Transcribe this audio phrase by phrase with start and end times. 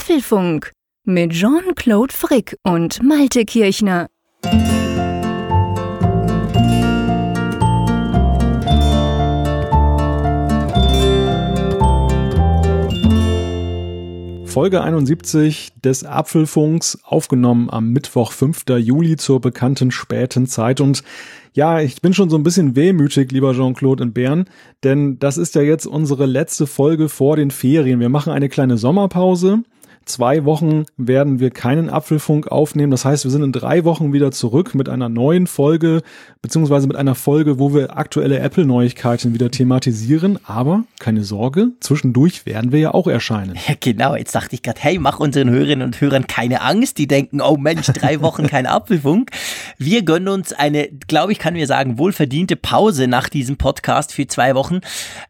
[0.00, 0.72] Apfelfunk
[1.04, 4.06] mit Jean-Claude Frick und Malte Kirchner.
[14.46, 18.64] Folge 71 des Apfelfunks, aufgenommen am Mittwoch, 5.
[18.78, 20.80] Juli zur bekannten späten Zeit.
[20.80, 21.04] Und
[21.52, 24.46] ja, ich bin schon so ein bisschen wehmütig, lieber Jean-Claude in Bern,
[24.82, 28.00] denn das ist ja jetzt unsere letzte Folge vor den Ferien.
[28.00, 29.62] Wir machen eine kleine Sommerpause
[30.12, 32.90] zwei Wochen werden wir keinen Apfelfunk aufnehmen.
[32.90, 36.02] Das heißt, wir sind in drei Wochen wieder zurück mit einer neuen Folge,
[36.42, 40.38] beziehungsweise mit einer Folge, wo wir aktuelle Apple-Neuigkeiten wieder thematisieren.
[40.44, 43.56] Aber keine Sorge, zwischendurch werden wir ja auch erscheinen.
[43.68, 44.14] Ja, genau.
[44.14, 46.98] Jetzt dachte ich gerade, hey, mach unseren Hörerinnen und Hörern keine Angst.
[46.98, 49.30] Die denken, oh Mensch, drei Wochen kein Apfelfunk.
[49.82, 54.26] Wir gönnen uns eine, glaube ich, kann mir sagen, wohlverdiente Pause nach diesem Podcast für
[54.26, 54.80] zwei Wochen.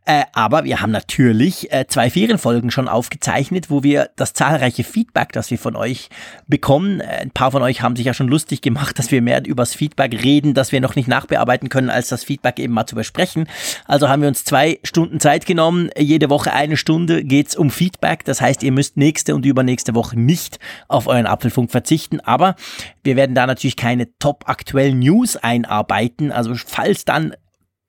[0.06, 5.30] Äh, aber wir haben natürlich äh, zwei Ferienfolgen schon aufgezeichnet, wo wir das zahlreiche Feedback,
[5.34, 6.08] das wir von euch
[6.48, 6.98] bekommen.
[6.98, 9.72] Äh, ein paar von euch haben sich ja schon lustig gemacht, dass wir mehr übers
[9.72, 13.46] Feedback reden, dass wir noch nicht nachbearbeiten können, als das Feedback eben mal zu besprechen.
[13.84, 15.90] Also haben wir uns zwei Stunden Zeit genommen.
[15.96, 18.24] Jede Woche eine Stunde geht's um Feedback.
[18.24, 22.18] Das heißt, ihr müsst nächste und übernächste Woche nicht auf euren Apfelfunk verzichten.
[22.18, 22.56] Aber
[23.04, 26.32] wir werden da natürlich keine top aktuellen News einarbeiten.
[26.32, 27.34] Also falls dann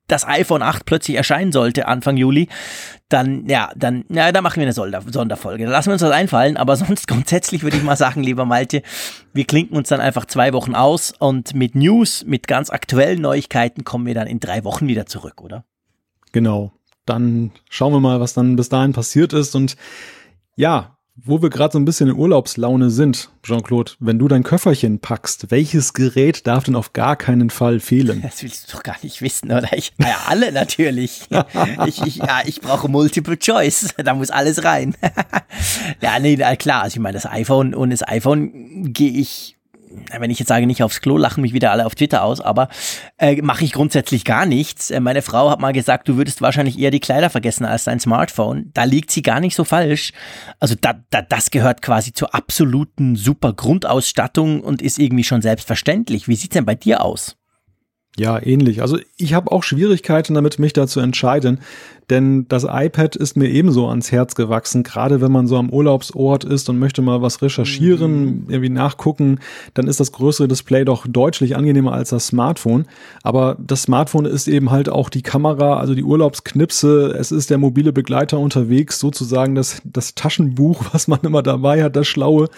[0.08, 2.48] das iPhone 8 plötzlich erscheinen sollte Anfang Juli,
[3.08, 5.64] dann, ja, dann, ja, da machen wir eine Sonderfolge.
[5.64, 8.82] Da lassen wir uns das einfallen, aber sonst grundsätzlich würde ich mal sagen, lieber Malte,
[9.32, 13.84] wir klinken uns dann einfach zwei Wochen aus und mit News, mit ganz aktuellen Neuigkeiten
[13.84, 15.64] kommen wir dann in drei Wochen wieder zurück, oder?
[16.32, 16.72] Genau.
[17.04, 19.76] Dann schauen wir mal, was dann bis dahin passiert ist und
[20.54, 24.98] ja, wo wir gerade so ein bisschen in Urlaubslaune sind, Jean-Claude, wenn du dein Köfferchen
[24.98, 28.22] packst, welches Gerät darf denn auf gar keinen Fall fehlen?
[28.22, 29.72] Das willst du doch gar nicht wissen, oder?
[29.72, 31.28] Ich, ja, alle natürlich.
[31.86, 33.94] ich, ich, ja, ich brauche Multiple Choice.
[34.02, 34.96] Da muss alles rein.
[36.00, 36.82] ja, nee, klar.
[36.82, 39.56] Also ich meine, das iPhone und das iPhone gehe ich
[40.18, 42.68] wenn ich jetzt sage, nicht aufs Klo, lachen mich wieder alle auf Twitter aus, aber
[43.18, 44.90] äh, mache ich grundsätzlich gar nichts.
[44.90, 48.00] Äh, meine Frau hat mal gesagt, du würdest wahrscheinlich eher die Kleider vergessen als dein
[48.00, 48.70] Smartphone.
[48.74, 50.12] Da liegt sie gar nicht so falsch.
[50.60, 56.28] Also da, da, das gehört quasi zur absoluten super Grundausstattung und ist irgendwie schon selbstverständlich.
[56.28, 57.36] Wie sieht's denn bei dir aus?
[58.18, 58.82] Ja, ähnlich.
[58.82, 61.60] Also ich habe auch Schwierigkeiten damit, mich da zu entscheiden,
[62.10, 64.82] denn das iPad ist mir ebenso ans Herz gewachsen.
[64.82, 68.44] Gerade wenn man so am Urlaubsort ist und möchte mal was recherchieren, mhm.
[68.48, 69.38] irgendwie nachgucken,
[69.72, 72.84] dann ist das größere Display doch deutlich angenehmer als das Smartphone.
[73.22, 77.16] Aber das Smartphone ist eben halt auch die Kamera, also die Urlaubsknipse.
[77.18, 81.96] Es ist der mobile Begleiter unterwegs, sozusagen das, das Taschenbuch, was man immer dabei hat,
[81.96, 82.50] das Schlaue.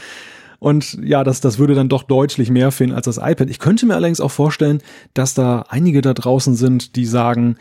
[0.58, 3.50] Und ja, das, das würde dann doch deutlich mehr finden als das iPad.
[3.50, 4.82] Ich könnte mir allerdings auch vorstellen,
[5.12, 7.56] dass da einige da draußen sind, die sagen,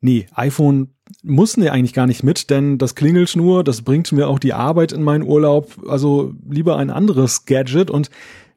[0.00, 0.88] nee, iPhone
[1.22, 4.52] muss nee eigentlich gar nicht mit, denn das klingelt nur, das bringt mir auch die
[4.52, 8.10] Arbeit in meinen Urlaub, also lieber ein anderes Gadget und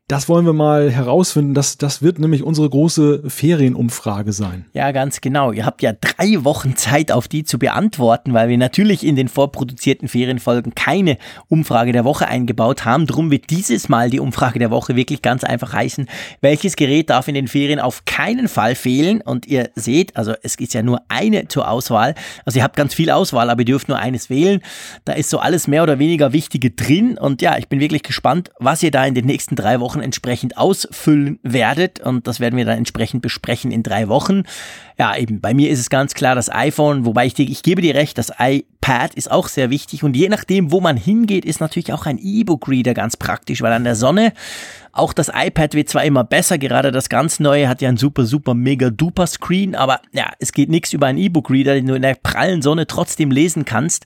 [0.08, 1.56] das wollen wir mal herausfinden.
[1.56, 4.66] Das, das wird nämlich unsere große Ferienumfrage sein.
[4.74, 5.52] Ja, ganz genau.
[5.52, 9.28] Ihr habt ja drei Wochen Zeit, auf die zu beantworten, weil wir natürlich in den
[9.28, 11.18] vorproduzierten Ferienfolgen keine
[11.48, 13.08] Umfrage der Woche eingebaut haben.
[13.08, 16.08] Drum wird dieses Mal die Umfrage der Woche wirklich ganz einfach heißen,
[16.40, 19.22] welches Gerät darf in den Ferien auf keinen Fall fehlen?
[19.22, 22.14] Und ihr seht, also es ist ja nur eine zur Auswahl.
[22.46, 24.62] Also ihr habt ganz viel Auswahl, aber ihr dürft nur eines wählen.
[25.04, 27.18] Da ist so alles mehr oder weniger Wichtige drin.
[27.18, 30.04] Und ja, ich bin wirklich gespannt, was ihr da in den nächsten drei Wochen Wochen
[30.04, 32.00] entsprechend ausfüllen werdet.
[32.00, 34.44] Und das werden wir dann entsprechend besprechen in drei Wochen.
[34.98, 37.96] Ja, eben, bei mir ist es ganz klar das iPhone, wobei ich, ich gebe dir
[37.96, 40.04] recht, das iPad ist auch sehr wichtig.
[40.04, 43.84] Und je nachdem, wo man hingeht, ist natürlich auch ein E-Book-Reader ganz praktisch, weil an
[43.84, 44.34] der Sonne
[44.92, 48.26] auch das iPad wird zwar immer besser, gerade das ganz neue hat ja ein super,
[48.26, 52.02] super, mega duper Screen, aber ja, es geht nichts über einen E-Book-Reader, den du in
[52.02, 54.06] der prallen Sonne trotzdem lesen kannst.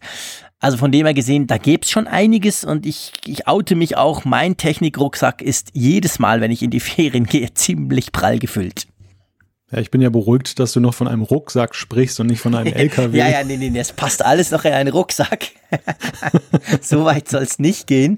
[0.59, 4.25] Also von dem her gesehen, da gibt's schon einiges und ich, ich oute mich auch,
[4.25, 8.87] mein Technikrucksack ist jedes Mal, wenn ich in die Ferien gehe, ziemlich prall gefüllt.
[9.71, 12.55] Ja, ich bin ja beruhigt, dass du noch von einem Rucksack sprichst und nicht von
[12.55, 13.15] einem LKW.
[13.15, 15.49] ja, ja, nee, nee, das passt alles noch in einen Rucksack.
[16.81, 18.17] so weit soll es nicht gehen.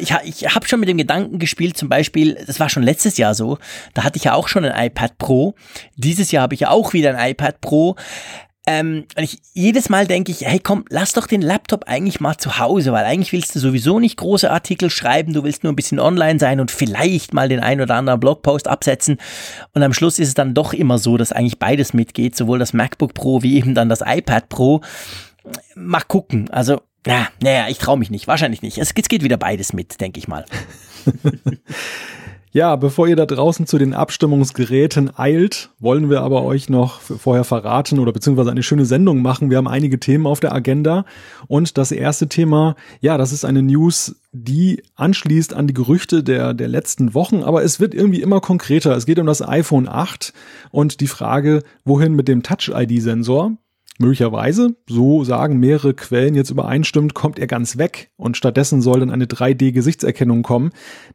[0.00, 3.34] Ich, ich habe schon mit dem Gedanken gespielt, zum Beispiel, das war schon letztes Jahr
[3.34, 3.58] so,
[3.94, 5.54] da hatte ich ja auch schon ein iPad Pro.
[5.96, 7.96] Dieses Jahr habe ich ja auch wieder ein iPad Pro.
[8.68, 12.36] Ähm, und ich, jedes Mal denke ich, hey komm, lass doch den Laptop eigentlich mal
[12.36, 15.76] zu Hause, weil eigentlich willst du sowieso nicht große Artikel schreiben, du willst nur ein
[15.76, 19.18] bisschen online sein und vielleicht mal den ein oder anderen Blogpost absetzen.
[19.72, 22.72] Und am Schluss ist es dann doch immer so, dass eigentlich beides mitgeht, sowohl das
[22.72, 24.80] MacBook Pro wie eben dann das iPad Pro.
[25.76, 26.50] Mal gucken.
[26.50, 28.78] Also, na, naja, ich traue mich nicht, wahrscheinlich nicht.
[28.78, 30.44] Es, es geht wieder beides mit, denke ich mal.
[32.52, 37.44] Ja, bevor ihr da draußen zu den Abstimmungsgeräten eilt, wollen wir aber euch noch vorher
[37.44, 39.50] verraten oder beziehungsweise eine schöne Sendung machen.
[39.50, 41.04] Wir haben einige Themen auf der Agenda
[41.48, 46.54] und das erste Thema, ja, das ist eine News, die anschließt an die Gerüchte der,
[46.54, 48.96] der letzten Wochen, aber es wird irgendwie immer konkreter.
[48.96, 50.32] Es geht um das iPhone 8
[50.70, 53.52] und die Frage, wohin mit dem Touch-ID-Sensor.
[53.98, 59.10] Möglicherweise, so sagen mehrere Quellen jetzt übereinstimmend, kommt er ganz weg und stattdessen soll dann
[59.10, 60.70] eine 3D-Gesichtserkennung kommen.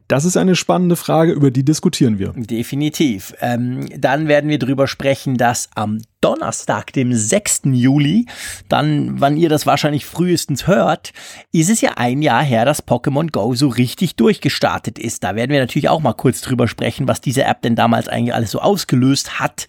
[0.08, 2.32] Das ist eine spannende Frage, über die diskutieren wir.
[2.36, 3.34] Definitiv.
[3.40, 7.62] Ähm, dann werden wir darüber sprechen, dass am Donnerstag, dem 6.
[7.66, 8.26] Juli,
[8.68, 11.12] dann, wann ihr das wahrscheinlich frühestens hört,
[11.52, 15.24] ist es ja ein Jahr her, dass Pokémon Go so richtig durchgestartet ist.
[15.24, 18.34] Da werden wir natürlich auch mal kurz drüber sprechen, was diese App denn damals eigentlich
[18.34, 19.66] alles so ausgelöst hat.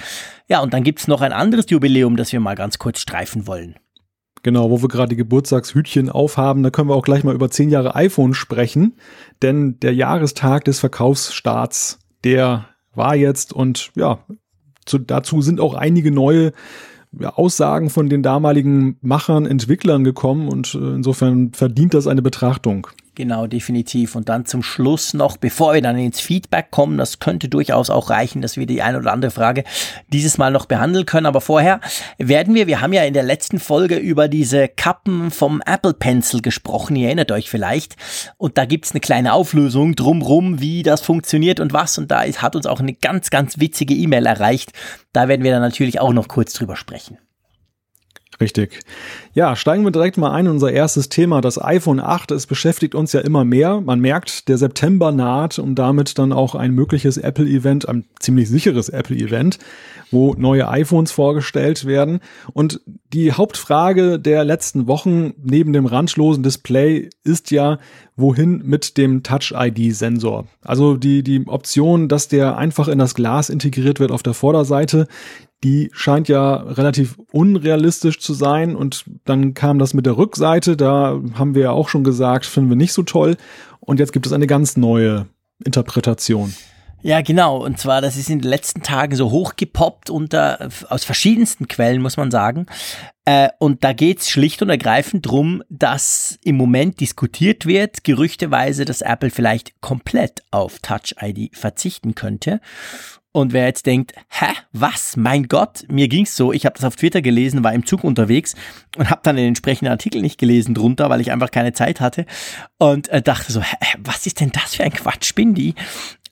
[0.48, 3.75] Ja, und dann gibt's noch ein anderes Jubiläum, das wir mal ganz kurz streifen wollen.
[4.44, 7.69] Genau, wo wir gerade die Geburtstagshütchen aufhaben, da können wir auch gleich mal über zehn
[7.69, 8.98] Jahre iPhone sprechen,
[9.42, 14.19] denn der Jahrestag des Verkaufsstarts, der war jetzt und ja,
[14.86, 16.51] zu, dazu sind auch einige neue
[17.22, 22.88] Aussagen von den damaligen Machern, Entwicklern gekommen und äh, insofern verdient das eine Betrachtung.
[23.15, 24.15] Genau, definitiv.
[24.15, 28.10] Und dann zum Schluss noch, bevor wir dann ins Feedback kommen, das könnte durchaus auch
[28.10, 29.63] reichen, dass wir die eine oder andere Frage
[30.12, 31.27] dieses Mal noch behandeln können.
[31.27, 31.80] Aber vorher
[32.18, 36.42] werden wir, wir haben ja in der letzten Folge über diese Kappen vom Apple Pencil
[36.42, 37.98] gesprochen, ihr erinnert euch vielleicht.
[38.38, 42.00] Und da gibt's eine kleine Auflösung drumrum, wie das funktioniert und was.
[42.00, 44.71] Und da hat uns auch eine ganz, ganz witzige E-Mail erreicht.
[45.12, 47.19] Da werden wir dann natürlich auch noch kurz drüber sprechen.
[48.44, 48.81] Richtig.
[49.34, 52.31] Ja, steigen wir direkt mal ein in unser erstes Thema, das iPhone 8.
[52.31, 53.80] Es beschäftigt uns ja immer mehr.
[53.80, 58.90] Man merkt, der September naht und damit dann auch ein mögliches Apple-Event, ein ziemlich sicheres
[58.90, 59.60] Apple-Event,
[60.12, 62.19] wo neue iPhones vorgestellt werden.
[62.51, 62.81] Und
[63.13, 67.80] die Hauptfrage der letzten Wochen neben dem randlosen Display ist ja,
[68.18, 70.48] wohin mit dem Touch-ID-Sensor?
[70.63, 75.07] Also die, die Option, dass der einfach in das Glas integriert wird auf der Vorderseite,
[75.63, 78.75] die scheint ja relativ unrealistisch zu sein.
[78.75, 82.69] Und dann kam das mit der Rückseite, da haben wir ja auch schon gesagt, finden
[82.69, 83.38] wir nicht so toll.
[83.80, 85.27] Und jetzt gibt es eine ganz neue
[85.63, 86.54] Interpretation.
[87.01, 87.57] Ja, genau.
[87.57, 92.15] Und zwar, das ist in den letzten Tagen so hochgepoppt unter, aus verschiedensten Quellen, muss
[92.15, 92.65] man sagen.
[93.25, 99.01] Äh, und da geht's schlicht und ergreifend drum, dass im Moment diskutiert wird, gerüchteweise, dass
[99.01, 102.62] Apple vielleicht komplett auf Touch ID verzichten könnte.
[103.34, 106.96] Und wer jetzt denkt, hä, was, mein Gott, mir ging's so, ich habe das auf
[106.96, 108.56] Twitter gelesen, war im Zug unterwegs
[108.96, 112.28] und habe dann den entsprechenden Artikel nicht gelesen drunter, weil ich einfach keine Zeit hatte.
[112.78, 115.74] Und äh, dachte so, hä, was ist denn das für ein Quatsch, Spindi?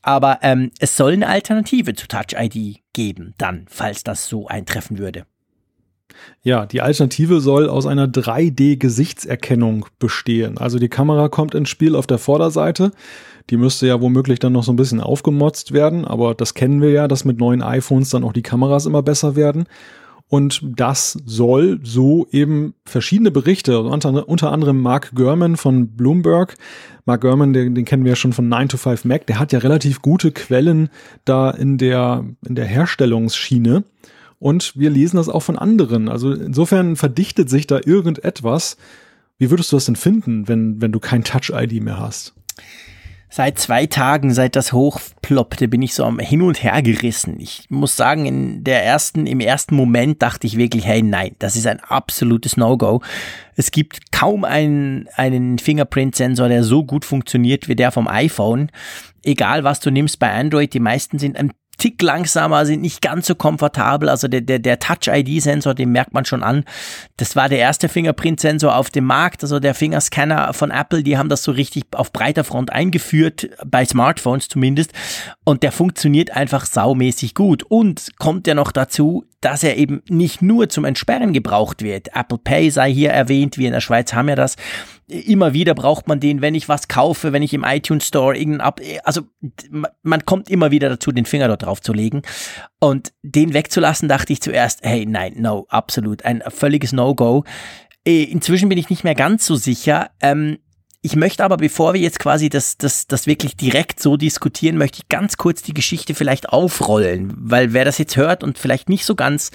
[0.04, 5.00] Aber ähm, es soll eine Alternative zu Touch ID geben, dann, falls das so eintreffen
[5.00, 5.26] würde.
[6.44, 10.58] Ja, die Alternative soll aus einer 3D-Gesichtserkennung bestehen.
[10.58, 12.92] Also die Kamera kommt ins Spiel auf der Vorderseite.
[13.50, 16.92] Die müsste ja womöglich dann noch so ein bisschen aufgemotzt werden, aber das kennen wir
[16.92, 19.66] ja, dass mit neuen iPhones dann auch die Kameras immer besser werden.
[20.32, 26.56] Und das soll so eben verschiedene Berichte, unter, unter anderem Mark Gurman von Bloomberg.
[27.06, 29.52] Mark Gurman, den, den kennen wir ja schon von 9 to 5 Mac, der hat
[29.52, 30.90] ja relativ gute Quellen
[31.26, 33.84] da in der, in der Herstellungsschiene.
[34.42, 36.10] Und wir lesen das auch von anderen.
[36.10, 38.76] Also insofern verdichtet sich da irgendetwas.
[39.38, 42.34] Wie würdest du das denn finden, wenn, wenn du kein Touch-ID mehr hast?
[43.30, 47.40] Seit zwei Tagen, seit das hochploppte, bin ich so am Hin und Her gerissen.
[47.40, 51.56] Ich muss sagen, in der ersten, im ersten Moment dachte ich wirklich, hey, nein, das
[51.56, 53.04] ist ein absolutes No-Go.
[53.56, 58.72] Es gibt kaum einen, einen Fingerprint-Sensor, der so gut funktioniert wie der vom iPhone.
[59.24, 63.26] Egal was du nimmst bei Android, die meisten sind ein Tick langsamer, sind nicht ganz
[63.26, 64.08] so komfortabel.
[64.08, 66.64] Also der, der, der Touch-ID-Sensor, den merkt man schon an.
[67.18, 69.42] Das war der erste Fingerprint-Sensor auf dem Markt.
[69.42, 73.84] Also der Fingerscanner von Apple, die haben das so richtig auf breiter Front eingeführt, bei
[73.84, 74.92] Smartphones zumindest.
[75.44, 77.64] Und der funktioniert einfach saumäßig gut.
[77.64, 82.16] Und kommt ja noch dazu, dass er eben nicht nur zum Entsperren gebraucht wird.
[82.16, 84.56] Apple Pay sei hier erwähnt, wir in der Schweiz haben ja das.
[85.08, 88.62] Immer wieder braucht man den, wenn ich was kaufe, wenn ich im iTunes Store irgendein
[88.62, 89.24] Ab, also
[90.04, 92.22] man kommt immer wieder dazu, den Finger dort drauf zu legen.
[92.80, 97.44] Und den wegzulassen, dachte ich zuerst, hey, nein, no, absolut, ein völliges No-Go.
[98.06, 100.12] Äh, inzwischen bin ich nicht mehr ganz so sicher.
[100.22, 100.60] Ähm,
[101.04, 105.00] ich möchte aber, bevor wir jetzt quasi das, das, das wirklich direkt so diskutieren, möchte
[105.00, 109.06] ich ganz kurz die Geschichte vielleicht aufrollen, weil wer das jetzt hört und vielleicht nicht
[109.06, 109.50] so ganz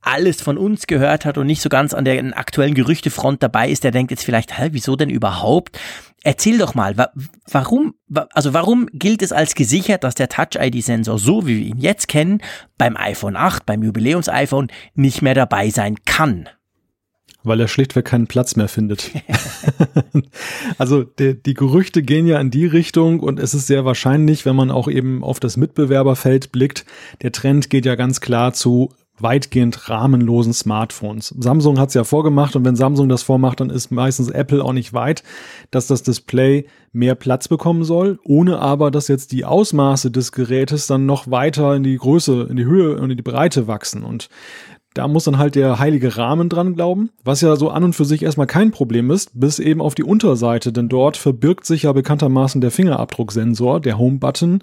[0.00, 3.82] alles von uns gehört hat und nicht so ganz an der aktuellen Gerüchtefront dabei ist,
[3.82, 5.76] der denkt jetzt vielleicht, hä, wieso denn überhaupt?
[6.22, 6.94] Erzähl doch mal,
[7.50, 7.94] warum,
[8.32, 12.40] also warum gilt es als gesichert, dass der Touch-ID-Sensor, so wie wir ihn jetzt kennen,
[12.78, 16.48] beim iPhone 8, beim Jubiläums-iPhone nicht mehr dabei sein kann?
[17.44, 19.10] Weil er schlichtweg keinen Platz mehr findet.
[20.78, 24.56] also die, die Gerüchte gehen ja in die Richtung und es ist sehr wahrscheinlich, wenn
[24.56, 26.84] man auch eben auf das Mitbewerberfeld blickt,
[27.22, 31.34] der Trend geht ja ganz klar zu weitgehend rahmenlosen Smartphones.
[31.38, 34.72] Samsung hat es ja vorgemacht und wenn Samsung das vormacht, dann ist meistens Apple auch
[34.72, 35.22] nicht weit,
[35.70, 40.86] dass das Display mehr Platz bekommen soll, ohne aber, dass jetzt die Ausmaße des Gerätes
[40.86, 44.02] dann noch weiter in die Größe, in die Höhe und in die Breite wachsen.
[44.02, 44.28] Und
[44.94, 48.04] da muss dann halt der heilige Rahmen dran glauben, was ja so an und für
[48.04, 51.92] sich erstmal kein Problem ist, bis eben auf die Unterseite, denn dort verbirgt sich ja
[51.92, 54.62] bekanntermaßen der Fingerabdrucksensor, der Home-Button.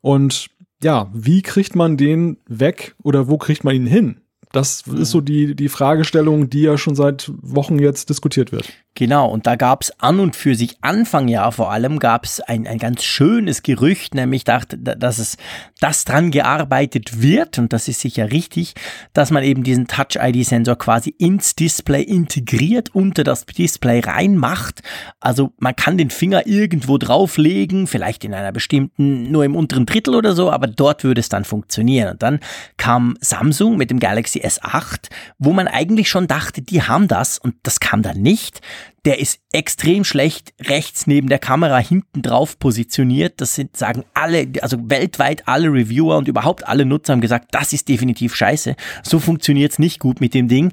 [0.00, 0.48] Und
[0.82, 4.20] ja, wie kriegt man den weg oder wo kriegt man ihn hin?
[4.56, 8.72] Das ist so die, die Fragestellung, die ja schon seit Wochen jetzt diskutiert wird.
[8.94, 12.40] Genau, und da gab es an und für sich Anfang Jahr vor allem gab es
[12.40, 15.36] ein, ein ganz schönes Gerücht, nämlich dachte, dass es
[15.80, 18.72] das dran gearbeitet wird, und das ist sicher richtig,
[19.12, 24.80] dass man eben diesen Touch-ID-Sensor quasi ins Display integriert, unter das Display reinmacht.
[25.20, 30.14] Also man kann den Finger irgendwo drauflegen, vielleicht in einer bestimmten, nur im unteren Drittel
[30.14, 32.12] oder so, aber dort würde es dann funktionieren.
[32.12, 32.40] Und dann
[32.78, 37.54] kam Samsung mit dem Galaxy S8, wo man eigentlich schon dachte, die haben das und
[37.62, 38.60] das kam dann nicht
[39.06, 43.40] der ist extrem schlecht rechts neben der Kamera hinten drauf positioniert.
[43.40, 47.72] Das sind, sagen alle, also weltweit alle Reviewer und überhaupt alle Nutzer haben gesagt, das
[47.72, 48.74] ist definitiv scheiße.
[49.04, 50.72] So funktioniert's nicht gut mit dem Ding.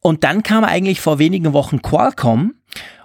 [0.00, 2.52] Und dann kam eigentlich vor wenigen Wochen Qualcomm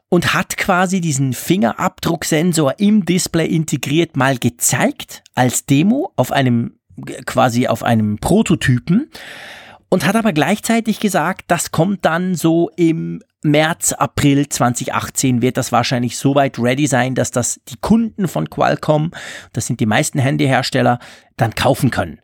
[0.10, 6.74] und hat quasi diesen Fingerabdrucksensor im Display integriert mal gezeigt als Demo auf einem
[7.26, 9.10] quasi auf einem Prototypen
[9.90, 15.72] und hat aber gleichzeitig gesagt, das kommt dann so im März, April 2018 wird das
[15.72, 19.12] wahrscheinlich so weit ready sein, dass das die Kunden von Qualcomm,
[19.54, 21.00] das sind die meisten Handyhersteller,
[21.38, 22.20] dann kaufen können.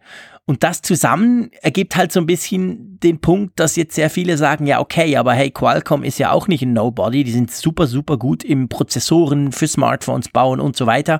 [0.48, 4.68] Und das zusammen ergibt halt so ein bisschen den Punkt, dass jetzt sehr viele sagen,
[4.68, 8.18] ja, okay, aber hey, Qualcomm ist ja auch nicht ein Nobody, die sind super, super
[8.18, 11.20] gut im Prozessoren für Smartphones bauen und so weiter.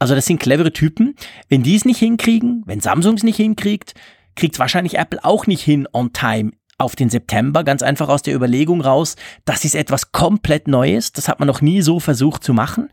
[0.00, 1.14] Also das sind clevere Typen.
[1.48, 3.94] Wenn die es nicht hinkriegen, wenn Samsung es nicht hinkriegt,
[4.36, 8.34] kriegt wahrscheinlich Apple auch nicht hin on time auf den September, ganz einfach aus der
[8.34, 9.16] Überlegung raus,
[9.46, 12.90] das ist etwas komplett Neues, das hat man noch nie so versucht zu machen.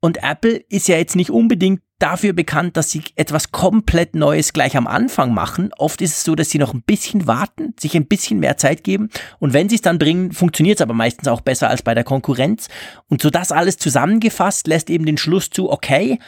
[0.00, 4.76] Und Apple ist ja jetzt nicht unbedingt dafür bekannt, dass sie etwas komplett Neues gleich
[4.76, 5.70] am Anfang machen.
[5.76, 8.84] Oft ist es so, dass sie noch ein bisschen warten, sich ein bisschen mehr Zeit
[8.84, 9.10] geben.
[9.40, 12.04] Und wenn sie es dann bringen, funktioniert es aber meistens auch besser als bei der
[12.04, 12.68] Konkurrenz.
[13.08, 16.20] Und so das alles zusammengefasst lässt eben den Schluss zu, okay,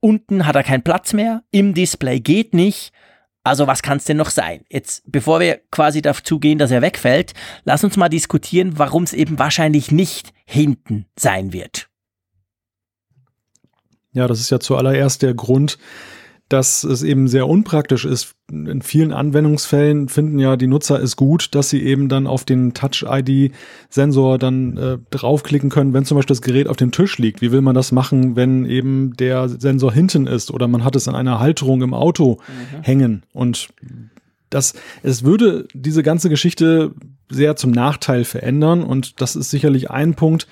[0.00, 2.92] unten hat er keinen Platz mehr, im Display geht nicht.
[3.42, 4.64] Also was kann es denn noch sein?
[4.68, 7.32] Jetzt, bevor wir quasi dazu gehen, dass er wegfällt,
[7.64, 11.88] lass uns mal diskutieren, warum es eben wahrscheinlich nicht hinten sein wird.
[14.12, 15.78] Ja, das ist ja zuallererst der Grund,
[16.50, 18.34] dass es eben sehr unpraktisch ist.
[18.50, 22.74] In vielen Anwendungsfällen finden ja die Nutzer es gut, dass sie eben dann auf den
[22.74, 27.40] Touch-ID-Sensor dann äh, draufklicken können, wenn zum Beispiel das Gerät auf dem Tisch liegt.
[27.40, 31.06] Wie will man das machen, wenn eben der Sensor hinten ist oder man hat es
[31.06, 32.82] an einer Halterung im Auto mhm.
[32.82, 33.22] hängen?
[33.32, 33.68] Und
[34.50, 36.90] das, es würde diese ganze Geschichte
[37.28, 40.48] sehr zum Nachteil verändern und das ist sicherlich ein Punkt,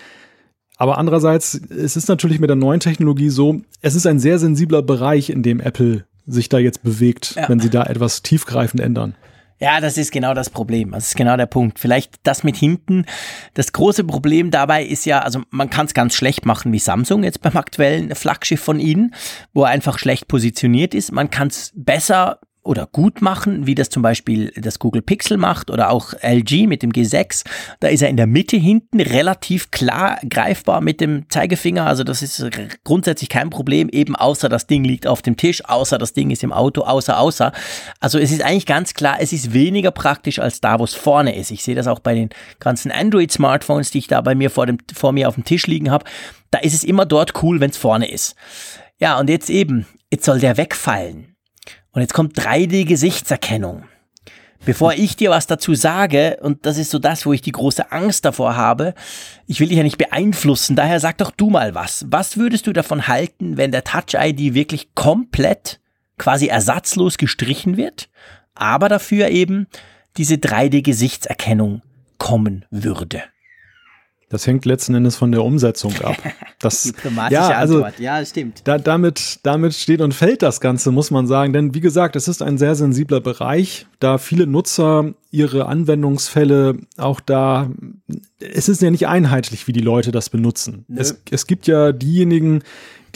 [0.78, 4.80] aber andererseits, es ist natürlich mit der neuen Technologie so, es ist ein sehr sensibler
[4.80, 7.48] Bereich, in dem Apple sich da jetzt bewegt, ja.
[7.48, 9.14] wenn sie da etwas tiefgreifend ändern.
[9.60, 10.92] Ja, das ist genau das Problem.
[10.92, 11.80] Das ist genau der Punkt.
[11.80, 13.06] Vielleicht das mit hinten.
[13.54, 17.24] Das große Problem dabei ist ja, also man kann es ganz schlecht machen wie Samsung
[17.24, 19.14] jetzt beim aktuellen Flaggschiff von ihnen,
[19.54, 21.10] wo er einfach schlecht positioniert ist.
[21.10, 25.70] Man kann es besser oder gut machen, wie das zum Beispiel das Google Pixel macht
[25.70, 27.44] oder auch LG mit dem G6.
[27.80, 31.86] Da ist er in der Mitte hinten relativ klar greifbar mit dem Zeigefinger.
[31.86, 32.46] Also das ist
[32.84, 36.44] grundsätzlich kein Problem, eben außer das Ding liegt auf dem Tisch, außer das Ding ist
[36.44, 37.52] im Auto, außer, außer.
[38.00, 41.34] Also es ist eigentlich ganz klar, es ist weniger praktisch als da, wo es vorne
[41.34, 41.50] ist.
[41.50, 42.28] Ich sehe das auch bei den
[42.60, 45.90] ganzen Android-Smartphones, die ich da bei mir vor, dem, vor mir auf dem Tisch liegen
[45.90, 46.04] habe.
[46.50, 48.36] Da ist es immer dort cool, wenn es vorne ist.
[48.98, 51.37] Ja, und jetzt eben, jetzt soll der wegfallen.
[51.92, 53.84] Und jetzt kommt 3D-Gesichtserkennung.
[54.64, 57.92] Bevor ich dir was dazu sage, und das ist so das, wo ich die große
[57.92, 58.94] Angst davor habe,
[59.46, 62.04] ich will dich ja nicht beeinflussen, daher sag doch du mal was.
[62.10, 65.80] Was würdest du davon halten, wenn der Touch-ID wirklich komplett,
[66.18, 68.08] quasi ersatzlos gestrichen wird,
[68.54, 69.68] aber dafür eben
[70.16, 71.82] diese 3D-Gesichtserkennung
[72.18, 73.22] kommen würde?
[74.30, 76.16] Das hängt letzten Endes von der Umsetzung ab.
[76.60, 78.00] Das, Diplomatische ja, also, Antwort.
[78.00, 78.62] Ja, stimmt.
[78.64, 81.52] Da, damit, damit steht und fällt das Ganze, muss man sagen.
[81.52, 87.20] Denn wie gesagt, es ist ein sehr sensibler Bereich, da viele Nutzer ihre Anwendungsfälle auch
[87.20, 87.70] da,
[88.40, 90.84] es ist ja nicht einheitlich, wie die Leute das benutzen.
[90.92, 92.64] Es, es gibt ja diejenigen,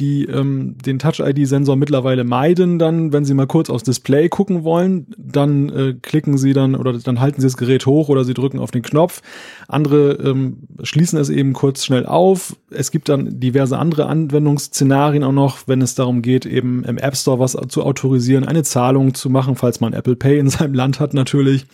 [0.02, 5.06] die ähm, den Touch-ID-Sensor mittlerweile meiden, dann, wenn sie mal kurz aufs Display gucken wollen,
[5.16, 8.58] dann äh, klicken sie dann oder dann halten sie das Gerät hoch oder sie drücken
[8.58, 9.22] auf den Knopf.
[9.68, 12.56] Andere ähm, schließen es eben kurz schnell auf.
[12.70, 17.16] Es gibt dann diverse andere Anwendungsszenarien auch noch, wenn es darum geht, eben im App
[17.16, 20.98] Store was zu autorisieren, eine Zahlung zu machen, falls man Apple Pay in seinem Land
[20.98, 21.66] hat natürlich.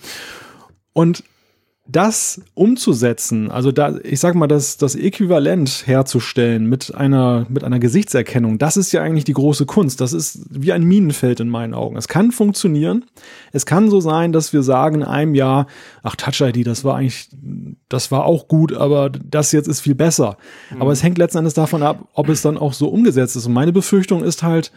[0.93, 1.25] Und
[1.91, 7.79] das umzusetzen, also da, ich sag mal, das, das Äquivalent herzustellen mit einer, mit einer
[7.79, 10.03] Gesichtserkennung, das ist ja eigentlich die große Kunst.
[10.03, 11.97] Das ist wie ein Minenfeld in meinen Augen.
[11.97, 13.07] Es kann funktionieren.
[13.53, 15.67] Es kann so sein, dass wir sagen in einem Jahr,
[16.03, 17.31] ach, Touch ID, das war eigentlich,
[17.89, 20.37] das war auch gut, aber das jetzt ist viel besser.
[20.71, 20.83] Mhm.
[20.83, 23.47] Aber es hängt letzten Endes davon ab, ob es dann auch so umgesetzt ist.
[23.47, 24.73] Und meine Befürchtung ist halt,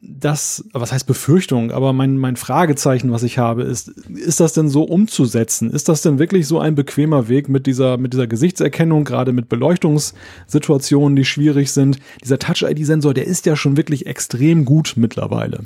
[0.00, 4.68] das, was heißt Befürchtung, aber mein, mein Fragezeichen, was ich habe, ist, ist das denn
[4.68, 5.70] so umzusetzen?
[5.70, 9.48] Ist das denn wirklich so ein bequemer Weg mit dieser, mit dieser Gesichtserkennung, gerade mit
[9.48, 11.98] Beleuchtungssituationen, die schwierig sind?
[12.22, 15.60] Dieser Touch-ID-Sensor, der ist ja schon wirklich extrem gut mittlerweile.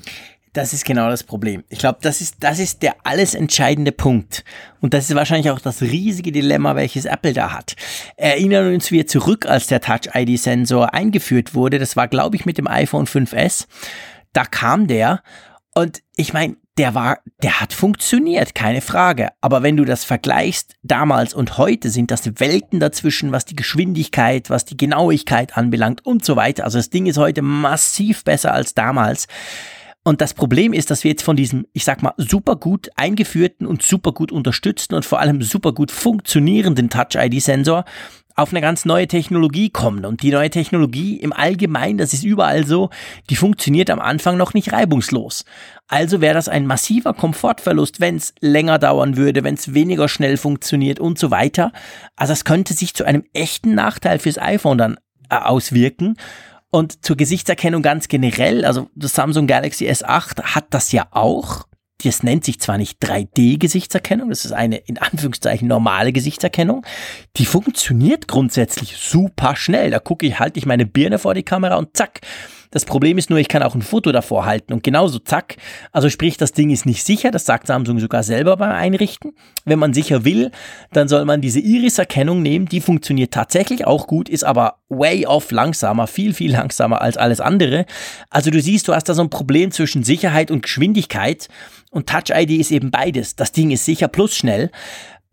[0.55, 1.65] Das ist genau das Problem.
[1.69, 4.45] Ich glaube, das ist, das ist der alles entscheidende Punkt.
[4.81, 7.75] Und das ist wahrscheinlich auch das riesige Dilemma, welches Apple da hat.
[8.17, 11.81] Erinnern uns wir zurück, als der Touch-ID-Sensor eingeführt wurde.
[11.81, 13.67] Das war, glaube ich, mit dem iPhone 5S
[14.35, 15.23] da kam der
[15.75, 19.29] und ich meine, der war, der hat funktioniert, keine Frage.
[19.41, 24.51] Aber wenn du das vergleichst, damals und heute sind das Welten dazwischen, was die Geschwindigkeit,
[24.51, 26.65] was die Genauigkeit anbelangt und so weiter.
[26.65, 29.29] Also das Ding ist heute massiv besser als damals.
[30.03, 33.67] Und das Problem ist, dass wir jetzt von diesem, ich sag mal, super gut eingeführten
[33.67, 37.85] und super gut unterstützten und vor allem super gut funktionierenden Touch-ID-Sensor
[38.35, 40.05] auf eine ganz neue Technologie kommen.
[40.05, 42.91] Und die neue Technologie im Allgemeinen, das ist überall so,
[43.31, 45.45] die funktioniert am Anfang noch nicht reibungslos.
[45.87, 50.37] Also wäre das ein massiver Komfortverlust, wenn es länger dauern würde, wenn es weniger schnell
[50.37, 51.73] funktioniert und so weiter.
[52.17, 54.99] Also es könnte sich zu einem echten Nachteil fürs iPhone dann
[55.31, 56.17] äh, auswirken.
[56.71, 61.67] Und zur Gesichtserkennung ganz generell, also das Samsung Galaxy S8 hat das ja auch
[62.03, 66.85] das nennt sich zwar nicht 3D-Gesichtserkennung, das ist eine in Anführungszeichen normale Gesichtserkennung.
[67.37, 69.91] Die funktioniert grundsätzlich super schnell.
[69.91, 72.21] Da gucke ich, halte ich meine Birne vor die Kamera und zack,
[72.75, 75.59] das Problem ist nur, ich kann auch ein Foto davor halten und genauso zack.
[75.93, 79.31] Also sprich, das Ding ist nicht sicher, das sagt Samsung sogar selber beim Einrichten.
[79.65, 80.51] Wenn man sicher will,
[80.93, 85.53] dann soll man diese Iris-Erkennung nehmen, die funktioniert tatsächlich auch gut, ist aber way off
[85.53, 87.87] langsamer, viel, viel langsamer als alles andere.
[88.29, 91.49] Also du siehst, du hast da so ein Problem zwischen Sicherheit und Geschwindigkeit
[91.93, 93.37] und Touch ID ist eben beides.
[93.37, 94.73] Das Ding ist sicher plus schnell.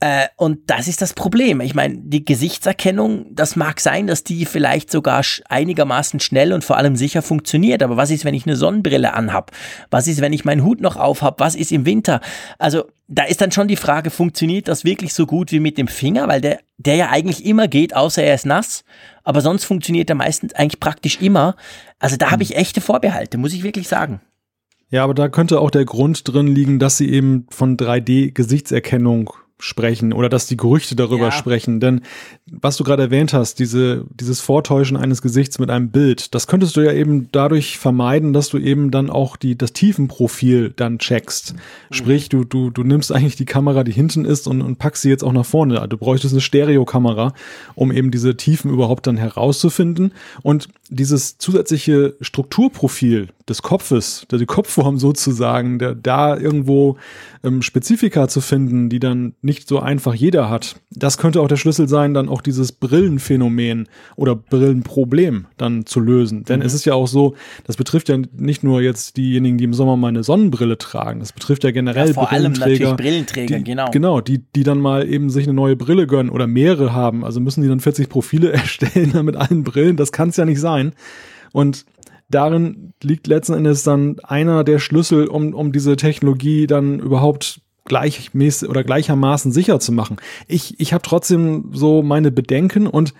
[0.01, 1.61] Äh, und das ist das Problem.
[1.61, 6.77] Ich meine, die Gesichtserkennung, das mag sein, dass die vielleicht sogar einigermaßen schnell und vor
[6.77, 7.83] allem sicher funktioniert.
[7.83, 9.51] Aber was ist, wenn ich eine Sonnenbrille anhab?
[9.91, 11.39] Was ist, wenn ich meinen Hut noch aufhab?
[11.39, 12.19] Was ist im Winter?
[12.57, 15.87] Also da ist dann schon die Frage, funktioniert das wirklich so gut wie mit dem
[15.87, 16.27] Finger?
[16.27, 18.83] Weil der, der ja eigentlich immer geht, außer er ist nass.
[19.23, 21.55] Aber sonst funktioniert er meistens eigentlich praktisch immer.
[21.99, 24.19] Also da habe ich echte Vorbehalte, muss ich wirklich sagen.
[24.89, 29.29] Ja, aber da könnte auch der Grund drin liegen, dass sie eben von 3D-Gesichtserkennung
[29.61, 31.31] sprechen oder dass die Gerüchte darüber ja.
[31.31, 31.79] sprechen.
[31.79, 32.01] Denn
[32.51, 36.75] was du gerade erwähnt hast, diese, dieses Vortäuschen eines Gesichts mit einem Bild, das könntest
[36.75, 41.53] du ja eben dadurch vermeiden, dass du eben dann auch die, das Tiefenprofil dann checkst.
[41.53, 41.93] Mhm.
[41.93, 45.09] Sprich, du, du, du nimmst eigentlich die Kamera, die hinten ist und, und packst sie
[45.09, 45.87] jetzt auch nach vorne.
[45.87, 47.33] Du bräuchtest eine Stereokamera,
[47.75, 50.13] um eben diese Tiefen überhaupt dann herauszufinden.
[50.41, 56.97] Und dieses zusätzliche Strukturprofil des Kopfes, der die Kopfform sozusagen, der da irgendwo
[57.43, 60.75] ähm, Spezifika zu finden, die dann nicht so einfach jeder hat.
[60.91, 66.43] Das könnte auch der Schlüssel sein, dann auch dieses Brillenphänomen oder Brillenproblem dann zu lösen.
[66.43, 66.65] Denn mhm.
[66.65, 69.97] es ist ja auch so, das betrifft ja nicht nur jetzt diejenigen, die im Sommer
[69.97, 71.19] mal eine Sonnenbrille tragen.
[71.19, 72.65] Das betrifft ja generell ja, vor Brillenträger.
[72.65, 73.91] Allem natürlich Brillenträger, die, genau.
[73.91, 77.23] Genau, die, die dann mal eben sich eine neue Brille gönnen oder mehrere haben.
[77.23, 79.95] Also müssen die dann 40 Profile erstellen mit allen Brillen.
[79.95, 80.80] Das kann es ja nicht sein.
[81.51, 81.85] Und
[82.29, 88.69] darin liegt letzten Endes dann einer der Schlüssel, um, um diese Technologie dann überhaupt gleichmäßig
[88.69, 90.17] oder gleichermaßen sicher zu machen.
[90.47, 93.13] Ich, ich habe trotzdem so meine Bedenken und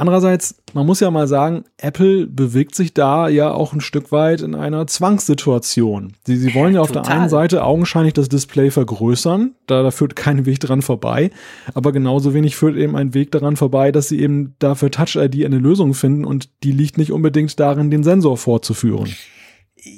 [0.00, 4.40] Andererseits, man muss ja mal sagen, Apple bewegt sich da ja auch ein Stück weit
[4.40, 6.14] in einer Zwangssituation.
[6.24, 7.02] Sie, sie wollen ja auf Total.
[7.02, 11.30] der einen Seite augenscheinlich das Display vergrößern, da, da führt kein Weg dran vorbei,
[11.74, 15.44] aber genauso wenig führt eben ein Weg daran vorbei, dass sie eben dafür Touch ID
[15.44, 19.14] eine Lösung finden und die liegt nicht unbedingt darin, den Sensor vorzuführen.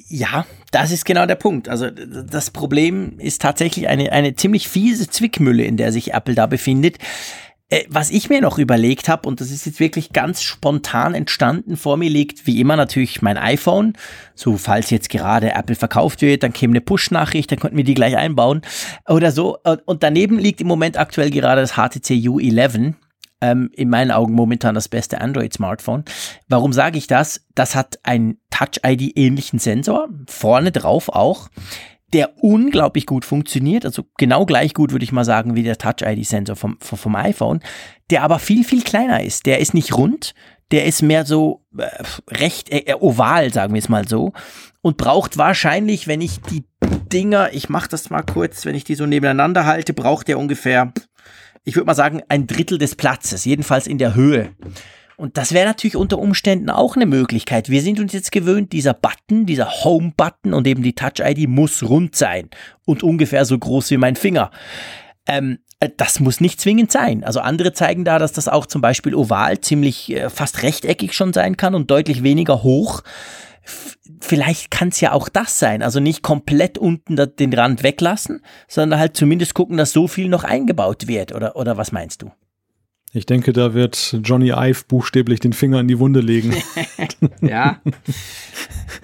[0.09, 1.69] Ja, das ist genau der Punkt.
[1.69, 6.47] Also das Problem ist tatsächlich eine, eine ziemlich fiese Zwickmülle, in der sich Apple da
[6.47, 6.99] befindet.
[7.73, 11.79] Äh, was ich mir noch überlegt habe, und das ist jetzt wirklich ganz spontan entstanden,
[11.79, 13.95] vor mir liegt wie immer natürlich mein iPhone.
[14.35, 17.95] So, falls jetzt gerade Apple verkauft wird, dann käme eine Push-Nachricht, dann könnten wir die
[17.95, 18.61] gleich einbauen
[19.09, 19.59] oder so.
[19.87, 22.95] Und daneben liegt im Moment aktuell gerade das HTC U11.
[23.41, 26.05] Ähm, in meinen Augen momentan das beste Android-Smartphone.
[26.49, 27.45] Warum sage ich das?
[27.57, 31.49] Das hat einen Touch-ID-ähnlichen Sensor, vorne drauf auch,
[32.13, 36.57] der unglaublich gut funktioniert, also genau gleich gut würde ich mal sagen wie der Touch-ID-Sensor
[36.57, 37.61] vom, vom iPhone,
[38.11, 39.47] der aber viel, viel kleiner ist.
[39.47, 40.35] Der ist nicht rund,
[40.71, 41.87] der ist mehr so äh,
[42.31, 44.33] recht äh, oval, sagen wir es mal so,
[44.83, 46.65] und braucht wahrscheinlich, wenn ich die
[47.13, 50.93] Dinger, ich mache das mal kurz, wenn ich die so nebeneinander halte, braucht der ungefähr,
[51.65, 54.51] ich würde mal sagen, ein Drittel des Platzes, jedenfalls in der Höhe.
[55.17, 57.69] Und das wäre natürlich unter Umständen auch eine Möglichkeit.
[57.69, 62.17] Wir sind uns jetzt gewöhnt, dieser Button, dieser Home-Button und eben die Touch-ID muss rund
[62.17, 62.49] sein
[62.85, 64.51] und ungefähr so groß wie mein Finger.
[65.27, 67.25] Ähm, äh, das muss nicht zwingend sein.
[67.25, 71.33] Also andere zeigen da, dass das auch zum Beispiel oval ziemlich äh, fast rechteckig schon
[71.33, 73.03] sein kann und deutlich weniger hoch.
[73.65, 75.83] F vielleicht kann es ja auch das sein.
[75.83, 80.45] Also nicht komplett unten den Rand weglassen, sondern halt zumindest gucken, dass so viel noch
[80.45, 81.35] eingebaut wird.
[81.35, 82.31] Oder, oder was meinst du?
[83.15, 86.57] Ich denke, da wird Johnny Ive buchstäblich den Finger in die Wunde legen.
[87.43, 87.81] ja.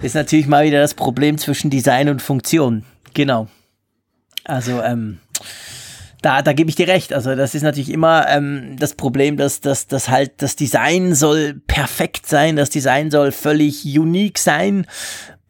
[0.01, 2.85] Ist natürlich mal wieder das Problem zwischen Design und Funktion.
[3.13, 3.47] Genau.
[4.45, 5.19] Also, ähm,
[6.21, 7.13] da, da gebe ich dir recht.
[7.13, 11.61] Also das ist natürlich immer ähm, das Problem, dass, dass, dass halt das Design soll
[11.67, 14.85] perfekt sein, das Design soll völlig unique sein.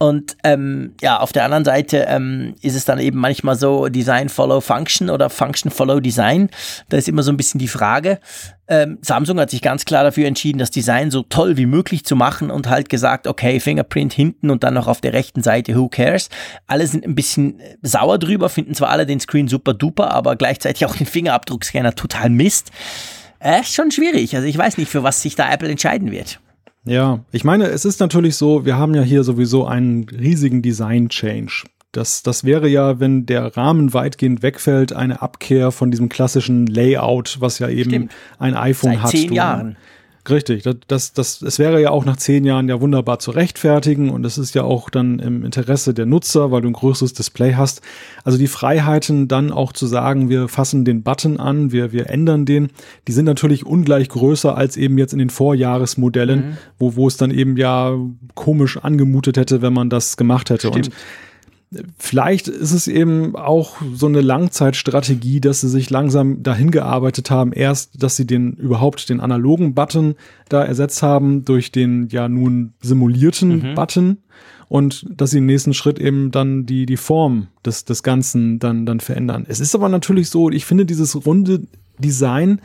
[0.02, 4.30] Und ähm, ja, auf der anderen Seite ähm, ist es dann eben manchmal so Design
[4.30, 6.48] follow Function oder Function follow Design.
[6.88, 8.18] Da ist immer so ein bisschen die Frage.
[8.66, 12.16] Ähm, Samsung hat sich ganz klar dafür entschieden, das Design so toll wie möglich zu
[12.16, 15.90] machen und halt gesagt, okay, Fingerprint hinten und dann noch auf der rechten Seite, who
[15.90, 16.30] cares?
[16.66, 20.86] Alle sind ein bisschen sauer drüber, finden zwar alle den Screen super duper, aber gleichzeitig
[20.86, 22.70] auch den Fingerabdruckscanner total Mist.
[23.38, 24.34] Äh, ist schon schwierig.
[24.34, 26.40] Also ich weiß nicht, für was sich da Apple entscheiden wird.
[26.84, 31.64] Ja, ich meine, es ist natürlich so, wir haben ja hier sowieso einen riesigen Design-Change.
[31.92, 37.38] Das, das wäre ja, wenn der Rahmen weitgehend wegfällt, eine Abkehr von diesem klassischen Layout,
[37.40, 38.12] was ja eben Stimmt.
[38.38, 39.10] ein iPhone Seit hat.
[39.10, 39.76] Zehn Jahren.
[40.28, 44.10] Richtig, das, das, das, es wäre ja auch nach zehn Jahren ja wunderbar zu rechtfertigen
[44.10, 47.54] und es ist ja auch dann im Interesse der Nutzer, weil du ein größeres Display
[47.54, 47.80] hast.
[48.22, 52.44] Also die Freiheiten dann auch zu sagen, wir fassen den Button an, wir, wir ändern
[52.44, 52.68] den,
[53.08, 56.56] die sind natürlich ungleich größer als eben jetzt in den Vorjahresmodellen, mhm.
[56.78, 57.96] wo, wo es dann eben ja
[58.34, 60.68] komisch angemutet hätte, wenn man das gemacht hätte.
[60.68, 60.88] Stimmt.
[60.88, 60.94] Und
[61.98, 67.52] Vielleicht ist es eben auch so eine Langzeitstrategie, dass sie sich langsam dahin gearbeitet haben.
[67.52, 70.16] Erst, dass sie den überhaupt den analogen Button
[70.48, 73.74] da ersetzt haben durch den ja nun simulierten mhm.
[73.76, 74.18] Button
[74.68, 78.84] und dass sie im nächsten Schritt eben dann die, die Form des, des Ganzen dann,
[78.84, 79.44] dann verändern.
[79.48, 81.62] Es ist aber natürlich so, ich finde dieses runde
[81.98, 82.60] Design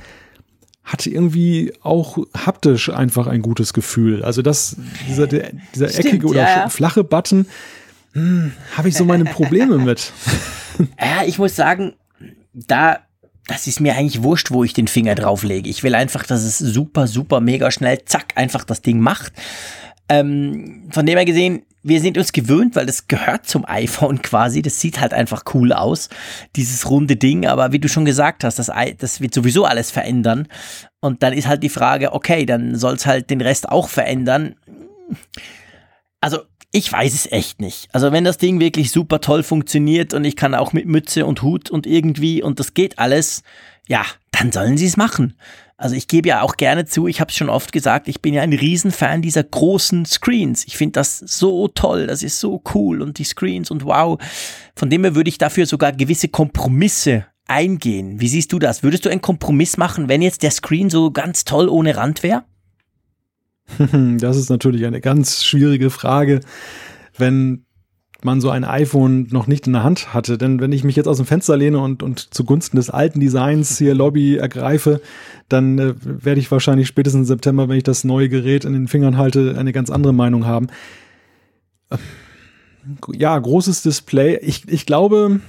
[0.84, 4.24] hat irgendwie auch haptisch einfach ein gutes Gefühl.
[4.24, 4.78] Also das,
[5.10, 6.70] dieser, dieser Stimmt, eckige oder ja.
[6.70, 7.48] flache Button,
[8.16, 10.14] hm, habe ich so meine Probleme mit.
[11.00, 11.96] ja, ich muss sagen,
[12.54, 13.00] da,
[13.46, 15.70] das ist mir eigentlich wurscht, wo ich den Finger drauflege.
[15.70, 19.34] Ich will einfach, dass es super, super, mega schnell, zack, einfach das Ding macht.
[20.08, 24.62] Ähm, von dem her gesehen, wir sind uns gewöhnt, weil das gehört zum iPhone quasi.
[24.62, 26.10] Das sieht halt einfach cool aus,
[26.56, 27.46] dieses runde Ding.
[27.46, 30.48] Aber wie du schon gesagt hast, das, das wird sowieso alles verändern.
[31.02, 34.56] Und dann ist halt die Frage, okay, dann soll es halt den Rest auch verändern.
[36.22, 36.40] Also
[36.72, 37.88] ich weiß es echt nicht.
[37.94, 41.42] Also wenn das Ding wirklich super toll funktioniert und ich kann auch mit Mütze und
[41.42, 43.44] Hut und irgendwie und das geht alles,
[43.88, 45.36] ja, dann sollen sie es machen.
[45.78, 48.34] Also ich gebe ja auch gerne zu, ich habe es schon oft gesagt, ich bin
[48.34, 50.66] ja ein Riesenfan dieser großen Screens.
[50.68, 54.18] Ich finde das so toll, das ist so cool und die Screens und wow.
[54.76, 58.22] Von dem her würde ich dafür sogar gewisse Kompromisse eingehen.
[58.22, 58.84] Wie siehst du das?
[58.84, 62.44] Würdest du einen Kompromiss machen, wenn jetzt der Screen so ganz toll ohne Rand wäre?
[64.20, 66.42] Das ist natürlich eine ganz schwierige Frage,
[67.18, 67.66] wenn
[68.24, 70.38] man so ein iPhone noch nicht in der Hand hatte.
[70.38, 73.78] Denn wenn ich mich jetzt aus dem Fenster lehne und, und zugunsten des alten Designs
[73.78, 75.02] hier Lobby ergreife,
[75.48, 78.88] dann äh, werde ich wahrscheinlich spätestens im September, wenn ich das neue Gerät in den
[78.88, 80.68] Fingern halte, eine ganz andere Meinung haben.
[83.14, 84.40] Ja, großes Display.
[84.42, 85.40] Ich, ich glaube,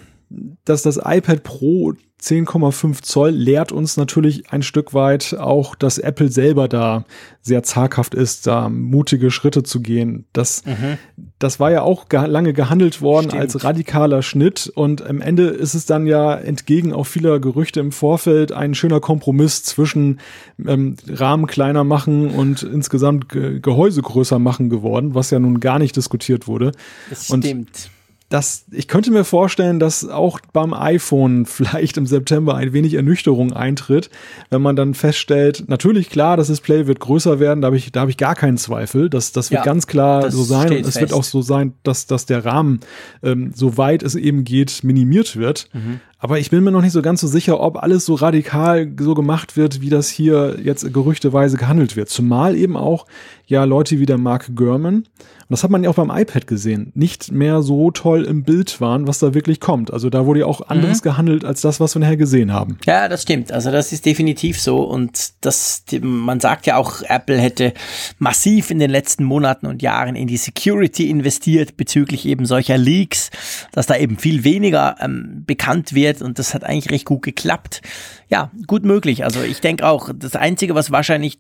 [0.65, 6.31] dass das iPad Pro 10,5 Zoll lehrt uns natürlich ein Stück weit auch, dass Apple
[6.31, 7.05] selber da
[7.43, 10.25] sehr zaghaft ist, da mutige Schritte zu gehen.
[10.33, 10.97] Das, mhm.
[11.39, 13.43] das war ja auch ge lange gehandelt worden Stimmt.
[13.43, 17.93] als radikaler Schnitt und am Ende ist es dann ja entgegen auch vieler Gerüchte im
[17.93, 20.19] Vorfeld ein schöner Kompromiss zwischen
[20.67, 25.79] ähm, Rahmen kleiner machen und insgesamt Ge Gehäuse größer machen geworden, was ja nun gar
[25.79, 26.73] nicht diskutiert wurde.
[27.11, 27.45] Das stimmt.
[27.45, 27.91] Und
[28.29, 33.53] das, ich könnte mir vorstellen, dass auch beim iPhone vielleicht im September ein wenig Ernüchterung
[33.53, 34.11] eintritt,
[34.51, 38.01] wenn man dann feststellt, natürlich klar, das Display wird größer werden, da habe ich, da
[38.01, 39.09] habe ich gar keinen Zweifel.
[39.09, 40.69] Das, das wird ja, ganz klar so sein.
[40.71, 41.01] Und es fest.
[41.01, 42.81] wird auch so sein, dass, dass der Rahmen,
[43.23, 45.69] ähm, so weit es eben geht, minimiert wird.
[45.73, 46.01] Mhm.
[46.19, 49.15] Aber ich bin mir noch nicht so ganz so sicher, ob alles so radikal so
[49.15, 52.09] gemacht wird, wie das hier jetzt gerüchteweise gehandelt wird.
[52.09, 53.07] Zumal eben auch
[53.47, 55.05] ja Leute wie der Mark Gurman,
[55.49, 58.81] und das hat man ja auch beim iPad gesehen, nicht mehr so toll im Bild
[58.81, 59.93] waren, was da wirklich kommt.
[59.93, 61.05] Also da wurde ja auch anderes mhm.
[61.05, 62.79] gehandelt als das, was wir nachher gesehen haben.
[62.85, 63.53] Ja, das stimmt.
[63.53, 64.83] Also das ist definitiv so.
[64.83, 67.75] Und das, man sagt ja auch, Apple hätte
[68.19, 73.31] massiv in den letzten Monaten und Jahren in die Security investiert bezüglich eben solcher Leaks,
[73.71, 77.83] dass da eben viel weniger ähm, bekannt wird und das hat eigentlich recht gut geklappt.
[78.29, 79.23] Ja, gut möglich.
[79.23, 81.39] Also ich denke auch, das Einzige, was wahrscheinlich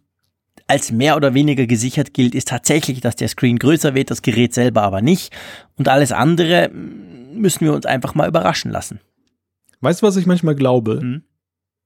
[0.66, 4.52] als mehr oder weniger gesichert gilt, ist tatsächlich, dass der Screen größer wird, das Gerät
[4.54, 5.32] selber aber nicht.
[5.76, 9.00] Und alles andere mm, müssen wir uns einfach mal überraschen lassen.
[9.80, 10.98] Weißt du, was ich manchmal glaube?
[11.00, 11.22] Hm?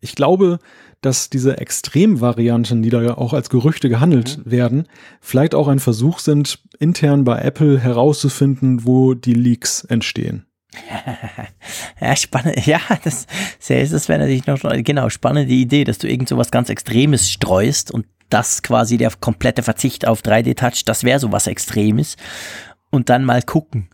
[0.01, 0.59] Ich glaube,
[1.03, 4.51] dass diese Extremvarianten, die da ja auch als Gerüchte gehandelt mhm.
[4.51, 4.89] werden,
[5.21, 10.47] vielleicht auch ein Versuch sind, intern bei Apple herauszufinden, wo die Leaks entstehen.
[12.01, 12.65] ja, spannend.
[12.67, 13.27] Ja, das,
[13.67, 17.91] das wäre natürlich noch, genau, spannende Idee, dass du irgend so was ganz Extremes streust
[17.91, 22.17] und das quasi der komplette Verzicht auf 3D-Touch, das wäre so was Extremes
[22.91, 23.89] und dann mal gucken.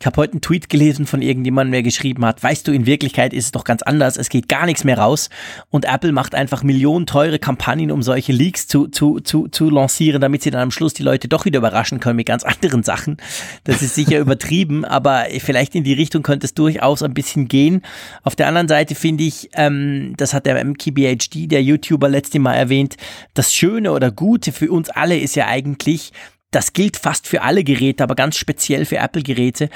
[0.00, 3.32] Ich habe heute einen Tweet gelesen von irgendjemandem, der geschrieben hat, weißt du, in Wirklichkeit
[3.32, 5.30] ist es doch ganz anders, es geht gar nichts mehr raus
[5.70, 10.20] und Apple macht einfach Millionen teure Kampagnen, um solche Leaks zu, zu, zu, zu lancieren,
[10.20, 13.18] damit sie dann am Schluss die Leute doch wieder überraschen können mit ganz anderen Sachen.
[13.64, 17.82] Das ist sicher übertrieben, aber vielleicht in die Richtung könnte es durchaus ein bisschen gehen.
[18.24, 22.54] Auf der anderen Seite finde ich, ähm, das hat der MKBHD, der YouTuber, letzte Mal
[22.54, 22.96] erwähnt,
[23.34, 26.12] das Schöne oder Gute für uns alle ist ja eigentlich,
[26.50, 29.70] das gilt fast für alle Geräte, aber ganz speziell für Apple-Geräte,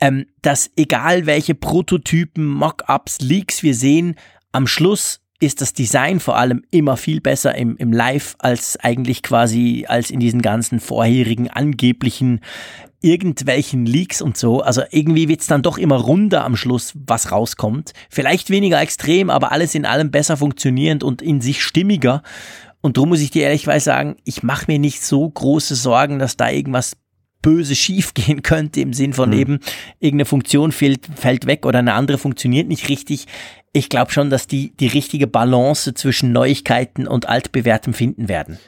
[0.00, 4.14] ähm, dass egal welche Prototypen, Mockups, Leaks wir sehen,
[4.52, 9.22] am Schluss ist das Design vor allem immer viel besser im, im Live als eigentlich
[9.22, 12.40] quasi als in diesen ganzen vorherigen angeblichen
[13.02, 14.60] irgendwelchen Leaks und so.
[14.60, 17.92] Also irgendwie wird's dann doch immer runder am Schluss, was rauskommt.
[18.10, 22.22] Vielleicht weniger extrem, aber alles in allem besser funktionierend und in sich stimmiger.
[22.80, 26.36] Und darum muss ich dir ehrlich sagen, ich mache mir nicht so große Sorgen, dass
[26.36, 26.96] da irgendwas
[27.42, 29.38] böse schief gehen könnte im Sinn von mhm.
[29.38, 29.60] eben
[29.98, 33.26] irgendeine Funktion fällt, fällt weg oder eine andere funktioniert nicht richtig.
[33.72, 38.58] Ich glaube schon, dass die die richtige Balance zwischen Neuigkeiten und altbewährtem finden werden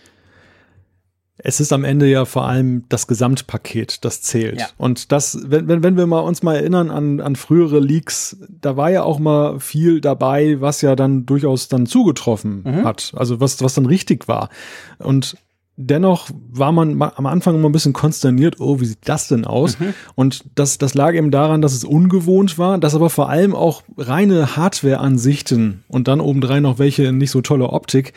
[1.44, 4.61] es ist am Ende ja vor allem das Gesamtpaket, das zählt.
[4.61, 4.68] Ja.
[4.78, 8.76] Und das, wenn, wenn, wenn wir mal uns mal erinnern an, an frühere Leaks, da
[8.76, 12.85] war ja auch mal viel dabei, was ja dann durchaus dann zugetroffen mhm.
[12.85, 13.12] hat.
[13.16, 14.50] Also was, was dann richtig war.
[14.98, 15.37] Und
[15.76, 19.81] dennoch war man am Anfang immer ein bisschen konsterniert, oh, wie sieht das denn aus?
[19.81, 19.94] Mhm.
[20.14, 23.83] Und das, das lag eben daran, dass es ungewohnt war, dass aber vor allem auch
[23.96, 28.12] reine Hardware-Ansichten und dann obendrein noch welche nicht so tolle Optik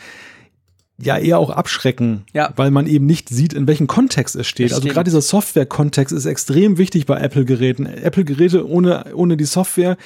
[0.98, 2.52] ja eher auch abschrecken, ja.
[2.56, 4.70] weil man eben nicht sieht, in welchem Kontext es steht.
[4.70, 7.86] Das also gerade dieser Software-Kontext ist extrem wichtig bei Apple-Geräten.
[7.86, 9.96] Apple-Geräte ohne, ohne die Software,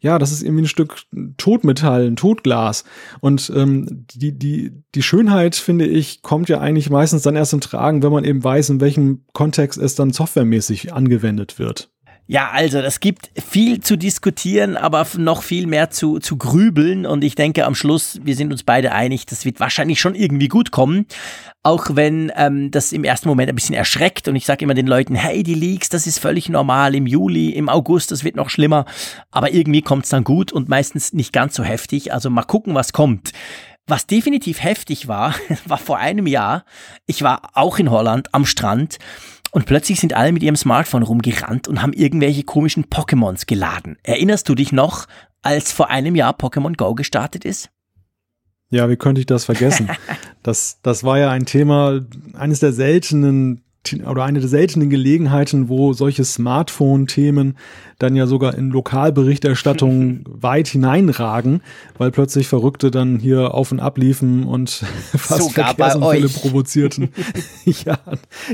[0.00, 1.02] ja, das ist irgendwie ein Stück
[1.36, 2.84] Totmetall, ein Totglas.
[3.20, 7.60] Und ähm, die, die, die Schönheit, finde ich, kommt ja eigentlich meistens dann erst im
[7.60, 11.90] Tragen, wenn man eben weiß, in welchem Kontext es dann softwaremäßig angewendet wird.
[12.30, 17.04] Ja, also es gibt viel zu diskutieren, aber noch viel mehr zu, zu grübeln.
[17.04, 20.46] Und ich denke am Schluss, wir sind uns beide einig, das wird wahrscheinlich schon irgendwie
[20.46, 21.06] gut kommen.
[21.64, 24.28] Auch wenn ähm, das im ersten Moment ein bisschen erschreckt.
[24.28, 26.94] Und ich sage immer den Leuten, hey, die Leaks, das ist völlig normal.
[26.94, 28.84] Im Juli, im August, das wird noch schlimmer.
[29.32, 32.12] Aber irgendwie kommt es dann gut und meistens nicht ganz so heftig.
[32.12, 33.32] Also mal gucken, was kommt.
[33.88, 35.34] Was definitiv heftig war,
[35.66, 36.64] war vor einem Jahr,
[37.06, 38.98] ich war auch in Holland am Strand
[39.52, 43.98] und plötzlich sind alle mit ihrem Smartphone rumgerannt und haben irgendwelche komischen Pokémons geladen.
[44.02, 45.06] Erinnerst du dich noch,
[45.42, 47.70] als vor einem Jahr Pokémon Go gestartet ist?
[48.70, 49.88] Ja, wie könnte ich das vergessen?
[50.42, 52.00] das, das war ja ein Thema,
[52.34, 53.64] eines der seltenen
[54.06, 57.56] oder eine der seltenen Gelegenheiten, wo solche Smartphone-Themen
[58.00, 61.62] dann ja sogar in Lokalberichterstattung weit hineinragen,
[61.98, 64.70] weil plötzlich Verrückte dann hier auf und ab liefen und
[65.16, 67.10] fast sogar Verkehrsunfälle provozierten.
[67.64, 67.98] ja,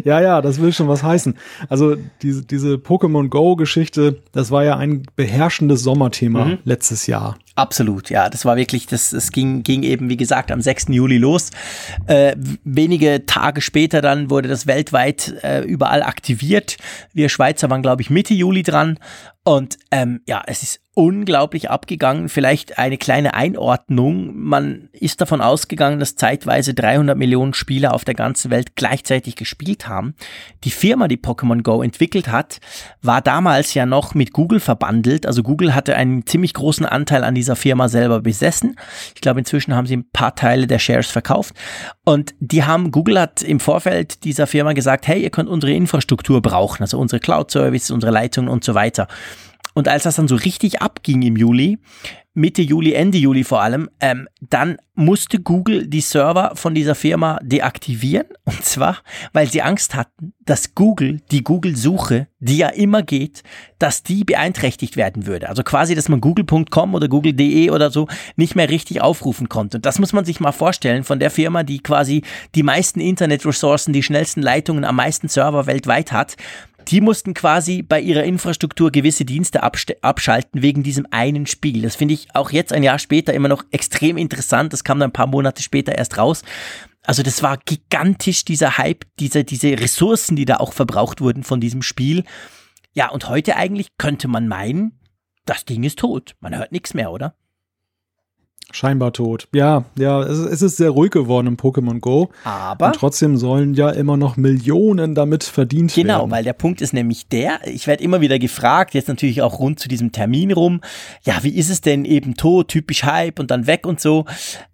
[0.05, 1.35] ja, ja, das will schon was heißen.
[1.69, 6.59] Also diese, diese Pokémon Go-Geschichte, das war ja ein beherrschendes Sommerthema mhm.
[6.65, 7.39] letztes Jahr.
[7.57, 8.29] Absolut, ja.
[8.29, 10.89] Das war wirklich, das, das ging, ging eben, wie gesagt, am 6.
[10.91, 11.51] Juli los.
[12.07, 16.77] Äh, wenige Tage später dann wurde das weltweit äh, überall aktiviert.
[17.15, 18.99] Wir Schweizer waren, glaube ich, Mitte Juli dran.
[19.47, 22.31] Und ähm, ja, es ist unglaublich abgegangen.
[22.31, 24.35] Vielleicht eine kleine Einordnung.
[24.35, 29.89] Man ist davon ausgegangen, dass zeitweise 300 Millionen Spieler auf der ganzen Welt gleichzeitig gespielt
[29.89, 30.15] haben.
[30.65, 32.61] Die Firma, die Pokémon Go entwickelt hat,
[33.03, 35.27] war damals ja noch mit Google verbandelt.
[35.27, 38.77] Also Google hatte einen ziemlich großen Anteil an dieser Firma selber besessen.
[39.15, 41.55] Ich glaube, inzwischen haben sie ein paar Teile der Shares verkauft.
[42.07, 46.41] Und die haben, Google hat im Vorfeld dieser Firma gesagt, hey, ihr könnt unsere Infrastruktur
[46.41, 49.09] brauchen, also unsere Cloud-Services, unsere Leitungen und so weiter.
[49.77, 51.79] Und als das dann so richtig abging im Juli,
[52.33, 57.39] Mitte Juli, Ende Juli vor allem, ähm, dann musste Google die Server von dieser Firma
[57.43, 58.27] deaktivieren.
[58.47, 58.97] Und zwar,
[59.35, 63.43] weil sie Angst hatten, dass Google, die Google-Suche, die ja immer geht,
[63.79, 65.51] dass die beeinträchtigt werden würde.
[65.51, 69.77] Also quasi, dass man google.com oder google.de oder so nicht mehr richtig aufrufen konnte.
[69.77, 72.23] Und das muss man sich mal vorstellen von der Firma, die quasi
[72.55, 76.37] die meisten Internet-Ressourcen, die schnellsten Leitungen am meisten Server weltweit hat
[76.89, 81.83] die mussten quasi bei ihrer Infrastruktur gewisse Dienste abschalten wegen diesem einen Spiel.
[81.83, 84.73] Das finde ich auch jetzt ein Jahr später immer noch extrem interessant.
[84.73, 86.43] Das kam dann ein paar Monate später erst raus.
[87.03, 91.61] Also das war gigantisch, dieser Hype, diese, diese Ressourcen, die da auch verbraucht wurden von
[91.61, 92.25] diesem Spiel.
[92.95, 94.99] Ja, und heute eigentlich könnte man meinen,
[95.45, 96.35] das Ding ist tot.
[96.41, 97.37] Man hört nichts mehr, oder?
[98.73, 99.47] Scheinbar tot.
[99.55, 102.31] Ja, ja, es, es, ist sehr ruhig geworden im Pokémon Go.
[102.43, 102.87] Aber.
[102.87, 106.23] Und trotzdem sollen ja immer noch Millionen damit verdient genau, werden.
[106.25, 109.61] Genau, weil der Punkt ist nämlich der, ich werde immer wieder gefragt, jetzt natürlich auch
[109.61, 110.81] rund zu diesem Termin rum,
[111.23, 114.25] ja, wie ist es denn eben tot, typisch Hype und dann weg und so.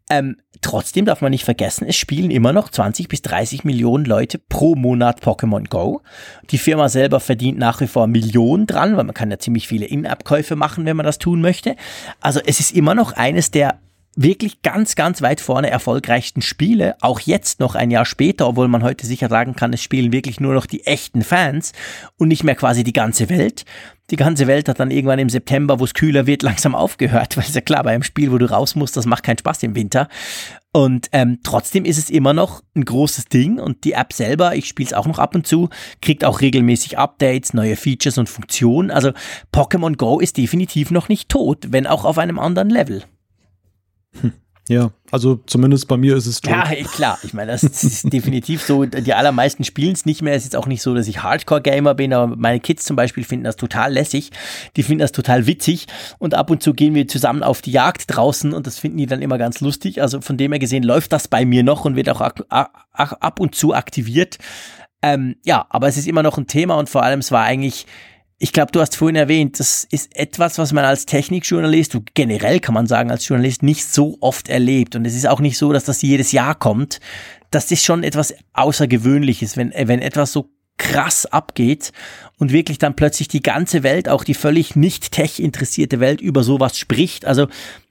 [0.09, 4.38] Ähm, trotzdem darf man nicht vergessen, es spielen immer noch 20 bis 30 Millionen Leute
[4.38, 6.01] pro Monat Pokémon Go.
[6.51, 9.87] Die Firma selber verdient nach wie vor Millionen dran, weil man kann ja ziemlich viele
[9.87, 11.77] In-App-Käufe machen, wenn man das tun möchte.
[12.20, 13.79] Also es ist immer noch eines der
[14.14, 18.83] wirklich ganz, ganz weit vorne erfolgreichsten Spiele, auch jetzt noch ein Jahr später, obwohl man
[18.83, 21.72] heute sicher sagen kann, es spielen wirklich nur noch die echten Fans
[22.18, 23.64] und nicht mehr quasi die ganze Welt.
[24.12, 27.44] Die ganze Welt hat dann irgendwann im September, wo es kühler wird, langsam aufgehört, weil
[27.44, 29.75] es ja klar, bei einem Spiel, wo du raus musst, das macht keinen Spaß im
[29.75, 30.09] Winter.
[30.70, 34.68] Und ähm, trotzdem ist es immer noch ein großes Ding und die App selber, ich
[34.68, 35.70] spiele es auch noch ab und zu,
[36.03, 38.90] kriegt auch regelmäßig Updates, neue Features und Funktionen.
[38.90, 39.12] Also
[39.53, 43.05] Pokémon Go ist definitiv noch nicht tot, wenn auch auf einem anderen Level.
[44.20, 44.33] Hm.
[44.68, 46.53] Ja, also zumindest bei mir ist es tot.
[46.53, 47.18] Ja, klar.
[47.25, 48.85] Ich meine, das ist definitiv so.
[48.85, 50.35] Die allermeisten spielen es nicht mehr.
[50.35, 53.44] Es ist auch nicht so, dass ich Hardcore-Gamer bin, aber meine Kids zum Beispiel finden
[53.44, 54.31] das total lässig.
[54.77, 55.87] Die finden das total witzig.
[56.18, 59.07] Und ab und zu gehen wir zusammen auf die Jagd draußen und das finden die
[59.07, 60.01] dann immer ganz lustig.
[60.01, 63.55] Also von dem her gesehen läuft das bei mir noch und wird auch ab und
[63.57, 64.38] zu aktiviert.
[65.03, 67.87] Ähm, ja, aber es ist immer noch ein Thema und vor allem es war eigentlich
[68.42, 72.74] ich glaube, du hast vorhin erwähnt, das ist etwas, was man als Technikjournalist, generell kann
[72.74, 74.96] man sagen, als Journalist nicht so oft erlebt.
[74.96, 76.98] Und es ist auch nicht so, dass das jedes Jahr kommt.
[77.52, 81.92] Das ist schon etwas Außergewöhnliches, wenn, wenn etwas so krass abgeht
[82.37, 86.42] und wirklich dann plötzlich die ganze Welt, auch die völlig nicht tech interessierte Welt über
[86.42, 87.24] sowas spricht.
[87.24, 87.46] Also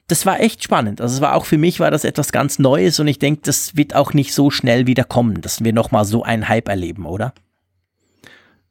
[0.08, 1.00] das war echt spannend.
[1.00, 3.78] Also es war auch für mich war das etwas ganz Neues und ich denke, das
[3.78, 7.34] wird auch nicht so schnell wieder kommen, dass wir nochmal so einen Hype erleben, oder?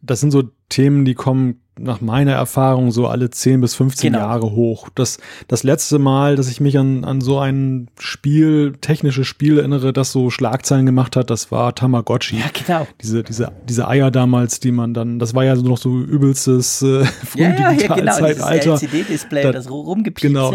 [0.02, 4.24] Das sind so Themen, die kommen nach meiner Erfahrung so alle 10 bis 15 genau.
[4.24, 4.88] Jahre hoch.
[4.94, 9.92] Das, das letzte Mal, dass ich mich an, an so ein Spiel, technisches Spiel erinnere,
[9.92, 12.38] das so Schlagzeilen gemacht hat, das war Tamagotchi.
[12.38, 12.86] Ja, genau.
[13.00, 16.82] Diese, diese, diese Eier damals, die man dann, das war ja so noch so übelstes
[16.82, 18.40] äh, Frühdigitalzeitalter.
[18.40, 20.28] Ja, ja, genau, LCD-Display, da, das rumgepiekse.
[20.28, 20.54] Genau.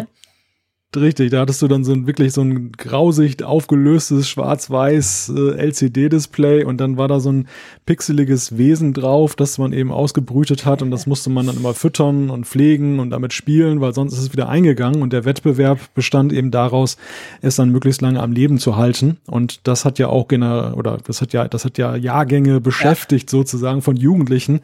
[0.95, 6.63] Richtig, da hattest du dann so ein wirklich so ein grausig aufgelöstes schwarz-weiß äh, LCD-Display
[6.63, 7.47] und dann war da so ein
[7.85, 12.29] pixeliges Wesen drauf, das man eben ausgebrütet hat und das musste man dann immer füttern
[12.29, 16.31] und pflegen und damit spielen, weil sonst ist es wieder eingegangen und der Wettbewerb bestand
[16.31, 16.97] eben daraus,
[17.41, 20.97] es dann möglichst lange am Leben zu halten und das hat ja auch gener oder
[21.05, 23.37] das hat ja das hat ja Jahrgänge beschäftigt ja.
[23.37, 24.61] sozusagen von Jugendlichen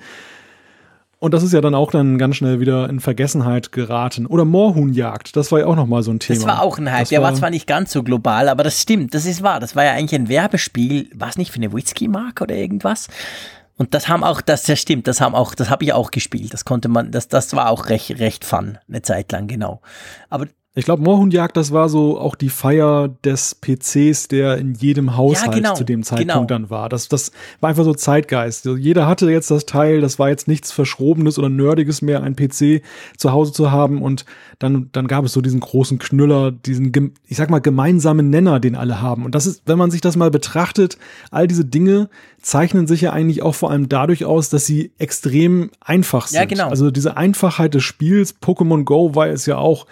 [1.22, 4.26] und das ist ja dann auch dann ganz schnell wieder in Vergessenheit geraten.
[4.26, 6.40] Oder Moorhuhnjagd, das war ja auch nochmal so ein Thema.
[6.40, 7.10] Das war auch ein Hype.
[7.10, 9.60] Der war, war, zwar nicht ganz so global, aber das stimmt, das ist wahr.
[9.60, 13.08] Das war ja eigentlich ein Werbespiel, war es nicht für eine Whisky-Marke oder irgendwas?
[13.78, 16.56] Und das haben auch, das, das stimmt, das haben auch, das habe ich auch gespielt.
[16.56, 19.82] Das konnte man, das, das war auch recht, recht fun, eine Zeit lang, genau.
[20.32, 25.18] Aber ich glaube, Moorhuhnjagd, das war so auch die Feier des PCs, der in jedem
[25.18, 26.46] Haushalt ja, genau, zu dem Zeitpunkt genau.
[26.46, 26.88] dann war.
[26.88, 28.66] Das, das war einfach so Zeitgeist.
[28.66, 32.84] Jeder hatte jetzt das Teil, das war jetzt nichts Verschrobenes oder Nerdiges mehr, ein PC
[33.18, 34.02] zu Hause zu haben.
[34.02, 34.26] Und
[34.60, 36.94] dann, dann gab es so diesen großen Knüller, diesen,
[37.28, 39.26] ich sag mal, gemeinsamen Nenner, den alle haben.
[39.26, 40.98] Und das ist, wenn man sich das mal betrachtet,
[41.32, 42.08] all diese Dinge
[42.42, 46.40] zeichnen sich ja eigentlich auch vor allem dadurch aus, dass sie extrem einfach sind.
[46.40, 46.70] Ja, genau.
[46.70, 49.86] Also diese Einfachheit des Spiels, Pokémon Go war es ja auch,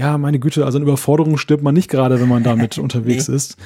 [0.00, 3.36] ja, meine Güte, also eine Überforderung stirbt man nicht gerade, wenn man damit unterwegs nee.
[3.36, 3.58] ist.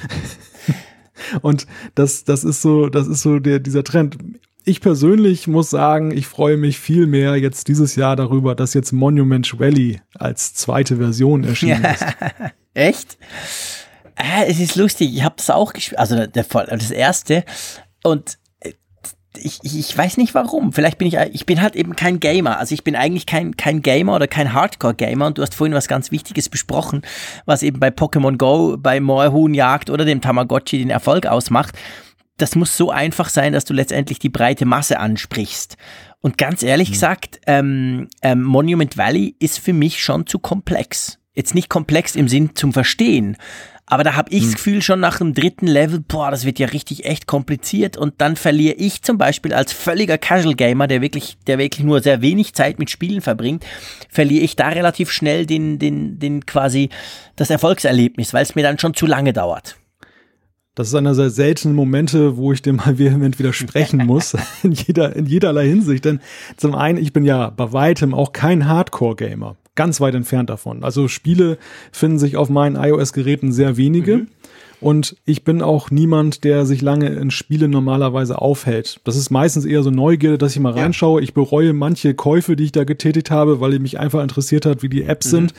[1.41, 4.17] Und das, das ist so, das ist so der, dieser Trend.
[4.65, 8.91] Ich persönlich muss sagen, ich freue mich viel mehr jetzt dieses Jahr darüber, dass jetzt
[8.91, 11.91] Monument Valley als zweite Version erschienen ja.
[11.93, 12.05] ist.
[12.73, 13.17] Echt?
[14.17, 17.45] Äh, es ist lustig, ich habe das auch gespielt, also der, das erste
[18.03, 18.37] und
[19.37, 20.73] ich, ich weiß nicht warum.
[20.73, 22.59] Vielleicht bin ich, ich bin halt eben kein Gamer.
[22.59, 25.27] Also ich bin eigentlich kein, kein Gamer oder kein Hardcore-Gamer.
[25.27, 27.01] Und du hast vorhin was ganz Wichtiges besprochen,
[27.45, 31.77] was eben bei Pokémon Go, bei Moorhuhnjagd oder dem Tamagotchi den Erfolg ausmacht.
[32.37, 35.77] Das muss so einfach sein, dass du letztendlich die breite Masse ansprichst.
[36.19, 36.93] Und ganz ehrlich mhm.
[36.93, 41.19] gesagt, ähm, ähm, Monument Valley ist für mich schon zu komplex.
[41.35, 43.37] Jetzt nicht komplex im Sinn zum Verstehen,
[43.87, 44.55] aber da habe ich das hm.
[44.55, 48.35] Gefühl schon nach dem dritten Level, boah, das wird ja richtig echt kompliziert und dann
[48.35, 52.53] verliere ich zum Beispiel als völliger Casual Gamer, der wirklich, der wirklich nur sehr wenig
[52.53, 53.63] Zeit mit Spielen verbringt,
[54.09, 56.89] verliere ich da relativ schnell den, den, den quasi
[57.35, 59.77] das Erfolgserlebnis, weil es mir dann schon zu lange dauert.
[60.73, 65.15] Das ist einer der seltenen Momente, wo ich dem mal vehement widersprechen muss, in, jeder,
[65.15, 66.05] in jederlei Hinsicht.
[66.05, 66.21] Denn
[66.57, 70.83] zum einen, ich bin ja bei weitem auch kein Hardcore-Gamer ganz weit entfernt davon.
[70.83, 71.57] Also Spiele
[71.91, 74.17] finden sich auf meinen iOS-Geräten sehr wenige.
[74.17, 74.27] Mhm.
[74.81, 78.99] Und ich bin auch niemand, der sich lange in Spiele normalerweise aufhält.
[79.03, 81.21] Das ist meistens eher so Neugierde, dass ich mal reinschaue.
[81.21, 84.89] Ich bereue manche Käufe, die ich da getätigt habe, weil mich einfach interessiert hat, wie
[84.89, 85.31] die Apps mhm.
[85.31, 85.53] sind.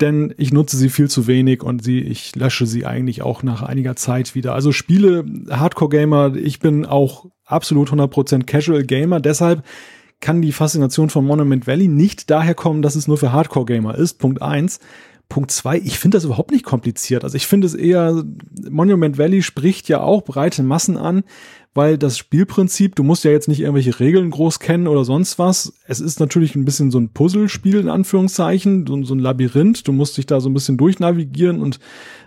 [0.00, 3.62] Denn ich nutze sie viel zu wenig und sie, ich lösche sie eigentlich auch nach
[3.62, 4.54] einiger Zeit wieder.
[4.54, 9.20] Also Spiele, Hardcore-Gamer, ich bin auch absolut 100% Casual-Gamer.
[9.20, 9.64] Deshalb
[10.20, 14.18] kann die Faszination von Monument Valley nicht daher kommen, dass es nur für Hardcore-Gamer ist.
[14.18, 14.80] Punkt eins.
[15.28, 17.22] Punkt zwei, ich finde das überhaupt nicht kompliziert.
[17.22, 18.24] Also ich finde es eher,
[18.70, 21.22] Monument Valley spricht ja auch breite Massen an,
[21.74, 25.74] weil das Spielprinzip, du musst ja jetzt nicht irgendwelche Regeln groß kennen oder sonst was.
[25.86, 29.86] Es ist natürlich ein bisschen so ein Puzzlespiel in Anführungszeichen, so, so ein Labyrinth.
[29.86, 31.78] Du musst dich da so ein bisschen durchnavigieren und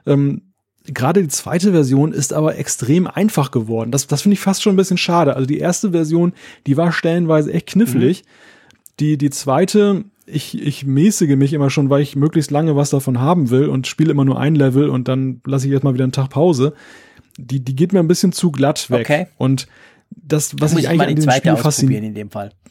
[0.06, 0.51] ähm,
[0.86, 3.92] gerade die zweite Version ist aber extrem einfach geworden.
[3.92, 5.36] Das, das finde ich fast schon ein bisschen schade.
[5.36, 6.34] Also die erste Version,
[6.68, 8.24] die war stellenweise echt knifflig.
[8.24, 8.28] Mhm.
[9.00, 13.20] Die, die zweite, ich, ich mäßige mich immer schon, weil ich möglichst lange was davon
[13.20, 16.14] haben will und spiele immer nur ein Level und dann lasse ich erstmal wieder einen
[16.14, 16.74] Tag Pause.
[17.38, 19.02] Die, die geht mir ein bisschen zu glatt weg.
[19.02, 19.28] Okay.
[19.38, 19.68] Und
[20.10, 22.04] das, was ich eigentlich an dem Spiel fasziniert.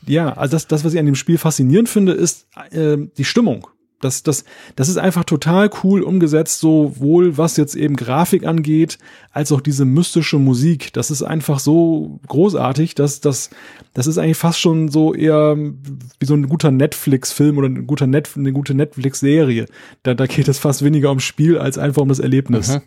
[0.07, 3.67] Ja, also das, das, was ich an dem Spiel faszinierend finde, ist äh, die Stimmung.
[4.01, 4.45] Das, das,
[4.77, 8.99] das ist einfach total cool umgesetzt, sowohl was jetzt eben Grafik angeht,
[9.33, 10.93] als auch diese mystische Musik.
[10.95, 13.51] Das ist einfach so großartig, dass das,
[13.93, 18.07] das ist eigentlich fast schon so eher wie so ein guter Netflix-Film oder ein guter
[18.07, 19.67] Net, eine gute Netflix-Serie.
[20.03, 22.69] Da, da geht es fast weniger ums Spiel als einfach um das Erlebnis.
[22.69, 22.81] Mhm.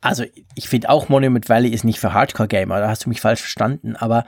[0.00, 3.40] Also ich finde auch Monument Valley ist nicht für Hardcore-Gamer, da hast du mich falsch
[3.40, 3.96] verstanden.
[3.96, 4.24] Aber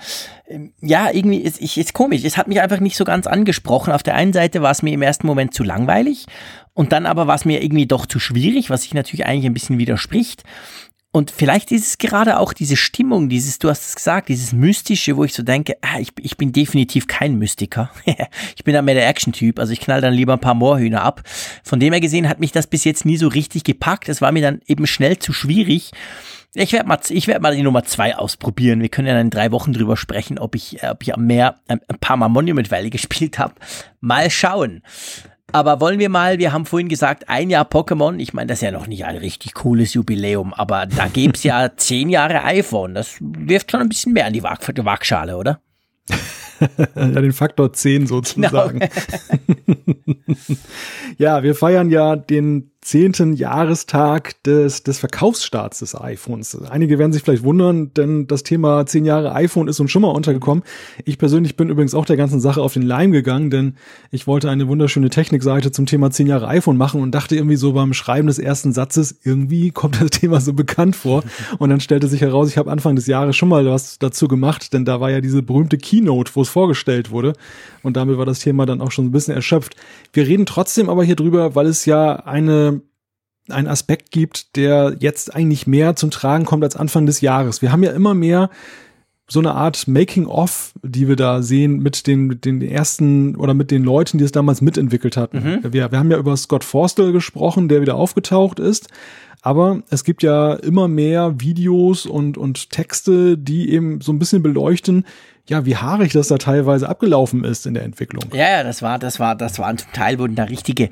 [0.48, 2.24] ähm, ja, irgendwie ist, ich, ist komisch.
[2.24, 3.92] Es hat mich einfach nicht so ganz angesprochen.
[3.92, 6.26] Auf der einen Seite war es mir im ersten Moment zu langweilig
[6.74, 9.54] und dann aber war es mir irgendwie doch zu schwierig, was sich natürlich eigentlich ein
[9.54, 10.42] bisschen widerspricht.
[11.18, 15.16] Und vielleicht ist es gerade auch diese Stimmung, dieses, du hast es gesagt, dieses Mystische,
[15.16, 17.90] wo ich so denke, ah, ich, ich bin definitiv kein Mystiker.
[18.56, 21.24] ich bin dann mehr der Action-Typ, also ich knall dann lieber ein paar Moorhühner ab.
[21.64, 24.08] Von dem her gesehen hat mich das bis jetzt nie so richtig gepackt.
[24.08, 25.90] Es war mir dann eben schnell zu schwierig.
[26.54, 28.80] Ich werde mal, ich werde mal die Nummer zwei ausprobieren.
[28.80, 31.56] Wir können ja dann in drei Wochen drüber sprechen, ob ich, ob ich am Meer
[31.66, 33.54] ein, ein paar Mal Monument Valley gespielt habe.
[34.00, 34.82] Mal schauen.
[35.50, 38.18] Aber wollen wir mal, wir haben vorhin gesagt, ein Jahr Pokémon.
[38.18, 41.42] Ich meine, das ist ja noch nicht ein richtig cooles Jubiläum, aber da gäbe es
[41.42, 42.94] ja zehn Jahre iPhone.
[42.94, 45.60] Das wirft schon ein bisschen mehr an die Waag Waagschale, oder?
[46.96, 48.80] ja, den Faktor 10 sozusagen.
[48.80, 48.96] Genau.
[51.18, 56.56] ja, wir feiern ja den zehnten Jahrestag des, des Verkaufsstarts des iPhones.
[56.70, 60.08] Einige werden sich vielleicht wundern, denn das Thema zehn Jahre iPhone ist uns schon mal
[60.08, 60.64] untergekommen.
[61.04, 63.74] Ich persönlich bin übrigens auch der ganzen Sache auf den Leim gegangen, denn
[64.10, 67.74] ich wollte eine wunderschöne Technikseite zum Thema zehn Jahre iPhone machen und dachte irgendwie so
[67.74, 71.24] beim Schreiben des ersten Satzes, irgendwie kommt das Thema so bekannt vor.
[71.58, 74.72] Und dann stellte sich heraus, ich habe Anfang des Jahres schon mal was dazu gemacht,
[74.72, 77.34] denn da war ja diese berühmte Keynote, wo es vorgestellt wurde.
[77.82, 79.76] Und damit war das Thema dann auch schon ein bisschen erschöpft.
[80.14, 82.77] Wir reden trotzdem aber hier drüber, weil es ja eine
[83.50, 87.62] einen Aspekt gibt, der jetzt eigentlich mehr zum Tragen kommt als Anfang des Jahres.
[87.62, 88.50] Wir haben ja immer mehr
[89.30, 93.70] so eine Art Making-of, die wir da sehen mit den, mit den ersten oder mit
[93.70, 95.38] den Leuten, die es damals mitentwickelt hatten.
[95.38, 95.72] Mhm.
[95.72, 98.88] Wir, wir haben ja über Scott Forstall gesprochen, der wieder aufgetaucht ist.
[99.42, 104.42] Aber es gibt ja immer mehr Videos und, und Texte, die eben so ein bisschen
[104.42, 105.04] beleuchten,
[105.48, 108.24] ja, wie haarig das da teilweise abgelaufen ist in der Entwicklung.
[108.34, 110.90] Ja, ja, das war, das war, das waren zum Teil wurden da richtige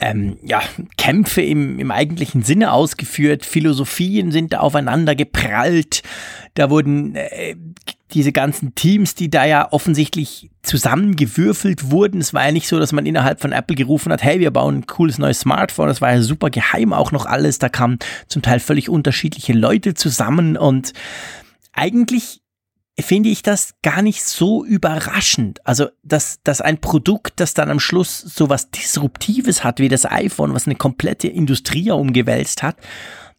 [0.00, 0.60] ähm, ja,
[0.98, 6.02] Kämpfe im, im eigentlichen Sinne ausgeführt, Philosophien sind da aufeinander geprallt,
[6.54, 7.56] da wurden äh,
[8.12, 12.20] diese ganzen Teams, die da ja offensichtlich zusammengewürfelt wurden.
[12.20, 14.76] Es war ja nicht so, dass man innerhalb von Apple gerufen hat, hey, wir bauen
[14.76, 15.88] ein cooles neues Smartphone.
[15.88, 17.58] Das war ja super geheim auch noch alles.
[17.58, 17.98] Da kamen
[18.28, 20.92] zum Teil völlig unterschiedliche Leute zusammen und
[21.72, 22.40] eigentlich
[22.98, 25.64] finde ich das gar nicht so überraschend.
[25.66, 30.06] Also, dass, dass ein Produkt, das dann am Schluss so was Disruptives hat wie das
[30.06, 32.76] iPhone, was eine komplette Industrie umgewälzt hat,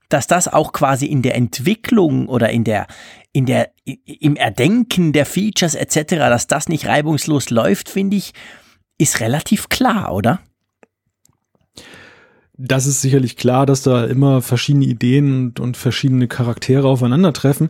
[0.10, 2.88] dass das auch quasi in der Entwicklung oder in der,
[3.34, 8.34] in der, im Erdenken der Features etc., dass das nicht reibungslos läuft, finde ich,
[8.98, 10.40] ist relativ klar, oder?
[12.58, 17.70] Das ist sicherlich klar, dass da immer verschiedene Ideen und, und verschiedene Charaktere aufeinandertreffen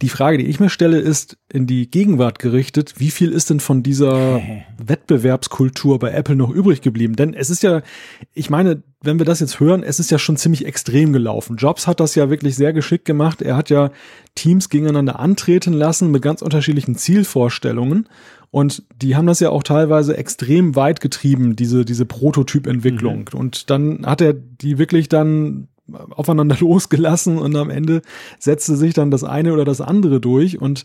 [0.00, 2.94] Die Frage, die ich mir stelle, ist in die Gegenwart gerichtet.
[2.98, 4.40] Wie viel ist denn von dieser
[4.78, 7.16] Wettbewerbskultur bei Apple noch übrig geblieben?
[7.16, 7.82] Denn es ist ja,
[8.32, 11.56] ich meine, wenn wir das jetzt hören, es ist ja schon ziemlich extrem gelaufen.
[11.56, 13.42] Jobs hat das ja wirklich sehr geschickt gemacht.
[13.42, 13.90] Er hat ja
[14.36, 18.08] Teams gegeneinander antreten lassen mit ganz unterschiedlichen Zielvorstellungen.
[18.50, 23.26] Und die haben das ja auch teilweise extrem weit getrieben, diese, diese Prototypentwicklung.
[23.32, 23.38] Mhm.
[23.38, 25.68] Und dann hat er die wirklich dann
[26.10, 28.02] aufeinander losgelassen und am Ende
[28.38, 30.84] setzte sich dann das eine oder das andere durch und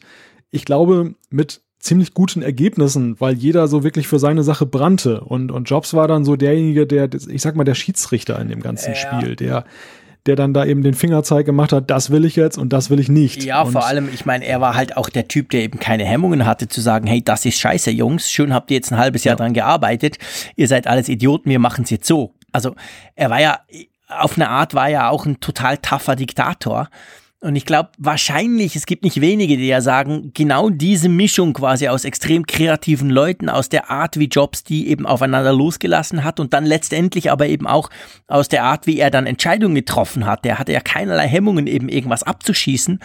[0.52, 5.52] ich glaube mit ziemlich guten Ergebnissen, weil jeder so wirklich für seine Sache brannte und,
[5.52, 8.94] und Jobs war dann so derjenige, der, ich sag mal, der Schiedsrichter in dem ganzen
[8.94, 8.96] ja.
[8.96, 9.66] Spiel, der,
[10.26, 13.00] der dann da eben den Fingerzeig gemacht hat, das will ich jetzt und das will
[13.00, 13.44] ich nicht.
[13.44, 16.06] Ja, und vor allem, ich meine, er war halt auch der Typ, der eben keine
[16.06, 19.26] Hemmungen hatte zu sagen, hey, das ist scheiße, Jungs, schön habt ihr jetzt ein halbes
[19.26, 19.38] Jahr ja.
[19.38, 20.18] dran gearbeitet,
[20.56, 22.34] ihr seid alles Idioten, wir machen es jetzt so.
[22.54, 22.76] Also
[23.16, 23.60] er war ja,
[24.08, 26.90] auf eine Art war er auch ein total tougher Diktator.
[27.44, 31.90] Und ich glaube, wahrscheinlich, es gibt nicht wenige, die ja sagen, genau diese Mischung quasi
[31.90, 36.54] aus extrem kreativen Leuten, aus der Art, wie Jobs die eben aufeinander losgelassen hat und
[36.54, 37.90] dann letztendlich aber eben auch
[38.28, 40.46] aus der Art, wie er dann Entscheidungen getroffen hat.
[40.46, 43.00] Der hatte ja keinerlei Hemmungen, eben irgendwas abzuschießen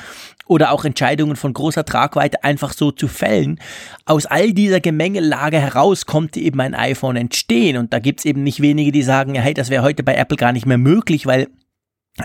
[0.46, 3.58] oder auch Entscheidungen von großer Tragweite einfach so zu fällen.
[4.04, 8.62] Aus all dieser Gemengelage heraus konnte eben ein iPhone entstehen und da gibt's eben nicht
[8.62, 11.48] wenige, die sagen, hey, das wäre heute bei Apple gar nicht mehr möglich, weil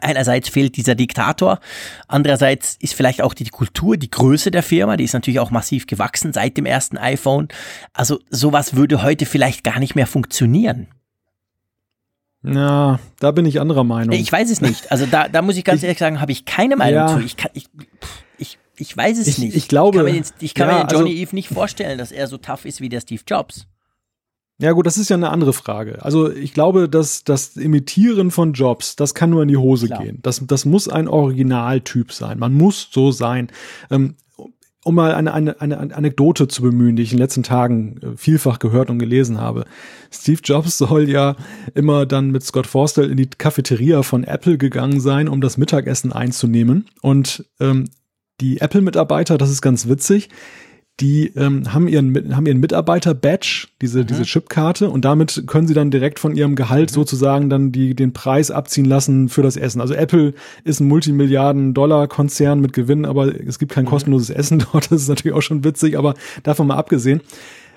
[0.02, 1.60] Einerseits fehlt dieser Diktator,
[2.08, 5.88] andererseits ist vielleicht auch die Kultur, die Größe der Firma, die ist natürlich auch massiv
[5.88, 7.48] gewachsen seit dem ersten iPhone.
[7.94, 10.88] Also sowas würde heute vielleicht gar nicht mehr funktionieren.
[12.44, 14.14] Ja, da bin ich anderer Meinung.
[14.14, 14.92] Ich weiß es nicht.
[14.92, 17.08] Also da, da muss ich ganz ich, ehrlich sagen, habe ich keine Meinung ja.
[17.08, 17.20] zu.
[17.20, 17.70] Ich, kann, ich,
[18.38, 19.56] ich, ich weiß es ich, nicht.
[19.56, 21.50] Ich glaube, ich kann mir den, ich kann ja, mir den Johnny also, Eve nicht
[21.50, 23.66] vorstellen, dass er so tough ist wie der Steve Jobs.
[24.60, 26.04] Ja gut, das ist ja eine andere Frage.
[26.04, 30.04] Also ich glaube, dass das Imitieren von Jobs, das kann nur in die Hose Klar.
[30.04, 30.20] gehen.
[30.22, 32.40] Das, das muss ein Originaltyp sein.
[32.40, 33.50] Man muss so sein.
[33.90, 34.16] Ähm,
[34.84, 38.18] um mal eine, eine, eine Anekdote zu bemühen, die ich in den letzten Tagen äh,
[38.18, 39.66] vielfach gehört und gelesen habe.
[40.12, 41.36] Steve Jobs soll ja
[41.74, 46.12] immer dann mit Scott Forstall in die Cafeteria von Apple gegangen sein, um das Mittagessen
[46.12, 46.86] einzunehmen.
[47.02, 47.86] Und ähm,
[48.42, 50.30] die Apple-Mitarbeiter, das ist ganz witzig,
[51.00, 54.08] die ähm, haben ihren haben ihren Mitarbeiter-Badge, diese mhm.
[54.08, 56.94] diese Chipkarte und damit können sie dann direkt von ihrem Gehalt mhm.
[56.94, 59.82] sozusagen dann die den Preis abziehen lassen für das Essen.
[59.82, 60.34] Also Apple
[60.64, 63.90] ist ein Multimilliarden-Dollar-Konzern mit Gewinn, aber es gibt kein mhm.
[63.90, 64.92] kostenloses Essen dort.
[64.92, 66.14] Das ist natürlich auch schon witzig, aber
[66.44, 67.22] davon mal abgesehen.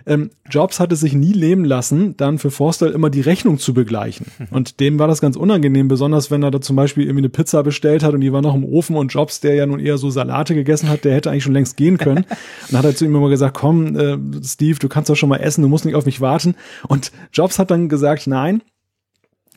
[0.06, 3.74] Ähm, Jobs hat es sich nie leben lassen, dann für Forstall immer die Rechnung zu
[3.74, 4.26] begleichen.
[4.50, 7.64] Und dem war das ganz unangenehm, besonders wenn er da zum Beispiel irgendwie eine Pizza
[7.64, 10.08] bestellt hat und die war noch im Ofen und Jobs, der ja nun eher so
[10.10, 12.24] Salate gegessen hat, der hätte eigentlich schon längst gehen können.
[12.66, 15.28] Und dann hat er zu ihm immer gesagt, komm, äh, Steve, du kannst doch schon
[15.28, 16.54] mal essen, du musst nicht auf mich warten.
[16.88, 18.62] Und Jobs hat dann gesagt, nein,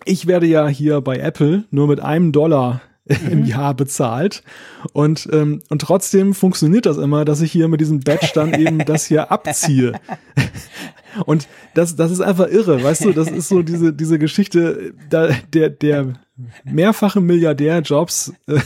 [0.05, 2.81] ich werde ja hier bei Apple nur mit einem Dollar
[3.29, 3.45] im mhm.
[3.45, 4.43] Jahr bezahlt.
[4.93, 8.79] Und, ähm, und trotzdem funktioniert das immer, dass ich hier mit diesem Badge dann eben
[8.85, 9.93] das hier abziehe.
[11.25, 15.29] Und das, das ist einfach irre, weißt du, das ist so diese, diese Geschichte, da,
[15.51, 16.13] der, der
[16.63, 18.59] mehrfache Milliardär Jobs äh,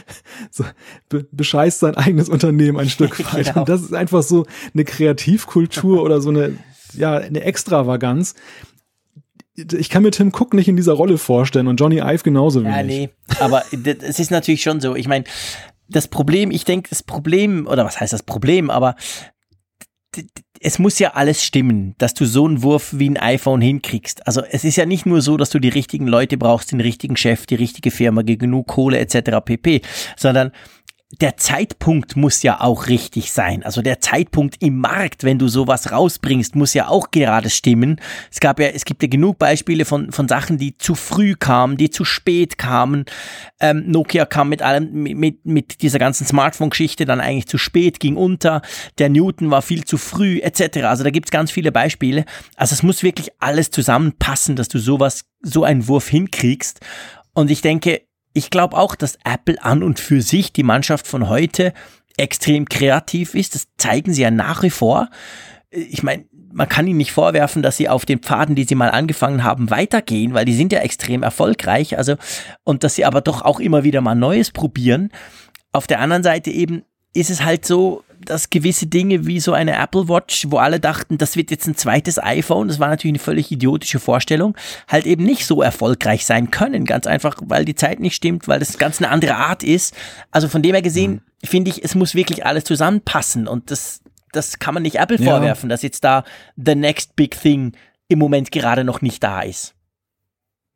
[0.50, 0.64] so,
[1.08, 3.46] be bescheißt sein eigenes Unternehmen ein Stück weit.
[3.46, 3.60] Genau.
[3.60, 6.58] Und das ist einfach so eine Kreativkultur oder so eine,
[6.92, 8.34] ja, eine Extravaganz,
[9.56, 12.76] ich kann mir Tim Cook nicht in dieser Rolle vorstellen und Johnny Ive genauso wenig.
[12.76, 13.08] Ja, nee,
[13.40, 14.94] aber es ist natürlich schon so.
[14.94, 15.24] Ich meine,
[15.88, 18.96] das Problem, ich denke, das Problem, oder was heißt das Problem, aber
[20.60, 24.26] es muss ja alles stimmen, dass du so einen Wurf wie ein iPhone hinkriegst.
[24.26, 27.16] Also es ist ja nicht nur so, dass du die richtigen Leute brauchst, den richtigen
[27.16, 29.44] Chef, die richtige Firma, genug Kohle etc.
[29.44, 29.82] pp,
[30.16, 30.52] sondern
[31.12, 33.62] der Zeitpunkt muss ja auch richtig sein.
[33.62, 38.00] Also der Zeitpunkt im Markt, wenn du sowas rausbringst, muss ja auch gerade stimmen.
[38.32, 41.76] Es gab ja, es gibt ja genug Beispiele von, von Sachen, die zu früh kamen,
[41.76, 43.04] die zu spät kamen.
[43.60, 48.16] Ähm, Nokia kam mit allem, mit, mit dieser ganzen Smartphone-Geschichte dann eigentlich zu spät, ging
[48.16, 48.60] unter.
[48.98, 50.78] Der Newton war viel zu früh, etc.
[50.86, 52.24] Also da gibt's ganz viele Beispiele.
[52.56, 56.80] Also es muss wirklich alles zusammenpassen, dass du sowas, so einen Wurf hinkriegst.
[57.32, 58.05] Und ich denke,
[58.36, 61.72] ich glaube auch, dass Apple an und für sich, die Mannschaft von heute,
[62.18, 63.54] extrem kreativ ist.
[63.54, 65.08] Das zeigen sie ja nach wie vor.
[65.70, 68.90] Ich meine, man kann ihnen nicht vorwerfen, dass sie auf den Pfaden, die sie mal
[68.90, 71.96] angefangen haben, weitergehen, weil die sind ja extrem erfolgreich.
[71.96, 72.16] Also,
[72.62, 75.10] und dass sie aber doch auch immer wieder mal Neues probieren.
[75.72, 76.82] Auf der anderen Seite eben
[77.14, 81.18] ist es halt so, dass gewisse Dinge wie so eine Apple Watch, wo alle dachten,
[81.18, 84.56] das wird jetzt ein zweites iPhone, das war natürlich eine völlig idiotische Vorstellung,
[84.88, 86.84] halt eben nicht so erfolgreich sein können.
[86.84, 89.94] Ganz einfach, weil die Zeit nicht stimmt, weil das ganz eine andere Art ist.
[90.30, 91.12] Also von dem her gesehen,
[91.42, 91.46] mhm.
[91.46, 94.00] finde ich, es muss wirklich alles zusammenpassen und das,
[94.32, 95.32] das kann man nicht Apple ja.
[95.32, 96.24] vorwerfen, dass jetzt da
[96.56, 97.72] the next big thing
[98.08, 99.74] im Moment gerade noch nicht da ist.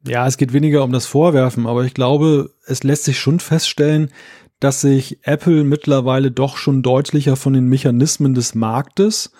[0.07, 4.11] Ja, es geht weniger um das Vorwerfen, aber ich glaube, es lässt sich schon feststellen,
[4.61, 9.33] dass sich Apple mittlerweile doch schon deutlicher von den Mechanismen des Marktes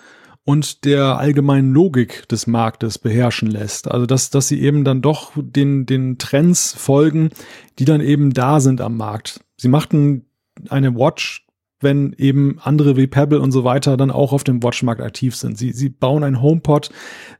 [0.43, 3.89] und der allgemeinen Logik des Marktes beherrschen lässt.
[3.89, 7.29] Also dass, dass sie eben dann doch den, den Trends folgen,
[7.77, 9.41] die dann eben da sind am Markt.
[9.57, 10.25] Sie machten
[10.69, 11.45] eine Watch,
[11.79, 15.57] wenn eben andere wie Pebble und so weiter dann auch auf dem Watchmarkt aktiv sind.
[15.57, 16.89] Sie, sie bauen ein HomePod,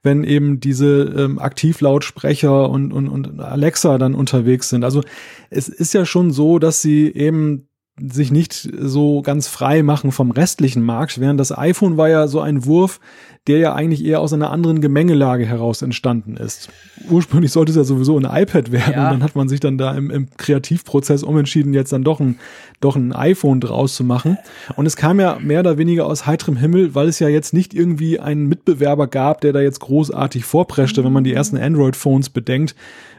[0.03, 4.84] wenn eben diese ähm, Aktivlautsprecher und, und, und Alexa dann unterwegs sind.
[4.84, 5.01] Also
[5.49, 7.67] es ist ja schon so, dass sie eben
[8.10, 12.39] sich nicht so ganz frei machen vom restlichen Markt, während das iPhone war ja so
[12.39, 12.99] ein Wurf,
[13.48, 16.70] der ja eigentlich eher aus einer anderen Gemengelage heraus entstanden ist.
[17.10, 19.06] Ursprünglich sollte es ja sowieso ein iPad werden ja.
[19.06, 22.38] und dann hat man sich dann da im, im Kreativprozess umentschieden, jetzt dann doch ein,
[22.82, 24.38] doch ein iPhone draus zu machen.
[24.76, 27.74] Und es kam ja mehr oder weniger aus heiterem Himmel, weil es ja jetzt nicht
[27.74, 32.76] irgendwie einen Mitbewerber gab, der da jetzt großartig vorpreschte, wenn man die ersten Android-Phones bedenkt.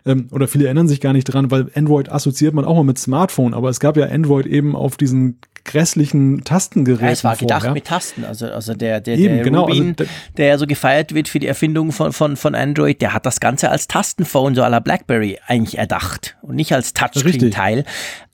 [0.06, 2.98] Ähm, oder viele erinnern sich gar nicht dran, weil Android assoziiert man auch mal mit
[2.98, 7.06] Smartphone, aber es gab ja Android eben auf diesen grässlichen Tastengeräten.
[7.06, 7.74] Ja, es war gedacht vorher.
[7.74, 8.24] mit Tasten.
[8.24, 11.38] Also, also der, der, Eben, der genau, Rubin, also, der ja so gefeiert wird für
[11.38, 14.80] die Erfindung von, von, von Android, der hat das Ganze als Tastenphone so à la
[14.80, 17.84] Blackberry eigentlich erdacht und nicht als Touchscreen-Teil.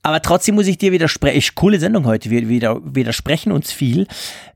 [0.03, 1.55] Aber trotzdem muss ich dir widersprechen.
[1.55, 2.31] Coole Sendung heute.
[2.31, 4.07] Wir wieder, widersprechen uns viel.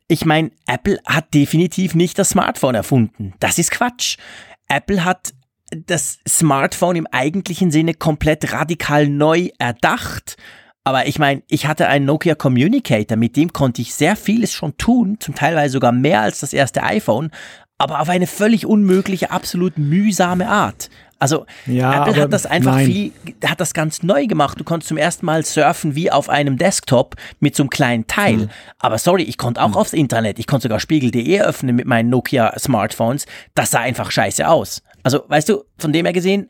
[0.09, 3.35] Ich meine, Apple hat definitiv nicht das Smartphone erfunden.
[3.41, 4.17] Das ist Quatsch.
[4.69, 5.33] Apple hat
[5.87, 10.37] das Smartphone im eigentlichen Sinne komplett radikal neu erdacht
[10.85, 14.77] aber ich meine, ich hatte einen Nokia Communicator, mit dem konnte ich sehr vieles schon
[14.79, 17.31] tun, zum Teil sogar mehr als das erste iPhone,
[17.79, 20.89] aber auf eine völlig unmögliche, absolut mühsame Art.
[21.23, 22.87] Also ja, Apple hat das einfach nein.
[22.87, 23.13] viel,
[23.45, 24.59] hat das ganz neu gemacht.
[24.59, 28.41] Du konntest zum ersten Mal surfen wie auf einem Desktop mit so einem kleinen Teil.
[28.41, 28.51] Hm.
[28.81, 29.77] Aber sorry, ich konnte auch hm.
[29.77, 30.41] aufs Internet.
[30.41, 33.27] Ich konnte sogar Spiegel.de öffnen mit meinen Nokia Smartphones.
[33.55, 34.83] Das sah einfach scheiße aus.
[35.05, 36.49] Also, weißt du, von dem her gesehen,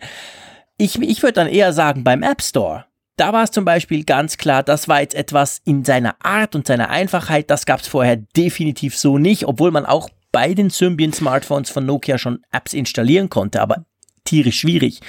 [0.78, 4.36] ich, ich würde dann eher sagen, beim App Store, da war es zum Beispiel ganz
[4.36, 8.16] klar, das war jetzt etwas in seiner Art und seiner Einfachheit, das gab es vorher
[8.16, 13.60] definitiv so nicht, obwohl man auch bei den Symbian-Smartphones von Nokia schon Apps installieren konnte,
[13.60, 13.84] aber
[14.24, 15.00] tierisch schwierig.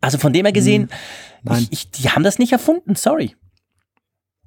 [0.00, 0.88] Also von dem her gesehen,
[1.46, 3.34] hm, ich, ich, die haben das nicht erfunden, sorry.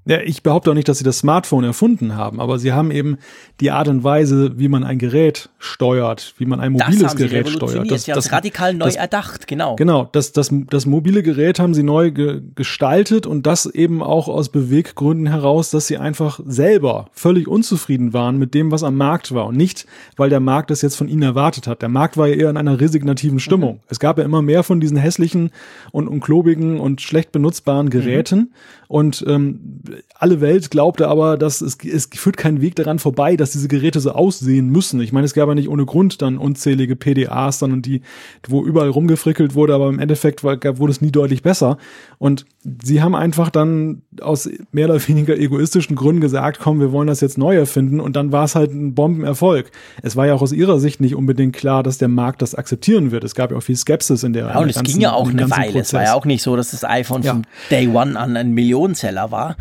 [0.06, 3.18] Ja, ich behaupte auch nicht, dass sie das Smartphone erfunden haben, aber sie haben eben
[3.60, 7.92] die Art und Weise, wie man ein Gerät steuert, wie man ein mobiles Gerät steuert.
[7.92, 9.76] Das, sie das, das radikal neu das, erdacht, genau.
[9.76, 14.28] Genau, das, das, das mobile Gerät haben sie neu ge gestaltet und das eben auch
[14.28, 19.36] aus Beweggründen heraus, dass sie einfach selber völlig unzufrieden waren mit dem, was am Markt
[19.36, 19.86] war und nicht,
[20.18, 21.84] weil der Markt das jetzt von ihnen erwartet hat.
[21.84, 23.76] Der Markt war ja eher in einer resignativen Stimmung.
[23.76, 23.82] Mhm.
[23.88, 25.52] Es gab ja immer mehr von diesen hässlichen
[25.92, 28.50] und, und klobigen und schlecht benutzbaren Geräten mhm.
[28.92, 29.80] Und ähm,
[30.16, 34.02] alle Welt glaubte aber, dass es, es führt keinen Weg daran vorbei, dass diese Geräte
[34.02, 35.00] so aussehen müssen.
[35.00, 38.02] Ich meine, es gab ja nicht ohne Grund dann unzählige PDAs dann und die,
[38.50, 41.78] wo überall rumgefrickelt wurde, aber im Endeffekt war, wurde es nie deutlich besser.
[42.18, 47.08] Und sie haben einfach dann aus mehr oder weniger egoistischen Gründen gesagt, komm, wir wollen
[47.08, 49.72] das jetzt neu erfinden und dann war es halt ein Bombenerfolg.
[50.04, 53.12] Es war ja auch aus ihrer Sicht nicht unbedingt klar, dass der Markt das akzeptieren
[53.12, 53.24] wird.
[53.24, 55.50] Es gab ja auch viel Skepsis in der Ja, und es ging ja auch eine
[55.50, 55.72] Weile.
[55.72, 55.88] Prozess.
[55.88, 57.34] Es war ja auch nicht so, dass das iPhone ja.
[57.34, 59.56] von Day One an ein Millionenseller war.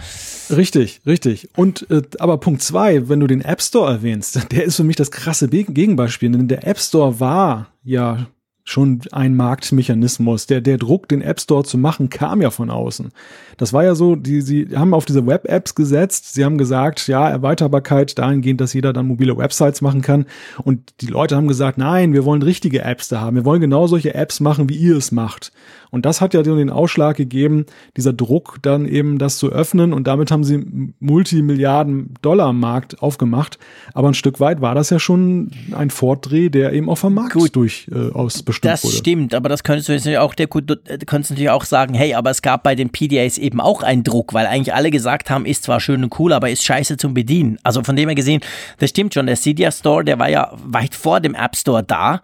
[0.51, 1.49] Richtig, richtig.
[1.57, 4.97] Und äh, aber Punkt zwei, wenn du den App Store erwähnst, der ist für mich
[4.97, 8.27] das krasse Gegenbeispiel, denn der App Store war ja
[8.65, 10.47] schon ein Marktmechanismus.
[10.47, 13.11] Der, der Druck, den App Store zu machen, kam ja von außen.
[13.57, 16.35] Das war ja so, die, sie haben auf diese Web-Apps gesetzt.
[16.35, 20.27] Sie haben gesagt, ja, Erweiterbarkeit dahingehend, dass jeder dann mobile Websites machen kann.
[20.63, 23.37] Und die Leute haben gesagt, nein, wir wollen richtige Apps da haben.
[23.37, 25.53] Wir wollen genau solche Apps machen, wie ihr es macht.
[25.91, 27.67] Und das hat ja den Ausschlag gegeben,
[27.97, 29.93] dieser Druck dann eben das zu öffnen.
[29.93, 33.59] Und damit haben sie Multimilliarden-Dollar-Markt aufgemacht.
[33.95, 37.35] Aber ein Stück weit war das ja schon ein Fortdreh, der eben auch vom Markt
[37.35, 37.57] Gut.
[37.57, 38.93] durch äh, aus bestimmt das wurde.
[38.93, 42.31] Das stimmt, aber das könntest du natürlich auch, der, könntest natürlich auch sagen, hey, aber
[42.31, 45.65] es gab bei den PDAs eben auch einen Druck, weil eigentlich alle gesagt haben, ist
[45.65, 47.59] zwar schön und cool, aber ist scheiße zum Bedienen.
[47.63, 48.41] Also von dem her gesehen,
[48.79, 49.27] das stimmt schon.
[49.27, 52.21] Der Cydia Store, der war ja weit vor dem App Store da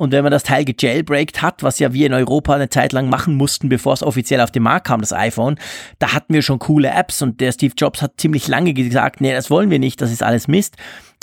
[0.00, 3.10] und wenn man das Teil gejailbreakt hat, was ja wir in Europa eine Zeit lang
[3.10, 5.58] machen mussten, bevor es offiziell auf den Markt kam, das iPhone,
[5.98, 9.32] da hatten wir schon coole Apps und der Steve Jobs hat ziemlich lange gesagt, nee,
[9.32, 10.76] das wollen wir nicht, das ist alles Mist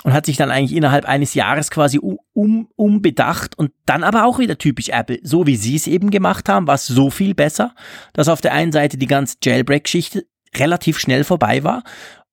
[0.03, 1.99] und hat sich dann eigentlich innerhalb eines Jahres quasi
[2.33, 5.17] um, umbedacht und dann aber auch wieder typisch Apple.
[5.23, 7.73] So wie sie es eben gemacht haben, war es so viel besser,
[8.13, 11.83] dass auf der einen Seite die ganze Jailbreak-Geschichte relativ schnell vorbei war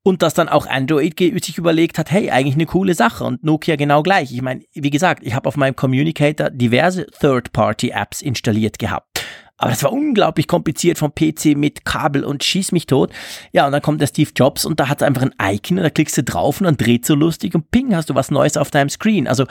[0.05, 3.77] und dass dann auch Android sich überlegt hat, hey, eigentlich eine coole Sache und Nokia
[3.77, 4.33] genau gleich.
[4.33, 9.25] Ich meine, wie gesagt, ich habe auf meinem Communicator diverse Third-Party-Apps installiert gehabt.
[9.57, 13.13] Aber das war unglaublich kompliziert vom PC mit Kabel und schieß mich tot.
[13.53, 15.91] Ja, und dann kommt der Steve Jobs und da hat einfach ein Icon und da
[15.91, 18.71] klickst du drauf und dann dreht so lustig und ping, hast du was Neues auf
[18.71, 19.27] deinem Screen.
[19.27, 19.47] Also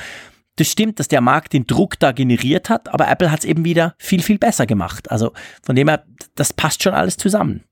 [0.58, 3.66] das stimmt, dass der Markt den Druck da generiert hat, aber Apple hat es eben
[3.66, 5.10] wieder viel, viel besser gemacht.
[5.10, 5.32] Also
[5.64, 7.64] von dem her, das passt schon alles zusammen.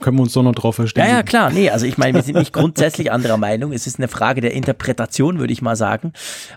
[0.00, 1.12] Können wir uns doch noch drauf verständigen.
[1.12, 1.50] Ja, ja, klar.
[1.50, 3.72] Nee, also ich meine, wir sind nicht grundsätzlich anderer Meinung.
[3.72, 6.12] Es ist eine Frage der Interpretation, würde ich mal sagen.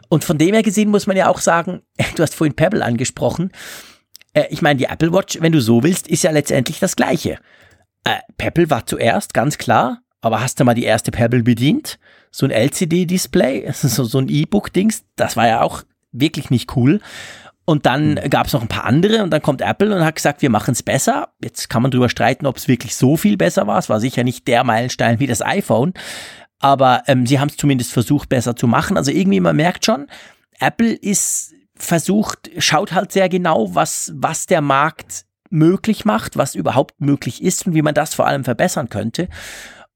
[0.10, 1.82] Und von dem her gesehen muss man ja auch sagen,
[2.16, 3.52] du hast vorhin Pebble angesprochen.
[4.34, 7.38] Äh, ich meine, die Apple Watch, wenn du so willst, ist ja letztendlich das Gleiche.
[8.04, 10.00] Äh, Pebble war zuerst, ganz klar.
[10.22, 12.00] Aber hast du mal die erste Pebble bedient?
[12.32, 15.84] So ein LCD-Display, so ein E-Book-Dings, das war ja auch
[16.14, 17.02] wirklich nicht cool.
[17.66, 18.30] Und dann mhm.
[18.30, 20.72] gab es noch ein paar andere und dann kommt Apple und hat gesagt, wir machen
[20.72, 21.30] es besser.
[21.42, 23.78] Jetzt kann man drüber streiten, ob es wirklich so viel besser war.
[23.78, 25.94] Es war sicher nicht der Meilenstein wie das iPhone,
[26.60, 28.98] aber ähm, sie haben es zumindest versucht, besser zu machen.
[28.98, 30.08] Also irgendwie, man merkt schon,
[30.60, 37.00] Apple ist versucht, schaut halt sehr genau, was, was der Markt möglich macht, was überhaupt
[37.00, 39.28] möglich ist und wie man das vor allem verbessern könnte.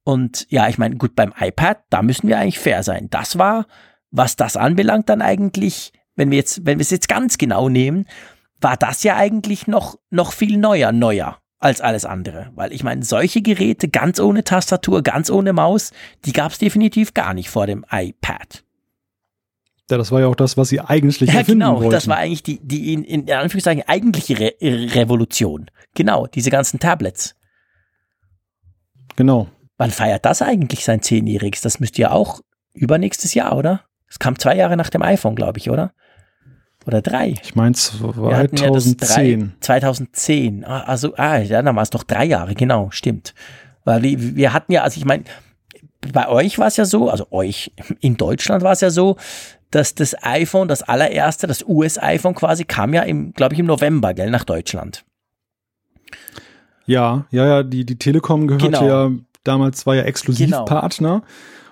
[0.03, 3.09] Und ja, ich meine, gut, beim iPad, da müssen wir eigentlich fair sein.
[3.09, 3.65] Das war,
[4.11, 8.05] was das anbelangt, dann eigentlich wenn wir jetzt, wenn wir es jetzt ganz genau nehmen,
[8.59, 12.51] war das ja eigentlich noch, noch viel neuer, neuer als alles andere.
[12.55, 15.91] Weil ich meine, solche Geräte ganz ohne Tastatur, ganz ohne Maus,
[16.25, 18.63] die gab es definitiv gar nicht vor dem iPad.
[19.89, 21.91] Ja, das war ja auch das, was sie eigentlich ja, erfinden genau, wollten.
[21.91, 25.71] das war eigentlich die, die in, in Anführungszeichen eigentliche Re Revolution.
[25.93, 27.35] Genau, diese ganzen Tablets.
[29.15, 29.47] Genau.
[29.77, 31.61] Wann feiert das eigentlich sein Zehnjähriges?
[31.61, 32.41] Das müsste ja auch
[32.73, 33.83] übernächstes Jahr, oder?
[34.09, 35.93] Es kam zwei Jahre nach dem iPhone, glaube ich, oder?
[36.87, 37.35] Oder drei.
[37.43, 39.39] Ich meine 2010.
[39.41, 40.63] Ja 2010.
[40.63, 43.33] Also, ah, ja, dann war es doch drei Jahre, genau, stimmt.
[43.83, 45.25] Weil wir, hatten ja, also ich meine,
[46.13, 49.17] bei euch war es ja so, also euch, in Deutschland war es ja so,
[49.69, 54.13] dass das iPhone, das allererste, das US-iPhone quasi, kam ja im, glaube ich, im November,
[54.13, 55.03] gell, nach Deutschland.
[56.85, 58.87] Ja, ja, ja, die, die Telekom gehörte genau.
[58.87, 59.11] ja
[59.43, 61.19] damals, war ja Exklusivpartner.
[61.19, 61.27] Genau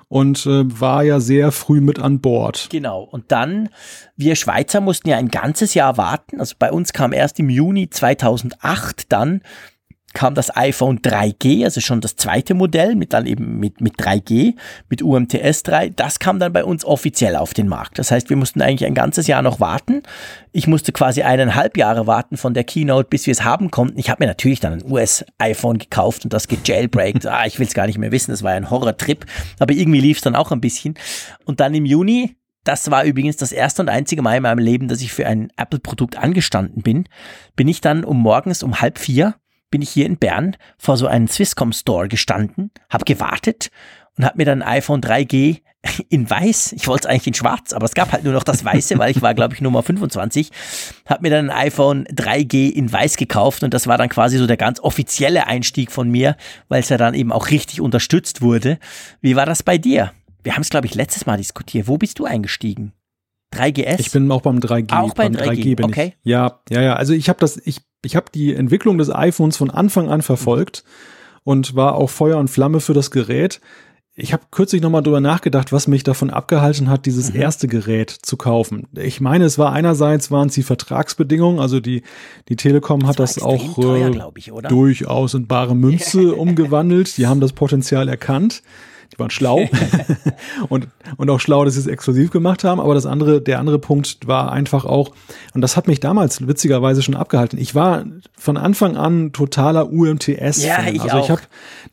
[0.07, 2.67] und äh, war ja sehr früh mit an Bord.
[2.69, 3.03] Genau.
[3.03, 3.69] Und dann,
[4.15, 6.39] wir Schweizer mussten ja ein ganzes Jahr warten.
[6.39, 9.41] Also bei uns kam erst im Juni 2008 dann
[10.15, 14.55] kam das iPhone 3G, also schon das zweite Modell mit dann eben mit, mit 3G,
[14.89, 15.89] mit UMTS 3.
[15.89, 17.99] Das kam dann bei uns offiziell auf den Markt.
[17.99, 20.01] Das heißt, wir mussten eigentlich ein ganzes Jahr noch warten.
[20.51, 23.99] Ich musste quasi eineinhalb Jahre warten von der Keynote, bis wir es haben konnten.
[23.99, 27.25] Ich habe mir natürlich dann ein US-iPhone gekauft und das gejailbreakt.
[27.27, 29.25] ah, ich will es gar nicht mehr wissen, das war ein Horrortrip.
[29.59, 30.95] Aber irgendwie lief es dann auch ein bisschen.
[31.45, 32.35] Und dann im Juni
[32.65, 35.49] das war übrigens das erste und einzige Mal in meinem Leben, dass ich für ein
[35.55, 37.07] Apple-Produkt angestanden bin.
[37.55, 39.35] Bin ich dann um morgens um halb vier
[39.75, 43.71] bin ich hier in Bern vor so einem Swisscom Store gestanden, habe gewartet
[44.15, 45.63] und habe mir dann ein iPhone 3G
[46.09, 48.63] in weiß, ich wollte es eigentlich in schwarz, aber es gab halt nur noch das
[48.63, 50.49] weiße, weil ich war, glaube ich, Nummer 25,
[51.05, 54.47] habe mir dann ein iPhone 3G in weiß gekauft und das war dann quasi so
[54.47, 56.37] der ganz offizielle Einstieg von mir,
[56.69, 58.79] weil es ja dann eben auch richtig unterstützt wurde.
[59.19, 60.13] Wie war das bei dir?
[60.41, 61.89] Wir haben es, glaube ich, letztes Mal diskutiert.
[61.89, 62.93] Wo bist du eingestiegen?
[63.55, 63.99] 3GS?
[63.99, 64.97] Ich bin auch beim 3G.
[64.97, 66.13] Auch beim 3G, 3G bin okay.
[66.23, 66.31] ich.
[66.31, 66.95] Ja, ja, ja.
[66.95, 70.83] Also ich habe das, ich, ich habe die Entwicklung des iPhones von Anfang an verfolgt
[71.43, 73.61] und war auch Feuer und Flamme für das Gerät.
[74.17, 77.41] Ich habe kürzlich nochmal drüber nachgedacht, was mich davon abgehalten hat, dieses mhm.
[77.41, 78.87] erste Gerät zu kaufen.
[78.93, 82.01] Ich meine, es war einerseits waren es die Vertragsbedingungen, also die
[82.47, 87.17] die Telekom das hat das auch teuer, äh, ich, durchaus in bare Münze umgewandelt.
[87.17, 88.63] Die haben das Potenzial erkannt.
[89.13, 89.67] Die waren schlau
[90.69, 90.87] und,
[91.17, 92.79] und auch schlau, dass sie es exklusiv gemacht haben.
[92.79, 95.11] Aber das andere, der andere Punkt war einfach auch,
[95.53, 97.59] und das hat mich damals witzigerweise schon abgehalten.
[97.59, 98.05] Ich war
[98.37, 100.63] von Anfang an totaler UMTS.
[100.63, 101.23] Ja, ich also auch.
[101.23, 101.41] ich habe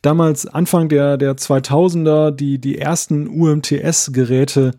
[0.01, 4.71] damals Anfang der, der 2000er die, die ersten UMTS-Geräte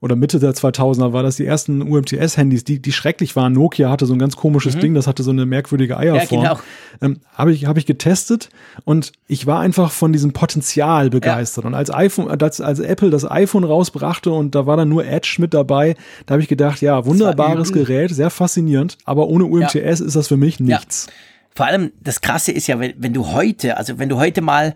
[0.00, 3.54] oder Mitte der 2000er war das die ersten UMTS-Handys, die, die schrecklich waren.
[3.54, 4.80] Nokia hatte so ein ganz komisches mhm.
[4.80, 6.44] Ding, das hatte so eine merkwürdige Eierform.
[6.44, 6.62] Ja, genau.
[7.00, 8.50] ähm, Habe ich, hab ich getestet
[8.84, 11.64] und ich war einfach von diesem Potenzial begeistert.
[11.64, 11.68] Ja.
[11.68, 15.36] Und als iPhone, als, als Apple das iPhone rausbrachte und da war dann nur Edge
[15.38, 19.90] mit dabei, da habe ich gedacht, ja, wunderbares Gerät, sehr faszinierend, aber ohne UMTS ja.
[19.90, 21.06] ist das für mich nichts.
[21.06, 21.12] Ja.
[21.56, 24.74] Vor allem das Krasse ist ja, wenn, wenn du heute, also wenn du heute mal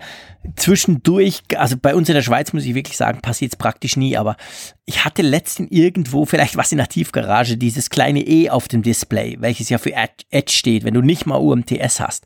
[0.57, 4.17] zwischendurch, also bei uns in der Schweiz muss ich wirklich sagen, passiert es praktisch nie,
[4.17, 4.39] aber
[4.87, 9.37] ich hatte letztens irgendwo, vielleicht was in der Tiefgarage, dieses kleine E auf dem Display,
[9.41, 12.25] welches ja für Edge steht, wenn du nicht mal UMTS hast.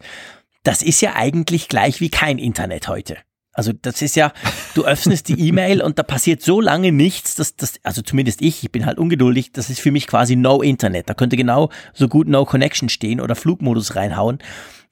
[0.63, 3.17] Das ist ja eigentlich gleich wie kein Internet heute.
[3.55, 4.33] Also das ist ja,
[4.75, 8.65] du öffnest die E-Mail und da passiert so lange nichts, dass das, also zumindest ich,
[8.65, 11.09] ich bin halt ungeduldig, das ist für mich quasi No Internet.
[11.09, 14.39] Da könnte genau so gut No Connection stehen oder Flugmodus reinhauen.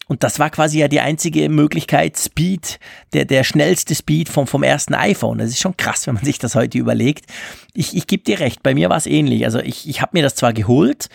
[0.09, 2.79] Und das war quasi ja die einzige Möglichkeit, Speed,
[3.13, 5.39] der, der schnellste Speed vom, vom ersten iPhone.
[5.39, 7.27] Das ist schon krass, wenn man sich das heute überlegt.
[7.73, 9.45] Ich, ich gebe dir recht, bei mir war es ähnlich.
[9.45, 11.09] Also ich, ich habe mir das zwar geholt,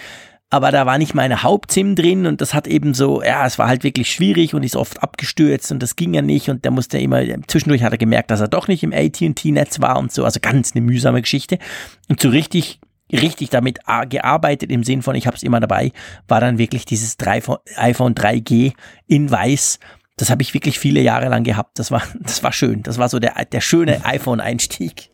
[0.49, 3.67] aber da war nicht meine Hauptsim drin und das hat eben so, ja, es war
[3.67, 6.97] halt wirklich schwierig und ist oft abgestürzt und das ging ja nicht und der musste
[6.99, 10.39] immer, zwischendurch hat er gemerkt, dass er doch nicht im AT&T-Netz war und so, also
[10.41, 11.59] ganz eine mühsame Geschichte
[12.07, 12.79] und so richtig
[13.09, 13.79] richtig damit
[14.09, 15.93] gearbeitet im Sinn von, ich habe es immer dabei,
[16.27, 18.73] war dann wirklich dieses iPhone 3G
[19.07, 19.79] in weiß
[20.17, 21.79] das habe ich wirklich viele Jahre lang gehabt.
[21.79, 22.83] Das war, das war schön.
[22.83, 25.11] Das war so der, der schöne iPhone-Einstieg.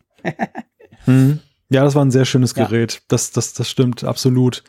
[1.06, 1.40] mhm.
[1.70, 2.94] Ja, das war ein sehr schönes Gerät.
[2.94, 3.00] Ja.
[3.08, 4.64] Das, das, das stimmt absolut.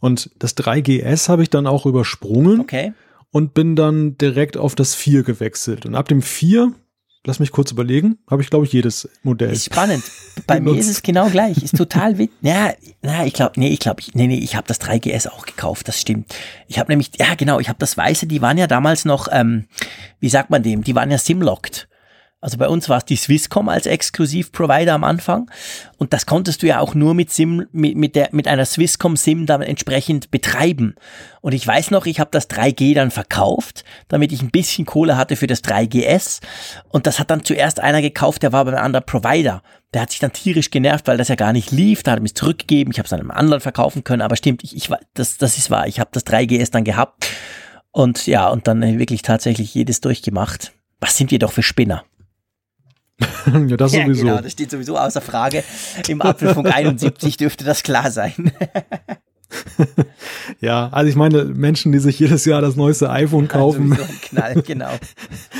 [0.00, 2.60] Und das 3GS habe ich dann auch übersprungen.
[2.60, 2.92] Okay.
[3.30, 5.86] Und bin dann direkt auf das 4 gewechselt.
[5.86, 6.72] Und ab dem 4
[7.24, 9.52] lass mich kurz überlegen, habe ich glaube ich jedes Modell.
[9.52, 10.02] Ist spannend.
[10.46, 11.62] Bei mir ist es genau gleich.
[11.62, 12.30] Ist total witzig.
[12.42, 12.72] Ja,
[13.02, 16.00] na, ich glaube, nee, ich glaube, nee, nee, ich habe das 3GS auch gekauft, das
[16.00, 16.34] stimmt.
[16.68, 19.66] Ich habe nämlich, ja genau, ich habe das Weiße, die waren ja damals noch, ähm,
[20.20, 21.88] wie sagt man dem, die waren ja simlocked.
[22.42, 25.50] Also bei uns war es die Swisscom als Exklusivprovider am Anfang
[25.98, 29.16] und das konntest du ja auch nur mit SIM mit, mit der mit einer Swisscom
[29.16, 30.94] SIM dann entsprechend betreiben.
[31.42, 35.18] Und ich weiß noch, ich habe das 3G dann verkauft, damit ich ein bisschen Kohle
[35.18, 36.40] hatte für das 3GS
[36.88, 39.62] und das hat dann zuerst einer gekauft, der war bei einem anderen Provider.
[39.92, 42.24] Der hat sich dann tierisch genervt, weil das ja gar nicht lief, da hat er
[42.24, 45.58] es zurückgegeben, ich habe es einem anderen verkaufen können, aber stimmt, ich, ich das das
[45.58, 47.28] ist wahr, ich habe das 3GS dann gehabt
[47.90, 50.72] und ja, und dann wirklich tatsächlich jedes durchgemacht.
[51.00, 52.04] Was sind wir doch für Spinner?
[53.68, 54.24] ja, das ja, sowieso.
[54.24, 55.64] Genau, das steht sowieso außer Frage.
[56.08, 58.52] Im Apfelfunk 71 dürfte das klar sein.
[60.60, 64.62] ja, also ich meine, Menschen, die sich jedes Jahr das neueste iPhone kaufen, ja, Knall,
[64.62, 64.90] genau.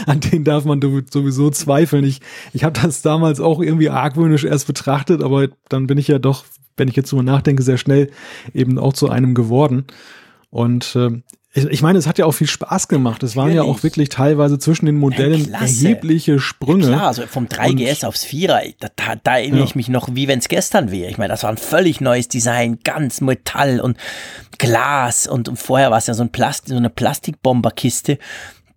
[0.07, 0.81] an denen darf man
[1.11, 2.05] sowieso zweifeln.
[2.05, 2.21] Ich,
[2.53, 6.45] ich habe das damals auch irgendwie argwöhnisch erst betrachtet, aber dann bin ich ja doch,
[6.77, 8.11] wenn ich jetzt drüber nachdenke, sehr schnell
[8.55, 9.87] eben auch zu einem geworden.
[10.51, 11.23] Und äh,
[11.53, 13.25] ich meine, es hat ja auch viel Spaß gemacht.
[13.25, 16.85] Es waren ja auch wirklich teilweise zwischen den Modellen ja, erhebliche Sprünge.
[16.85, 19.65] Ja, klar, also vom 3GS und, aufs 4er, da, da, da erinnere ja.
[19.65, 21.11] ich mich noch, wie wenn es gestern wäre.
[21.11, 23.97] Ich meine, das war ein völlig neues Design, ganz Metall und
[24.59, 28.19] Glas und, und vorher war es ja so, ein Plastik, so eine Plastikbomberkiste.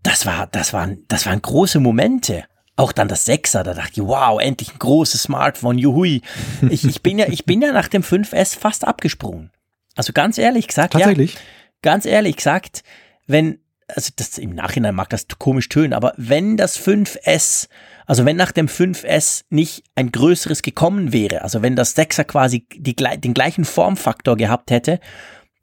[0.01, 2.45] Das war, das waren, das waren große Momente.
[2.75, 6.23] Auch dann das 6er, da dachte ich, wow, endlich ein großes Smartphone, juhui.
[6.71, 9.51] Ich, ich bin ja, ich bin ja nach dem 5S fast abgesprungen.
[9.95, 11.35] Also ganz ehrlich gesagt, Tatsächlich?
[11.35, 11.39] ja
[11.83, 12.83] ganz ehrlich gesagt,
[13.27, 17.67] wenn, also das im Nachhinein mag das komisch tönen, aber wenn das 5S,
[18.07, 22.65] also wenn nach dem 5S nicht ein größeres gekommen wäre, also wenn das 6er quasi
[22.75, 24.99] die, den gleichen Formfaktor gehabt hätte,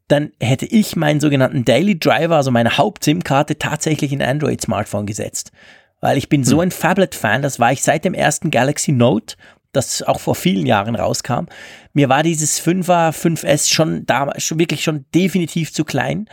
[0.07, 5.53] dann hätte ich meinen sogenannten Daily Driver, also meine Haupt-SIM-Karte, tatsächlich in Android-Smartphone gesetzt.
[6.01, 6.47] Weil ich bin hm.
[6.47, 9.37] so ein Phablet-Fan, das war ich seit dem ersten Galaxy Note
[9.73, 11.47] das auch vor vielen Jahren rauskam.
[11.93, 16.29] Mir war dieses 5er, 5S schon da, schon wirklich schon definitiv zu klein.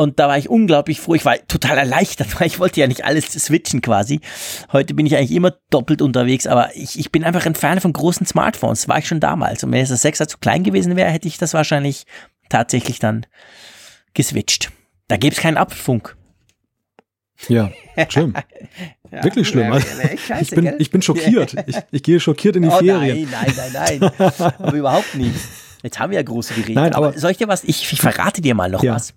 [0.00, 1.14] Und da war ich unglaublich froh.
[1.14, 4.20] Ich war total erleichtert, weil ich wollte ja nicht alles switchen quasi.
[4.72, 7.92] Heute bin ich eigentlich immer doppelt unterwegs, aber ich, ich bin einfach ein Fan von
[7.92, 8.88] großen Smartphones.
[8.88, 9.64] War ich schon damals.
[9.64, 12.04] Und wenn es das 6er zu klein gewesen wäre, hätte ich das wahrscheinlich
[12.48, 13.26] tatsächlich dann
[14.14, 14.70] geswitcht.
[15.08, 16.17] Da gäbe es keinen Apfelfunk.
[17.46, 17.70] Ja,
[18.08, 18.34] schlimm.
[19.12, 19.72] ja, Wirklich schlimm.
[19.72, 19.86] Also,
[20.40, 21.54] ich, bin, ich bin schockiert.
[21.66, 23.28] Ich, ich gehe schockiert in die oh, Ferien.
[23.30, 24.52] Nein, nein, nein, nein.
[24.58, 25.36] aber überhaupt nicht.
[25.82, 26.72] Jetzt haben wir ja große Geräte.
[26.72, 27.62] Nein, aber, aber soll ich dir was?
[27.64, 28.94] Ich, ich verrate dir mal noch ja.
[28.94, 29.14] was.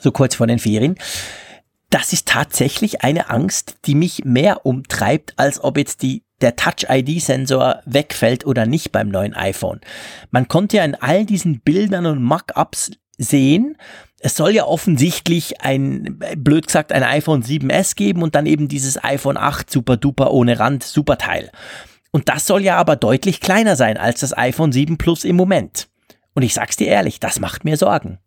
[0.00, 0.96] So kurz vor den Ferien.
[1.88, 7.80] Das ist tatsächlich eine Angst, die mich mehr umtreibt, als ob jetzt die der Touch-ID-Sensor
[7.86, 9.80] wegfällt oder nicht beim neuen iPhone.
[10.30, 13.78] Man konnte ja in all diesen Bildern und Mock-ups sehen,
[14.20, 19.02] es soll ja offensichtlich ein, blöd gesagt, ein iPhone 7S geben und dann eben dieses
[19.02, 21.50] iPhone 8 super duper ohne Rand super Teil.
[22.12, 25.88] Und das soll ja aber deutlich kleiner sein als das iPhone 7 Plus im Moment.
[26.34, 28.18] Und ich sag's dir ehrlich, das macht mir Sorgen.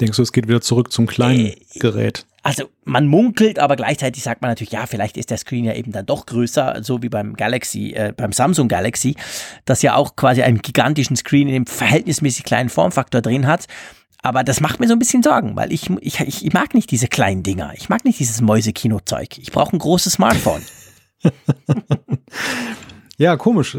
[0.00, 2.26] Denkst du, es geht wieder zurück zum kleinen äh, Gerät?
[2.42, 5.92] Also man munkelt, aber gleichzeitig sagt man natürlich, ja, vielleicht ist der Screen ja eben
[5.92, 9.16] dann doch größer, so wie beim Galaxy, äh, beim Samsung Galaxy,
[9.64, 13.66] das ja auch quasi einen gigantischen Screen in dem verhältnismäßig kleinen Formfaktor drin hat.
[14.24, 17.08] Aber das macht mir so ein bisschen Sorgen, weil ich, ich, ich mag nicht diese
[17.08, 17.74] kleinen Dinger.
[17.76, 19.36] Ich mag nicht dieses Mäusekino-Zeug.
[19.36, 20.62] Ich brauche ein großes Smartphone.
[23.18, 23.76] ja, komisch.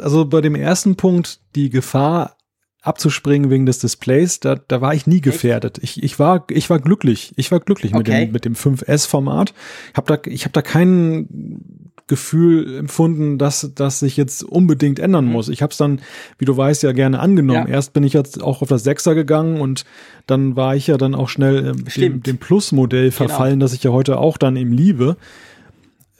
[0.00, 2.38] Also bei dem ersten Punkt, die Gefahr
[2.80, 5.76] abzuspringen wegen des Displays, da, da war ich nie gefährdet.
[5.82, 7.34] Ich, ich, war, ich war glücklich.
[7.36, 7.98] Ich war glücklich okay.
[7.98, 9.52] mit, dem, mit dem 5S-Format.
[9.90, 15.26] Ich habe da, ich hab da keinen Gefühl empfunden, dass das sich jetzt unbedingt ändern
[15.26, 15.32] mhm.
[15.32, 15.48] muss.
[15.48, 16.00] Ich habe es dann,
[16.38, 17.68] wie du weißt, ja gerne angenommen.
[17.68, 17.74] Ja.
[17.74, 19.84] Erst bin ich jetzt auch auf das Sechser gegangen und
[20.26, 23.16] dann war ich ja dann auch schnell ähm, dem, dem Plus-Modell genau.
[23.16, 23.64] verfallen, genau.
[23.64, 25.16] das ich ja heute auch dann eben liebe.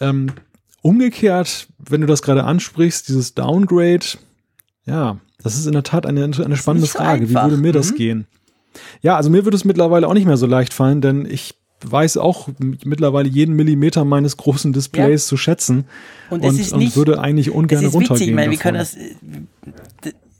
[0.00, 0.32] Ähm,
[0.82, 4.06] umgekehrt, wenn du das gerade ansprichst, dieses Downgrade,
[4.86, 7.26] ja, das ist in der Tat eine, eine spannende Frage.
[7.26, 7.96] So Wie würde mir das mhm.
[7.96, 8.26] gehen?
[9.02, 11.54] Ja, also mir würde es mittlerweile auch nicht mehr so leicht fallen, denn ich
[11.90, 12.48] weiß auch
[12.84, 15.28] mittlerweile jeden Millimeter meines großen Displays ja.
[15.28, 15.86] zu schätzen
[16.30, 18.16] und, und, nicht, und, würde eigentlich ungern es ist runtergehen.
[18.16, 18.28] Witzig.
[18.28, 18.96] Ich meine, wir können das,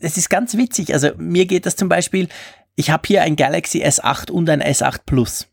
[0.01, 0.93] es ist ganz witzig.
[0.93, 2.29] Also mir geht das zum Beispiel,
[2.77, 5.49] ich habe hier ein Galaxy S8 und ein S8 Plus.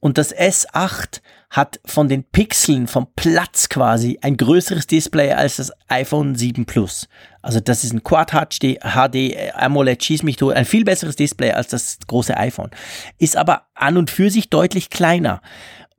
[0.00, 1.20] Und das S8
[1.50, 7.08] hat von den Pixeln, vom Platz quasi, ein größeres Display als das iPhone 7 Plus.
[7.40, 11.52] Also das ist ein Quad HD, HD AMOLED, schieß mich durch, ein viel besseres Display
[11.52, 12.70] als das große iPhone.
[13.18, 15.40] Ist aber an und für sich deutlich kleiner.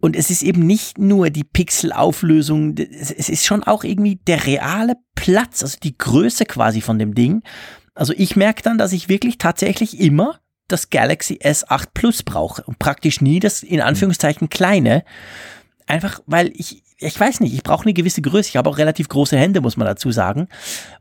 [0.02, 4.96] und es ist eben nicht nur die Pixelauflösung, es ist schon auch irgendwie der reale
[5.16, 7.44] Platz, also die Größe quasi von dem Ding.
[7.96, 10.40] Also ich merke dann, dass ich wirklich tatsächlich immer
[10.72, 15.04] das Galaxy S8 Plus brauche und praktisch nie das in Anführungszeichen kleine.
[15.88, 18.50] Einfach weil ich, ich weiß nicht, ich brauche eine gewisse Größe.
[18.50, 20.48] Ich habe auch relativ große Hände, muss man dazu sagen.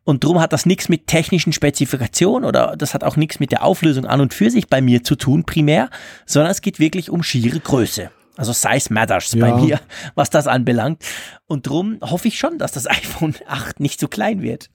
[0.04, 3.64] Und drum hat das nichts mit technischen Spezifikationen oder das hat auch nichts mit der
[3.64, 5.90] Auflösung an und für sich bei mir zu tun, primär,
[6.24, 8.10] sondern es geht wirklich um schiere Größe.
[8.36, 9.44] Also Size matters ja.
[9.44, 9.80] bei mir,
[10.14, 11.02] was das anbelangt.
[11.46, 14.70] Und drum hoffe ich schon, dass das iPhone 8 nicht so klein wird.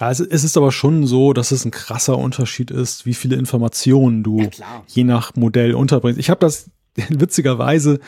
[0.00, 4.22] Also es ist aber schon so, dass es ein krasser Unterschied ist, wie viele Informationen
[4.22, 4.50] du ja,
[4.86, 6.18] je nach Modell unterbringst.
[6.18, 6.70] Ich habe das
[7.08, 8.00] witzigerweise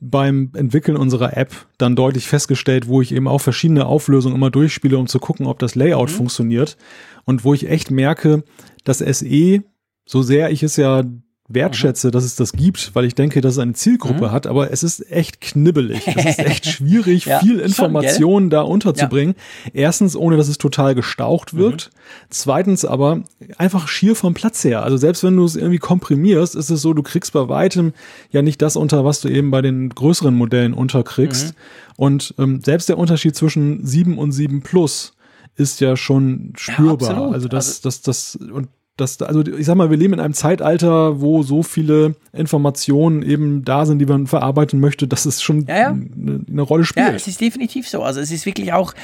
[0.00, 4.98] beim Entwickeln unserer App dann deutlich festgestellt, wo ich eben auch verschiedene Auflösungen immer durchspiele,
[4.98, 6.14] um zu gucken, ob das Layout mhm.
[6.14, 6.76] funktioniert.
[7.24, 8.42] Und wo ich echt merke,
[8.84, 9.62] dass SE,
[10.06, 11.04] so sehr ich es ja
[11.48, 12.12] wertschätze, mhm.
[12.12, 14.32] dass es das gibt, weil ich denke, dass es eine Zielgruppe mhm.
[14.32, 16.06] hat, aber es ist echt knibbelig.
[16.06, 19.34] Es ist echt schwierig, ja, viel Informationen schon, da unterzubringen.
[19.64, 19.70] Ja.
[19.74, 21.90] Erstens, ohne dass es total gestaucht wirkt.
[21.92, 21.98] Mhm.
[22.30, 23.22] Zweitens aber
[23.56, 24.82] einfach schier vom Platz her.
[24.82, 27.92] Also selbst wenn du es irgendwie komprimierst, ist es so, du kriegst bei weitem
[28.30, 31.48] ja nicht das unter, was du eben bei den größeren Modellen unterkriegst.
[31.48, 31.94] Mhm.
[31.96, 35.14] Und ähm, selbst der Unterschied zwischen 7 und 7 Plus
[35.56, 37.10] ist ja schon spürbar.
[37.10, 38.68] Ja, also das, also das, das, und
[39.00, 43.64] das, also ich sag mal, wir leben in einem Zeitalter, wo so viele Informationen eben
[43.64, 45.88] da sind, die man verarbeiten möchte, dass es schon ja, ja.
[45.90, 47.06] Eine, eine, Rolle spielt.
[47.06, 48.02] Ja, es ist definitiv so.
[48.02, 48.94] Also es ist wirklich auch,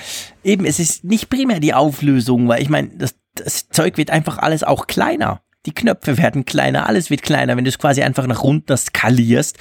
[0.43, 4.39] eben, es ist nicht primär die Auflösung, weil ich meine, das, das Zeug wird einfach
[4.39, 5.41] alles auch kleiner.
[5.67, 9.59] Die Knöpfe werden kleiner, alles wird kleiner, wenn du es quasi einfach nach runter skalierst.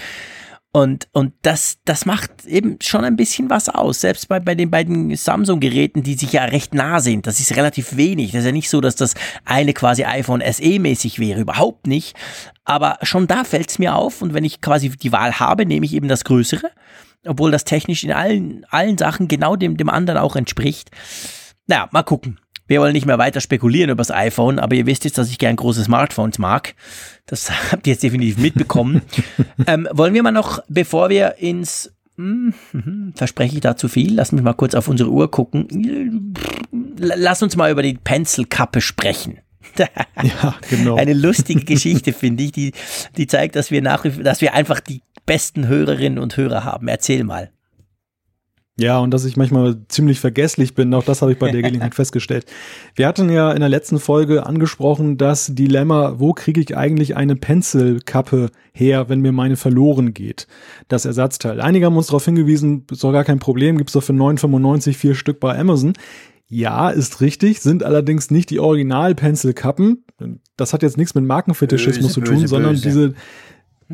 [0.75, 4.01] Und, und das, das macht eben schon ein bisschen was aus.
[4.01, 7.27] Selbst bei, bei den beiden Samsung-Geräten, die sich ja recht nah sind.
[7.27, 8.31] Das ist relativ wenig.
[8.31, 9.13] Das ist ja nicht so, dass das
[9.45, 11.41] eine quasi iPhone SE-mäßig wäre.
[11.41, 12.15] Überhaupt nicht.
[12.65, 14.23] Aber schon da fällt es mir auf.
[14.23, 16.71] Und wenn ich quasi die Wahl habe, nehme ich eben das Größere.
[17.23, 20.89] Obwohl das technisch in allen, allen Sachen genau dem, dem anderen auch entspricht.
[21.67, 22.39] Naja, mal gucken.
[22.67, 25.37] Wir wollen nicht mehr weiter spekulieren über das iPhone, aber ihr wisst jetzt, dass ich
[25.37, 26.75] gern große Smartphones mag.
[27.25, 29.01] Das habt ihr jetzt definitiv mitbekommen.
[29.67, 34.13] ähm, wollen wir mal noch, bevor wir ins hm, hm, verspreche ich da zu viel?
[34.13, 36.35] Lass mich mal kurz auf unsere Uhr gucken.
[36.97, 39.39] Lass uns mal über die Pencilkappe sprechen.
[39.77, 40.95] ja, genau.
[40.95, 42.73] Eine lustige Geschichte, finde ich, die,
[43.17, 46.87] die zeigt, dass wir nach, dass wir einfach die besten Hörerinnen und Hörer haben.
[46.87, 47.49] Erzähl mal.
[48.75, 51.93] Ja, und dass ich manchmal ziemlich vergesslich bin, auch das habe ich bei der Gelegenheit
[51.95, 52.45] festgestellt.
[52.95, 57.35] Wir hatten ja in der letzten Folge angesprochen, das Dilemma, wo kriege ich eigentlich eine
[57.35, 60.47] Pencilkappe her, wenn mir meine verloren geht,
[60.87, 61.61] das Ersatzteil.
[61.61, 65.13] Einige haben uns darauf hingewiesen, ist doch gar kein Problem, gibt's doch für 9,95 vier
[65.13, 65.93] Stück bei Amazon.
[66.47, 70.03] Ja, ist richtig, sind allerdings nicht die Original-Pencil-Kappen.
[70.57, 72.83] Das hat jetzt nichts mit Markenfetischismus böse, zu tun, böse, sondern böse.
[72.83, 73.13] diese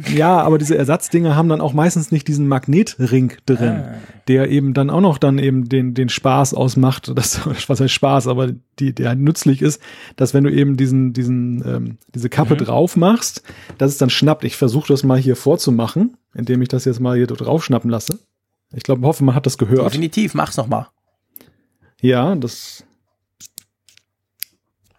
[0.07, 3.93] ja, aber diese Ersatzdinger haben dann auch meistens nicht diesen Magnetring drin, ah.
[4.27, 7.11] der eben dann auch noch dann eben den, den Spaß ausmacht.
[7.15, 9.81] Das, was heißt Spaß, aber die, der nützlich ist,
[10.15, 12.59] dass wenn du eben diesen, diesen, ähm, diese Kappe mhm.
[12.59, 13.43] drauf machst,
[13.77, 14.43] dass es dann schnappt.
[14.43, 18.19] Ich versuche das mal hier vorzumachen, indem ich das jetzt mal hier drauf schnappen lasse.
[18.73, 19.85] Ich glaube, hoffe, man hat das gehört.
[19.85, 20.87] Definitiv, mach's noch mal.
[22.01, 22.85] Ja, das.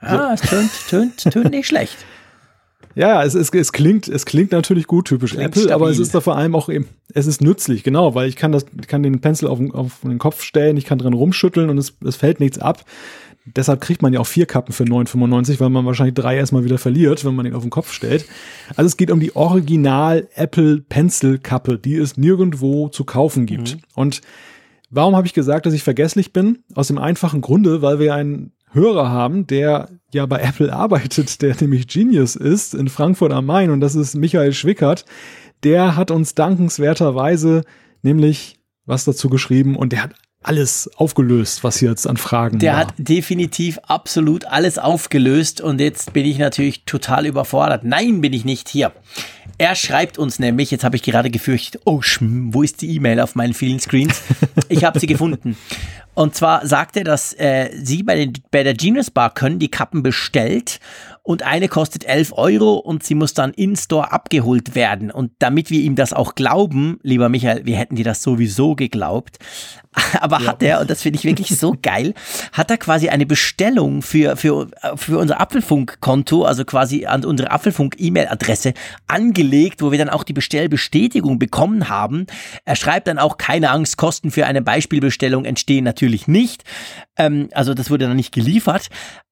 [0.01, 0.45] Ah, so.
[0.45, 1.97] es tönt, tönt, tönt nicht schlecht.
[2.95, 5.75] Ja, es, es, es klingt, es klingt natürlich gut, typisch klingt Apple, stabil.
[5.75, 8.53] aber es ist da vor allem auch eben, es ist nützlich, genau, weil ich kann
[8.53, 11.95] das, kann den Pencil auf, auf den Kopf stellen, ich kann drin rumschütteln und es,
[12.05, 12.85] es fällt nichts ab.
[13.57, 16.79] Deshalb kriegt man ja auch vier Kappen für 9,95, weil man wahrscheinlich drei erstmal wieder
[16.79, 18.27] verliert, wenn man ihn auf den Kopf stellt.
[18.77, 23.77] Also es geht um die Original Apple Pencil Kappe, die es nirgendwo zu kaufen gibt.
[23.77, 23.81] Mhm.
[23.95, 24.21] Und
[24.91, 26.59] warum habe ich gesagt, dass ich vergesslich bin?
[26.75, 31.57] Aus dem einfachen Grunde, weil wir einen Hörer haben, der ja bei Apple arbeitet, der
[31.61, 35.05] nämlich Genius ist in Frankfurt am Main und das ist Michael Schwickert.
[35.63, 37.65] Der hat uns dankenswerterweise
[38.03, 42.81] nämlich was dazu geschrieben und der hat alles aufgelöst, was jetzt an Fragen Der war.
[42.81, 47.85] hat definitiv absolut alles aufgelöst und jetzt bin ich natürlich total überfordert.
[47.85, 48.93] Nein, bin ich nicht hier.
[49.59, 53.21] Er schreibt uns nämlich, jetzt habe ich gerade gefürchtet, oh, schm, wo ist die E-Mail
[53.21, 54.23] auf meinen vielen Screens?
[54.71, 55.57] Ich habe sie gefunden.
[56.15, 59.71] Und zwar sagt er, dass äh, sie bei, den, bei der Genius Bar können die
[59.71, 60.81] Kappen bestellt
[61.23, 65.11] und eine kostet 11 Euro und sie muss dann in-store abgeholt werden.
[65.11, 69.39] Und damit wir ihm das auch glauben, lieber Michael, wir hätten dir das sowieso geglaubt,
[70.21, 70.47] aber ja.
[70.47, 72.15] hat er, und das finde ich wirklich so geil,
[72.53, 78.73] hat er quasi eine Bestellung für, für, für unser Apfelfunk-Konto, also quasi an unsere Apfelfunk-E-Mail-Adresse
[79.07, 82.27] angelegt, wo wir dann auch die Bestellbestätigung bekommen haben.
[82.65, 86.65] Er schreibt dann auch, keine Angst, Kosten für eine Beispielbestellung entstehen natürlich nicht.
[87.17, 88.89] Ähm, also das wurde dann nicht geliefert.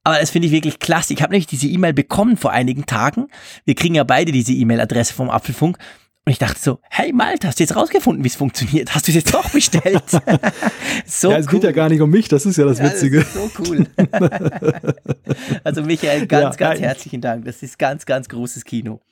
[0.08, 1.12] Aber das finde ich wirklich klasse.
[1.12, 3.28] Ich habe nämlich diese E-Mail bekommen vor einigen Tagen.
[3.66, 5.76] Wir kriegen ja beide diese E-Mail-Adresse vom Apfelfunk.
[6.24, 8.94] Und ich dachte so, hey Malte, hast du jetzt rausgefunden, wie es funktioniert?
[8.94, 10.02] Hast du es jetzt doch bestellt?
[11.06, 11.52] so ja, es cool.
[11.52, 13.18] geht ja gar nicht um mich, das ist ja das Witzige.
[13.18, 13.86] Ja, das so cool.
[15.64, 17.44] also Michael, ganz, ja, ganz herzlichen Dank.
[17.44, 19.02] Das ist ganz, ganz großes Kino.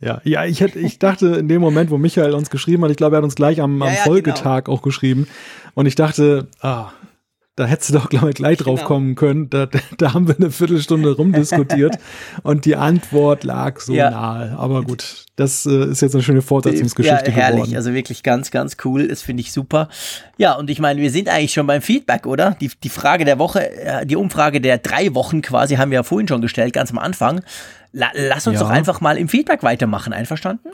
[0.00, 2.96] Ja, ja, ich hätte, ich dachte in dem Moment, wo Michael uns geschrieben hat, ich
[2.96, 4.78] glaube, er hat uns gleich am, am ja, Folgetag genau.
[4.78, 5.26] auch geschrieben.
[5.74, 6.90] Und ich dachte, ah,
[7.56, 8.88] da hättest du doch gleich, gleich drauf genau.
[8.88, 9.48] kommen können.
[9.48, 11.98] Da, da haben wir eine Viertelstunde rumdiskutiert
[12.42, 14.10] und die Antwort lag so ja.
[14.10, 14.58] nahe.
[14.58, 17.62] Aber gut, das äh, ist jetzt eine schöne Fortsetzungsgeschichte ja, herrlich.
[17.62, 17.76] geworden.
[17.76, 19.06] Also wirklich ganz, ganz cool.
[19.06, 19.88] Das finde ich super.
[20.36, 22.56] Ja, und ich meine, wir sind eigentlich schon beim Feedback, oder?
[22.60, 26.02] Die, die Frage der Woche, äh, die Umfrage der drei Wochen quasi haben wir ja
[26.02, 27.42] vorhin schon gestellt, ganz am Anfang.
[27.92, 28.62] La lass uns ja.
[28.62, 30.12] doch einfach mal im Feedback weitermachen.
[30.12, 30.70] Einverstanden?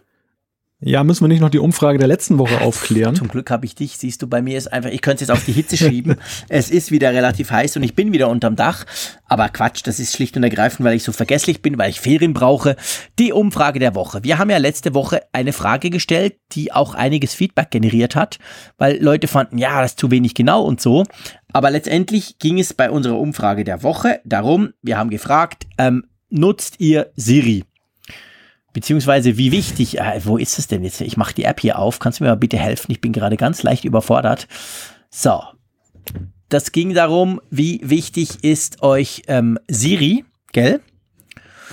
[0.82, 3.14] Ja, müssen wir nicht noch die Umfrage der letzten Woche aufklären?
[3.14, 5.30] Zum Glück habe ich dich, siehst du, bei mir ist einfach, ich könnte es jetzt
[5.30, 6.16] auf die Hitze schieben.
[6.48, 8.86] es ist wieder relativ heiß und ich bin wieder unterm Dach.
[9.26, 12.32] Aber Quatsch, das ist schlicht und ergreifend, weil ich so vergesslich bin, weil ich Ferien
[12.32, 12.76] brauche.
[13.18, 14.24] Die Umfrage der Woche.
[14.24, 18.38] Wir haben ja letzte Woche eine Frage gestellt, die auch einiges Feedback generiert hat,
[18.78, 21.04] weil Leute fanden, ja, das ist zu wenig genau und so.
[21.52, 26.76] Aber letztendlich ging es bei unserer Umfrage der Woche darum, wir haben gefragt, ähm, nutzt
[26.78, 27.64] ihr Siri?
[28.72, 31.00] Beziehungsweise wie wichtig, äh, wo ist es denn jetzt?
[31.00, 31.98] Ich mache die App hier auf.
[31.98, 32.92] Kannst du mir mal bitte helfen?
[32.92, 34.46] Ich bin gerade ganz leicht überfordert.
[35.10, 35.42] So.
[36.48, 40.80] Das ging darum, wie wichtig ist euch ähm, Siri, gell?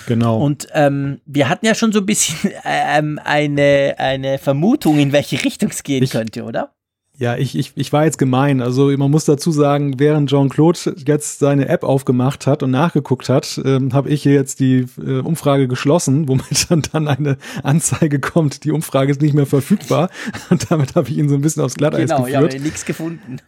[0.05, 0.37] Genau.
[0.37, 5.43] Und ähm, wir hatten ja schon so ein bisschen ähm, eine, eine Vermutung, in welche
[5.43, 6.73] Richtung es gehen ich, könnte, oder?
[7.19, 8.61] Ja, ich, ich, ich war jetzt gemein.
[8.61, 13.59] Also man muss dazu sagen, während Jean-Claude jetzt seine App aufgemacht hat und nachgeguckt hat,
[13.65, 18.63] ähm, habe ich hier jetzt die äh, Umfrage geschlossen, womit dann, dann eine Anzeige kommt,
[18.65, 20.09] die Umfrage ist nicht mehr verfügbar.
[20.51, 22.51] Und damit habe ich ihn so ein bisschen aufs Glatteis genau, geführt.
[22.51, 23.37] Genau, ja, nichts gefunden.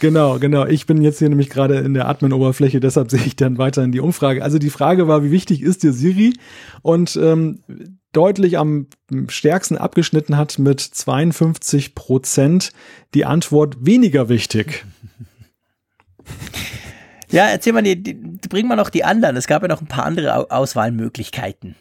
[0.00, 0.66] Genau, genau.
[0.66, 4.00] Ich bin jetzt hier nämlich gerade in der Admin-Oberfläche, deshalb sehe ich dann weiterhin die
[4.00, 4.42] Umfrage.
[4.42, 6.34] Also die Frage war, wie wichtig ist dir Siri?
[6.82, 7.60] Und ähm,
[8.16, 8.86] deutlich am
[9.28, 12.72] stärksten abgeschnitten hat mit 52 Prozent
[13.14, 14.84] die Antwort weniger wichtig.
[17.30, 18.14] Ja, erzähl mal, die, die,
[18.48, 19.36] bring mal noch die anderen.
[19.36, 21.74] Es gab ja noch ein paar andere Auswahlmöglichkeiten.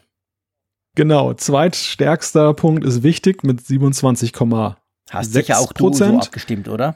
[0.96, 4.76] Genau, zweitstärkster Punkt ist wichtig mit 27,6
[5.12, 6.96] Hast sicher auch du so abgestimmt, oder?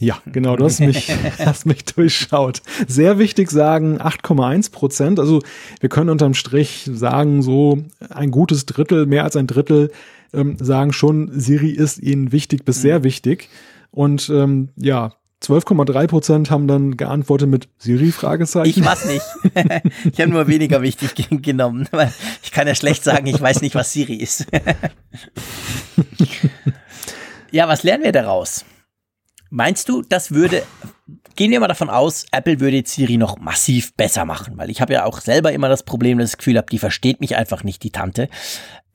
[0.00, 2.62] Ja, genau, du hast mich, hast mich durchschaut.
[2.88, 5.20] Sehr wichtig sagen 8,1 Prozent.
[5.20, 5.40] Also
[5.80, 7.78] wir können unterm Strich sagen, so
[8.10, 9.92] ein gutes Drittel, mehr als ein Drittel
[10.32, 12.82] ähm, sagen schon, Siri ist ihnen wichtig bis mhm.
[12.82, 13.48] sehr wichtig.
[13.90, 15.12] Und ähm, ja,
[15.42, 18.70] 12,3 Prozent haben dann geantwortet mit Siri Fragezeichen.
[18.70, 19.24] Ich weiß nicht.
[20.12, 21.88] ich habe nur weniger wichtig genommen,
[22.42, 24.46] ich kann ja schlecht sagen, ich weiß nicht, was Siri ist.
[27.50, 28.64] ja, was lernen wir daraus?
[29.54, 30.62] Meinst du, das würde,
[31.36, 34.80] gehen wir mal davon aus, Apple würde jetzt Siri noch massiv besser machen, weil ich
[34.80, 37.36] habe ja auch selber immer das Problem, dass ich das Gefühl habe, die versteht mich
[37.36, 38.30] einfach nicht, die Tante.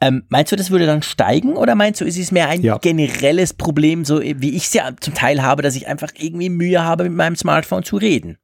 [0.01, 2.79] Ähm, meinst du, das würde dann steigen oder meinst du, ist es mehr ein ja.
[2.79, 6.83] generelles Problem, so wie ich es ja zum Teil habe, dass ich einfach irgendwie Mühe
[6.83, 8.39] habe, mit meinem Smartphone zu reden?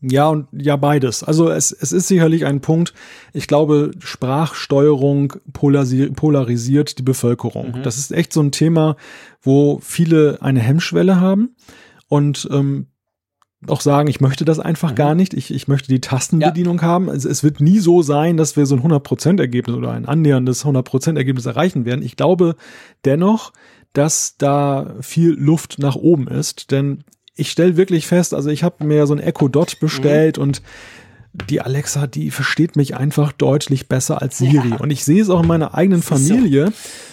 [0.00, 1.24] Ja, und ja, beides.
[1.24, 2.94] Also es, es ist sicherlich ein Punkt.
[3.32, 7.78] Ich glaube, Sprachsteuerung polarisiert die Bevölkerung.
[7.78, 7.82] Mhm.
[7.82, 8.96] Das ist echt so ein Thema,
[9.42, 11.56] wo viele eine Hemmschwelle haben
[12.06, 12.86] und ähm,
[13.66, 14.96] auch sagen, ich möchte das einfach mhm.
[14.96, 15.34] gar nicht.
[15.34, 16.82] Ich, ich möchte die Tastenbedienung ja.
[16.82, 17.10] haben.
[17.10, 21.46] Also es wird nie so sein, dass wir so ein 100%-Ergebnis oder ein annäherndes 100%-Ergebnis
[21.46, 22.04] erreichen werden.
[22.04, 22.54] Ich glaube
[23.04, 23.52] dennoch,
[23.94, 27.02] dass da viel Luft nach oben ist, denn
[27.38, 30.42] ich stelle wirklich fest, also ich habe mir so ein Echo Dot bestellt mhm.
[30.42, 30.62] und
[31.48, 34.70] die Alexa, die versteht mich einfach deutlich besser als Siri.
[34.70, 34.76] Ja.
[34.76, 36.72] Und ich sehe es auch in meiner eigenen Familie.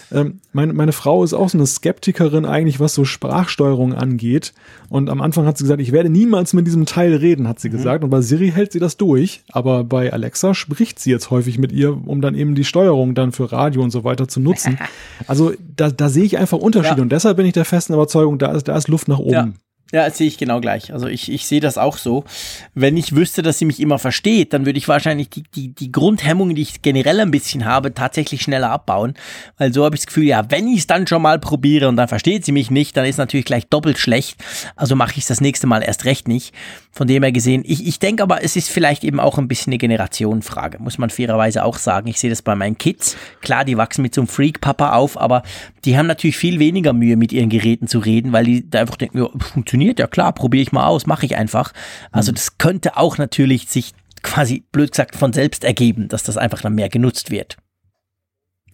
[0.09, 0.19] So.
[0.19, 4.53] Ähm, meine, meine Frau ist auch so eine Skeptikerin eigentlich, was so Sprachsteuerung angeht.
[4.89, 7.69] Und am Anfang hat sie gesagt, ich werde niemals mit diesem Teil reden, hat sie
[7.69, 7.73] mhm.
[7.73, 8.03] gesagt.
[8.03, 9.43] Und bei Siri hält sie das durch.
[9.51, 13.31] Aber bei Alexa spricht sie jetzt häufig mit ihr, um dann eben die Steuerung dann
[13.31, 14.77] für Radio und so weiter zu nutzen.
[15.27, 16.97] also da, da sehe ich einfach Unterschiede.
[16.97, 17.03] Ja.
[17.03, 19.31] Und deshalb bin ich der festen Überzeugung, da ist, da ist Luft nach oben.
[19.31, 19.49] Ja.
[19.91, 20.91] Ja, sehe ich genau gleich.
[20.91, 22.25] Also ich, ich sehe das auch so.
[22.73, 25.91] Wenn ich wüsste, dass sie mich immer versteht, dann würde ich wahrscheinlich die, die, die
[25.91, 29.13] Grundhemmungen, die ich generell ein bisschen habe, tatsächlich schneller abbauen.
[29.57, 31.97] Weil so habe ich das Gefühl, ja, wenn ich es dann schon mal probiere und
[31.97, 34.43] dann versteht sie mich nicht, dann ist natürlich gleich doppelt schlecht.
[34.75, 36.53] Also mache ich es das nächste Mal erst recht nicht.
[36.97, 39.71] Von dem her gesehen, ich, ich denke aber, es ist vielleicht eben auch ein bisschen
[39.71, 42.07] eine Generationenfrage, muss man fairerweise auch sagen.
[42.07, 43.17] Ich sehe das bei meinen Kids.
[43.41, 45.43] Klar, die wachsen mit so einem Freak-Papa auf, aber
[45.83, 48.95] die haben natürlich viel weniger Mühe, mit ihren Geräten zu reden, weil die da einfach
[48.95, 51.73] denken, ja, funktioniert ja klar, probiere ich mal aus, mache ich einfach.
[52.13, 52.35] Also mhm.
[52.35, 53.91] das könnte auch natürlich sich
[54.23, 57.57] quasi, blöd gesagt, von selbst ergeben, dass das einfach dann mehr genutzt wird.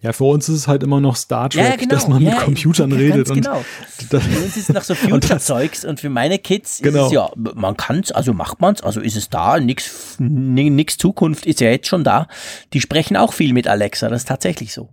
[0.02, 1.94] Ja, für uns ist es halt immer noch Star Trek, Ja, genau.
[1.94, 3.30] dass man mit Ja, Computern ja, redet.
[3.30, 3.64] und genau.
[4.10, 7.02] das, Für uns ist es noch so Und Future-Zeugs und für meine Kids Genau.
[7.02, 10.16] ist es ja, man kann es, also macht man es, also ist es da, nix,
[10.18, 12.26] ni- nix Zukunft ist ja jetzt schon da.
[12.72, 14.88] Die sprechen auch viel mit Alexa, das ist tatsächlich so.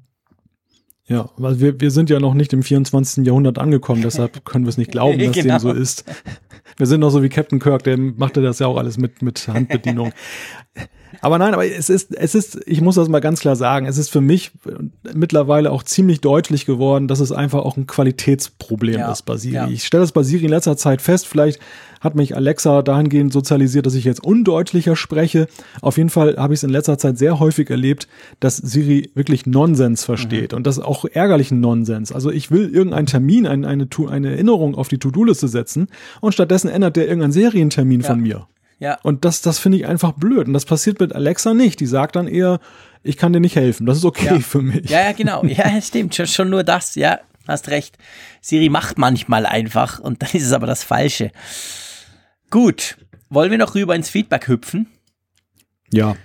[1.08, 3.26] ja, weil wir, wir sind ja noch nicht im 24.
[3.26, 5.56] Jahrhundert angekommen, deshalb können wir es nicht glauben, dass Genau.
[5.58, 6.06] dem so ist.
[6.78, 9.48] Wir sind noch so wie Captain Kirk, der machte das ja auch alles mit, mit
[9.48, 10.12] Handbedienung.
[11.22, 13.98] Aber nein, aber es ist, es ist, ich muss das mal ganz klar sagen, es
[13.98, 14.52] ist für mich
[15.14, 19.56] mittlerweile auch ziemlich deutlich geworden, dass es einfach auch ein Qualitätsproblem Ja, ist bei Siri.
[19.56, 19.68] ja.
[19.68, 21.60] Ich stelle das bei Siri in letzter Zeit fest, vielleicht
[22.00, 25.48] hat mich Alexa dahingehend sozialisiert, dass ich jetzt undeutlicher spreche.
[25.82, 28.08] Auf jeden Fall habe ich es in letzter Zeit sehr häufig erlebt,
[28.40, 32.12] dass Siri wirklich Nonsens versteht und das auch ärgerlichen Nonsens.
[32.12, 35.88] Also ich will irgendeinen Termin, ein, eine, eine Erinnerung auf die To-Do-Liste setzen
[36.22, 38.48] und stattdessen ändert der irgendeinen Serientermin von mir.
[38.80, 38.98] Ja.
[39.04, 40.48] Und das, das finde ich einfach blöd.
[40.48, 41.80] Und das passiert mit Alexa nicht.
[41.82, 42.60] Die sagt dann eher,
[43.04, 43.86] ich kann dir nicht helfen.
[43.86, 44.40] Das ist okay Ja.
[44.40, 44.90] für mich.
[44.90, 45.44] Ja, ja, genau.
[45.46, 46.16] Ja, stimmt.
[46.16, 46.96] Schon, schon nur das.
[46.96, 47.98] Ja, hast recht.
[48.42, 51.32] Siri macht manchmal einfach und dann ist es aber das Falsche.
[52.50, 52.98] Gut.
[53.30, 54.88] Wollen wir noch rüber ins Feedback hüpfen?
[55.92, 56.16] Ja.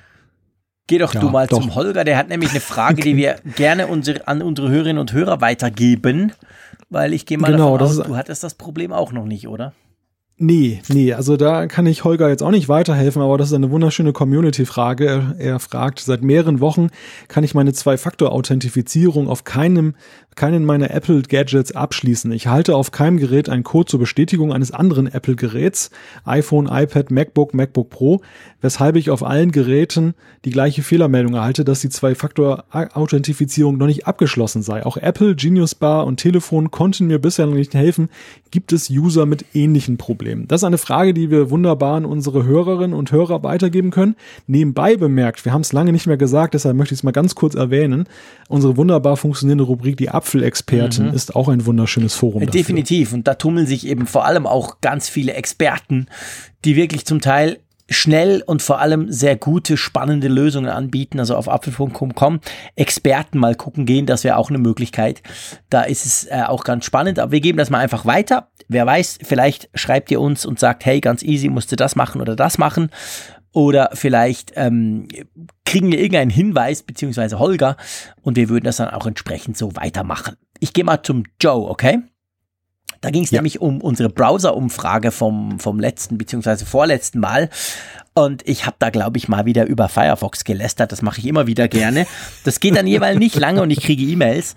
[0.86, 1.60] Geh doch Ja, du mal doch.
[1.60, 2.05] zum Holger.
[2.05, 6.32] Der hat nämlich eine Frage, die wir gerne unsere, an unsere Hörerinnen und Hörer weitergeben.
[6.90, 9.24] Weil ich gehe mal Genau, davon das aus, ist- du hattest das Problem auch noch
[9.24, 9.72] nicht, oder?
[10.36, 13.70] Nee, nee, also da kann ich Holger jetzt auch nicht weiterhelfen, aber das ist eine
[13.70, 15.06] wunderschöne Community-Frage.
[15.06, 16.89] Er, er fragt, seit mehreren Wochen
[17.28, 19.94] kann ich meine Zwei-Faktor-Authentifizierung auf keinem,
[20.35, 22.32] keinen meiner Apple-Gadgets abschließen.
[22.32, 25.90] Ich halte auf keinem Gerät einen Code zur Bestätigung eines anderen Apple-Geräts,
[26.24, 28.20] iPhone, iPad, MacBook, MacBook Pro,
[28.61, 34.62] weshalb ich auf allen Geräten die gleiche Fehlermeldung erhalte, dass die Zwei-Faktor-Authentifizierung noch nicht abgeschlossen
[34.62, 34.85] sei.
[34.85, 38.09] Auch Apple, Genius Bar und Telefon konnten mir bisher noch nicht helfen.
[38.51, 40.48] Gibt es User mit ähnlichen Problemen?
[40.48, 44.16] Das ist eine Frage, die wir wunderbar an unsere Hörerinnen und Hörer weitergeben können.
[44.47, 47.35] Nebenbei bemerkt, wir haben es lange nicht mehr gesagt, deshalb möchte ich es mal ganz
[47.35, 48.05] kurz erwähnen.
[48.48, 52.40] Unsere wunderbar funktionierende Rubrik, die Apfelexpertin, ist auch ein wunderschönes Forum.
[52.46, 52.60] dafür.
[52.60, 53.12] Definitiv.
[53.12, 56.06] Und da tummeln sich eben vor allem auch ganz viele Experten,
[56.64, 57.59] die wirklich zum Teil
[57.90, 61.20] schnell und vor allem sehr gute, spannende Lösungen anbieten.
[61.20, 62.40] Also auf apfel.com
[62.76, 65.22] Experten mal gucken gehen, das wäre auch eine Möglichkeit.
[65.68, 67.18] Da ist es äh, auch ganz spannend.
[67.18, 68.48] Aber wir geben das mal einfach weiter.
[68.68, 72.22] Wer weiß, vielleicht schreibt ihr uns und sagt, hey, ganz easy, musst du das machen
[72.22, 72.90] oder das machen.
[73.55, 75.09] Oder vielleicht ähm,
[75.64, 77.76] kriegen wir irgendeinen Hinweis, beziehungsweise Holger,
[78.20, 80.36] und wir würden das dann auch entsprechend so weitermachen.
[80.60, 82.01] Ich gehe mal zum Joe, okay?
[83.01, 83.39] Da ging es Ja.
[83.39, 87.48] nämlich um unsere Browser-Umfrage vom, vom letzten beziehungsweise vorletzten Mal.
[88.14, 90.90] Und ich habe da, glaube ich, mal wieder über Firefox gelästert.
[90.90, 92.06] Das mache ich immer wieder gerne.
[92.44, 94.55] Das geht dann jeweils nicht lange und ich kriege E-Mails.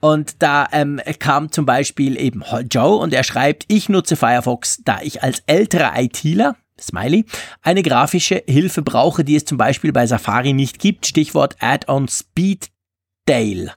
[0.00, 5.00] Und da ähm, kam zum Beispiel eben Joe und er schreibt, ich nutze Firefox, da
[5.02, 7.24] ich als älterer ITler Smiley,
[7.62, 11.06] eine grafische Hilfe brauche, die es zum Beispiel bei Safari nicht gibt.
[11.06, 12.70] Stichwort Add-on Speed
[13.28, 13.72] Dale.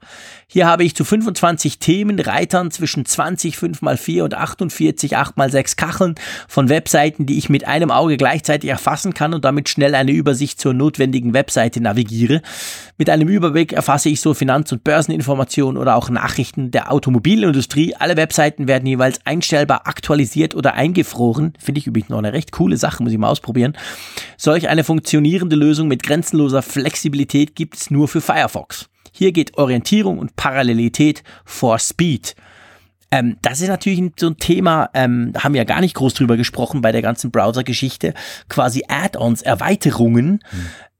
[0.47, 6.15] Hier habe ich zu 25 Themen, Reitern zwischen 20 5x4 und 48 8x6 Kacheln
[6.49, 10.59] von Webseiten, die ich mit einem Auge gleichzeitig erfassen kann und damit schnell eine Übersicht
[10.59, 12.41] zur notwendigen Webseite navigiere.
[12.97, 17.95] Mit einem Überblick erfasse ich so Finanz- und Börseninformationen oder auch Nachrichten der Automobilindustrie.
[17.95, 21.53] Alle Webseiten werden jeweils einstellbar aktualisiert oder eingefroren.
[21.59, 23.77] Finde ich übrigens noch eine recht coole Sache, muss ich mal ausprobieren.
[24.35, 28.90] Solch eine funktionierende Lösung mit grenzenloser Flexibilität gibt es nur für Firefox.
[29.11, 32.35] Hier geht Orientierung und Parallelität vor Speed.
[33.11, 36.13] Ähm, das ist natürlich so ein Thema, ähm, da haben wir ja gar nicht groß
[36.13, 38.13] drüber gesprochen bei der ganzen Browser-Geschichte,
[38.47, 40.39] quasi Add-ons, Erweiterungen.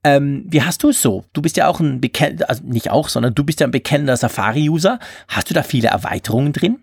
[0.04, 1.24] Ähm, wie hast du es so?
[1.32, 4.18] Du bist ja auch ein bekennender, also nicht auch, sondern du bist ja ein bekennender
[4.18, 5.00] Safari-User.
[5.30, 6.80] Hast du da viele Erweiterungen drin?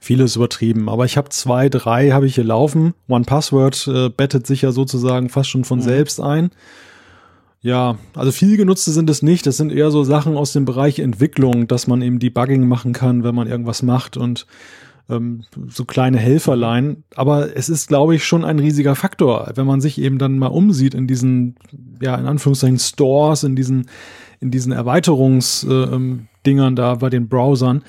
[0.00, 2.94] Vieles übertrieben, aber ich habe zwei, drei habe ich hier laufen.
[3.08, 5.82] One Password äh, bettet sich ja sozusagen fast schon von Mhm.
[5.84, 6.50] selbst ein.
[7.64, 9.46] Ja, also viel genutzte sind es nicht.
[9.46, 13.24] Das sind eher so Sachen aus dem Bereich Entwicklung, dass man eben Debugging machen kann,
[13.24, 14.46] wenn man irgendwas macht und
[15.08, 17.04] ähm, so kleine Helferlein.
[17.16, 20.48] Aber es ist, glaube ich, schon ein riesiger Faktor, wenn man sich eben dann mal
[20.48, 21.56] umsieht in diesen,
[22.02, 23.88] ja, in Anführungszeichen Stores, in diesen,
[24.40, 27.82] in diesen Erweiterungsdingern äh, ähm, da bei den Browsern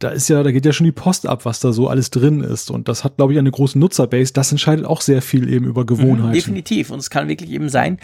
[0.00, 2.40] da ist ja, da geht ja schon die Post ab, was da so alles drin
[2.40, 2.70] ist.
[2.70, 4.32] Und das hat, glaube ich, eine große Nutzerbase.
[4.32, 6.28] Das entscheidet auch sehr viel eben über Gewohnheiten.
[6.28, 6.90] Mhm, definitiv.
[6.90, 7.98] Und es kann wirklich eben sein,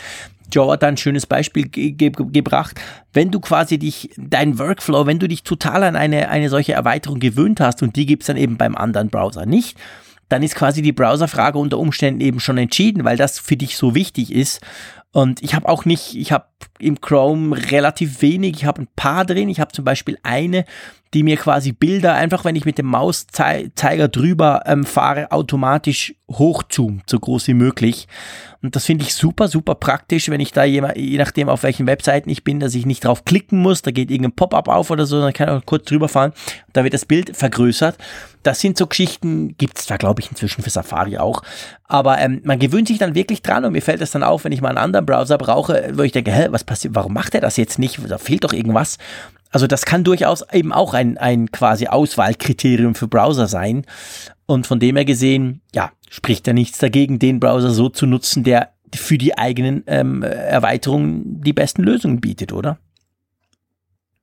[0.53, 2.81] Joe hat da ein schönes Beispiel ge ge gebracht.
[3.13, 7.21] Wenn du quasi dich, dein Workflow, wenn du dich total an eine, eine solche Erweiterung
[7.21, 9.77] gewöhnt hast und die gibt's dann eben beim anderen Browser nicht,
[10.29, 13.95] dann ist quasi die Browserfrage unter Umständen eben schon entschieden, weil das für dich so
[13.95, 14.61] wichtig ist.
[15.13, 16.47] Und ich habe auch nicht, ich habe
[16.79, 19.49] im Chrome relativ wenig, ich habe ein paar drin.
[19.49, 20.65] Ich habe zum Beispiel eine,
[21.13, 27.11] die mir quasi Bilder einfach, wenn ich mit dem Mauszeiger drüber ähm, fahre, automatisch hochzoomt,
[27.11, 28.07] so groß wie möglich.
[28.63, 31.89] Und das finde ich super, super praktisch, wenn ich da je, je nachdem, auf welchen
[31.89, 35.07] Webseiten ich bin, dass ich nicht drauf klicken muss, da geht irgendein Pop-up auf oder
[35.07, 36.33] so, dann kann ich auch kurz drüber fahren,
[36.73, 37.99] da wird das Bild vergrößert.
[38.43, 41.43] Das sind so Geschichten, gibt's da glaube ich inzwischen für Safari auch.
[41.85, 44.53] Aber ähm, man gewöhnt sich dann wirklich dran und mir fällt das dann auf, wenn
[44.53, 47.41] ich mal einen anderen Browser brauche, wo ich denke, hä, was passiert, warum macht er
[47.41, 48.01] das jetzt nicht?
[48.09, 48.99] Da fehlt doch irgendwas.
[49.51, 53.85] Also das kann durchaus eben auch ein, ein quasi Auswahlkriterium für Browser sein.
[54.47, 58.45] Und von dem her gesehen, ja, spricht da nichts dagegen, den Browser so zu nutzen,
[58.45, 62.79] der für die eigenen ähm, Erweiterungen die besten Lösungen bietet, oder?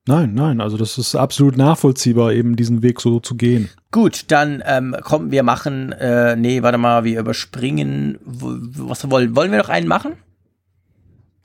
[0.08, 3.68] Nein, nein, also das ist absolut nachvollziehbar, eben diesen Weg so zu gehen.
[3.90, 9.50] Gut, dann ähm, kommen wir machen, äh, nee, warte mal, wir überspringen, was wollen, wollen
[9.50, 10.14] wir noch einen machen?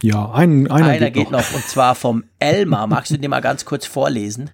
[0.01, 1.41] Ja, ein, einer, einer geht, geht noch.
[1.41, 1.55] noch.
[1.55, 2.87] Und zwar vom Elmar.
[2.87, 4.49] Magst du den mal ganz kurz vorlesen?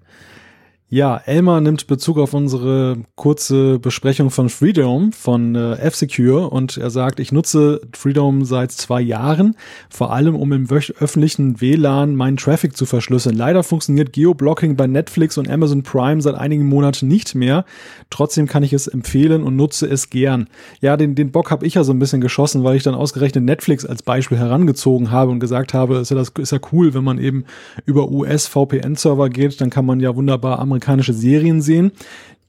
[0.91, 6.89] Ja, Elmar nimmt Bezug auf unsere kurze Besprechung von Freedom von äh, F-Secure und er
[6.89, 9.55] sagt, ich nutze Freedom seit zwei Jahren,
[9.91, 13.37] vor allem um im öffentlichen WLAN meinen Traffic zu verschlüsseln.
[13.37, 17.65] Leider funktioniert Geoblocking bei Netflix und Amazon Prime seit einigen Monaten nicht mehr.
[18.09, 20.47] Trotzdem kann ich es empfehlen und nutze es gern.
[20.81, 23.43] Ja, den, den Bock habe ich ja so ein bisschen geschossen, weil ich dann ausgerechnet
[23.43, 27.03] Netflix als Beispiel herangezogen habe und gesagt habe, ist ja, das, ist ja cool, wenn
[27.03, 27.45] man eben
[27.85, 31.91] über US-VPN-Server geht, dann kann man ja wunderbar amerikanische amerikanische Serien sehen.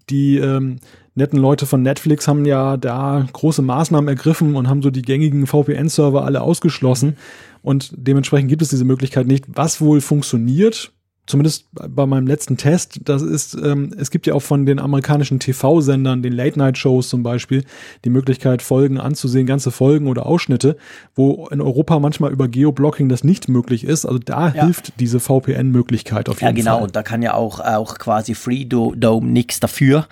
[0.09, 0.79] Die ähm,
[1.15, 5.47] netten Leute von Netflix haben ja da große Maßnahmen ergriffen und haben so die gängigen
[5.47, 7.17] VPN-Server alle ausgeschlossen.
[7.63, 9.45] Und dementsprechend gibt es diese Möglichkeit nicht.
[9.49, 10.93] Was wohl funktioniert,
[11.31, 15.39] zumindest bei meinem letzten Test, das ist, ähm, es gibt ja auch von den amerikanischen
[15.39, 17.65] TV-Sendern, den Late-Night-Shows zum Beispiel,
[18.05, 20.77] die Möglichkeit, Folgen anzusehen, ganze Folgen oder Ausschnitte,
[21.15, 24.05] wo in Europa manchmal über Geoblocking das nicht möglich ist.
[24.05, 24.65] Also da ja.
[24.65, 26.49] hilft diese VPN-Möglichkeit auf jeden Fall.
[26.49, 26.77] Ja, genau.
[26.77, 26.83] Fall.
[26.85, 30.07] Und da kann ja auch, auch quasi Freedome nichts dafür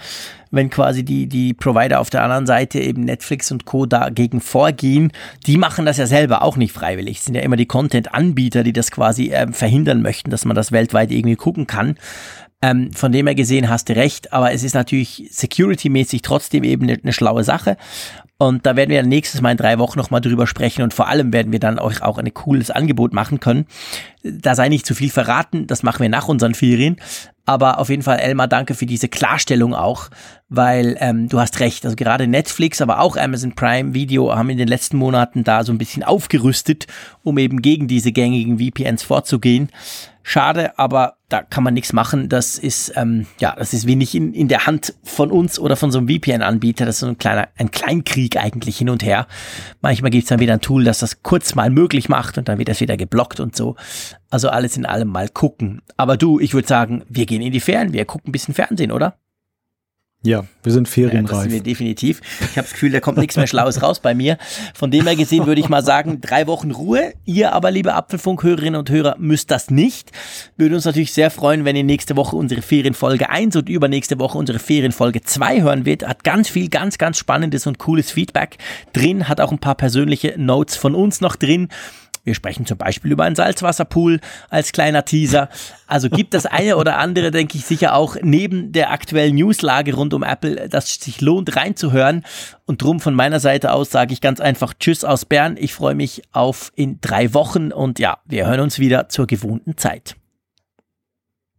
[0.51, 3.87] wenn quasi die, die Provider auf der anderen Seite eben Netflix und Co.
[3.87, 5.13] dagegen vorgehen,
[5.47, 7.19] die machen das ja selber auch nicht freiwillig.
[7.19, 10.73] Es sind ja immer die Content-Anbieter, die das quasi äh, verhindern möchten, dass man das
[10.73, 11.97] weltweit irgendwie gucken kann.
[12.61, 16.85] Ähm, von dem her gesehen hast du recht, aber es ist natürlich security-mäßig trotzdem eben
[16.85, 17.77] eine, eine schlaue Sache.
[18.41, 21.33] Und da werden wir nächstes Mal in drei Wochen nochmal drüber sprechen und vor allem
[21.33, 23.67] werden wir dann euch auch ein cooles Angebot machen können.
[24.23, 26.97] Da sei nicht zu viel verraten, das machen wir nach unseren Ferien.
[27.49, 30.11] Aber auf jeden Fall, Elmar, danke für diese Klarstellung auch,
[30.51, 31.87] weil ähm, du hast recht.
[31.87, 35.73] Also gerade Netflix, aber auch Amazon Prime Video haben in den letzten Monaten da so
[35.73, 36.87] ein bisschen aufgerüstet,
[37.23, 39.71] um eben gegen diese gängigen VPNs vorzugehen.
[40.31, 42.29] Schade, aber da kann man nichts machen.
[42.29, 45.91] Das ist, ähm, ja, das ist wenig in, in der Hand von uns oder von
[45.91, 46.85] so einem VPN-Anbieter.
[46.85, 49.27] Das ist so ein kleiner, ein Kleinkrieg eigentlich hin und her.
[49.81, 52.59] Manchmal gibt es dann wieder ein Tool, das das kurz mal möglich macht und dann
[52.59, 53.77] wird das wieder geblockt und so.
[54.31, 55.83] Also alles in allem mal gucken.
[55.97, 58.93] Aber du, ich würde sagen, wir gehen in die Ferien, wir gucken ein bisschen Fernsehen,
[58.93, 59.17] oder?
[60.25, 61.31] Ja, wir sind ferienreif.
[61.31, 62.21] Ja, das sind wir definitiv.
[62.41, 64.37] Ich habe das Gefühl, da kommt nichts mehr Schlaues raus bei mir.
[64.75, 67.13] Von dem her gesehen würde ich mal sagen, drei Wochen Ruhe.
[67.25, 70.11] Ihr aber, liebe Apfelfunk-Hörerinnen und Hörer, müsst das nicht.
[70.57, 74.37] Würde uns natürlich sehr freuen, wenn ihr nächste Woche unsere Ferienfolge 1 und übernächste Woche
[74.37, 76.05] unsere Ferienfolge 2 hören wird.
[76.05, 78.59] Hat ganz viel, ganz, ganz spannendes und cooles Feedback
[78.93, 79.29] drin.
[79.29, 81.69] Hat auch ein paar persönliche Notes von uns noch drin.
[82.29, 85.49] Wir sprechen zum Beispiel über einen Salzwasserpool als kleiner Teaser.
[85.87, 90.13] Also gibt das eine oder andere, denke ich, sicher auch neben der aktuellen Newslage rund
[90.13, 92.27] um Apple, dass es sich lohnt reinzuhören.
[92.67, 95.57] Und drum von meiner Seite aus sage ich ganz einfach Tschüss aus Bern.
[95.59, 99.79] Ich freue mich auf in drei Wochen und ja, wir hören uns wieder zur gewohnten
[99.79, 100.15] Zeit.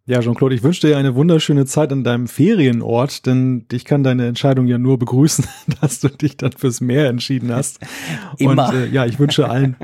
[0.10, 4.26] Ja, Jean-Claude, ich wünsche dir eine wunderschöne Zeit an deinem Ferienort, denn ich kann deine
[4.26, 5.46] Entscheidung ja nur begrüßen,
[5.82, 7.78] dass du dich dann fürs Meer entschieden hast.
[8.40, 8.70] Immer.
[8.70, 9.76] Und äh, ja, ich wünsche allen,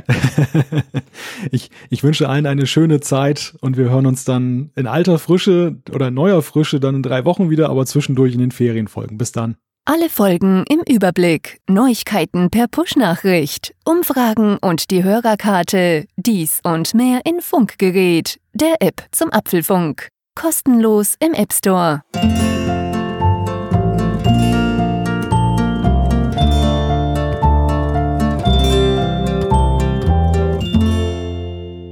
[1.51, 5.77] ich, ich wünsche allen eine schöne Zeit und wir hören uns dann in alter Frische
[5.93, 9.19] oder neuer Frische dann in drei Wochen wieder, aber zwischendurch in den Ferienfolgen.
[9.19, 9.57] Bis dann.
[9.87, 17.41] Alle Folgen im Überblick, Neuigkeiten per Push-Nachricht, Umfragen und die Hörerkarte, dies und mehr in
[17.41, 20.09] Funkgerät, der App zum Apfelfunk.
[20.35, 22.03] Kostenlos im App Store.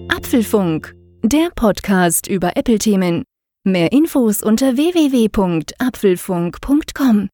[0.09, 0.93] Apfelfunk,
[1.23, 3.23] der Podcast über Apple-Themen.
[3.63, 7.29] Mehr Infos unter www.apfelfunk.com.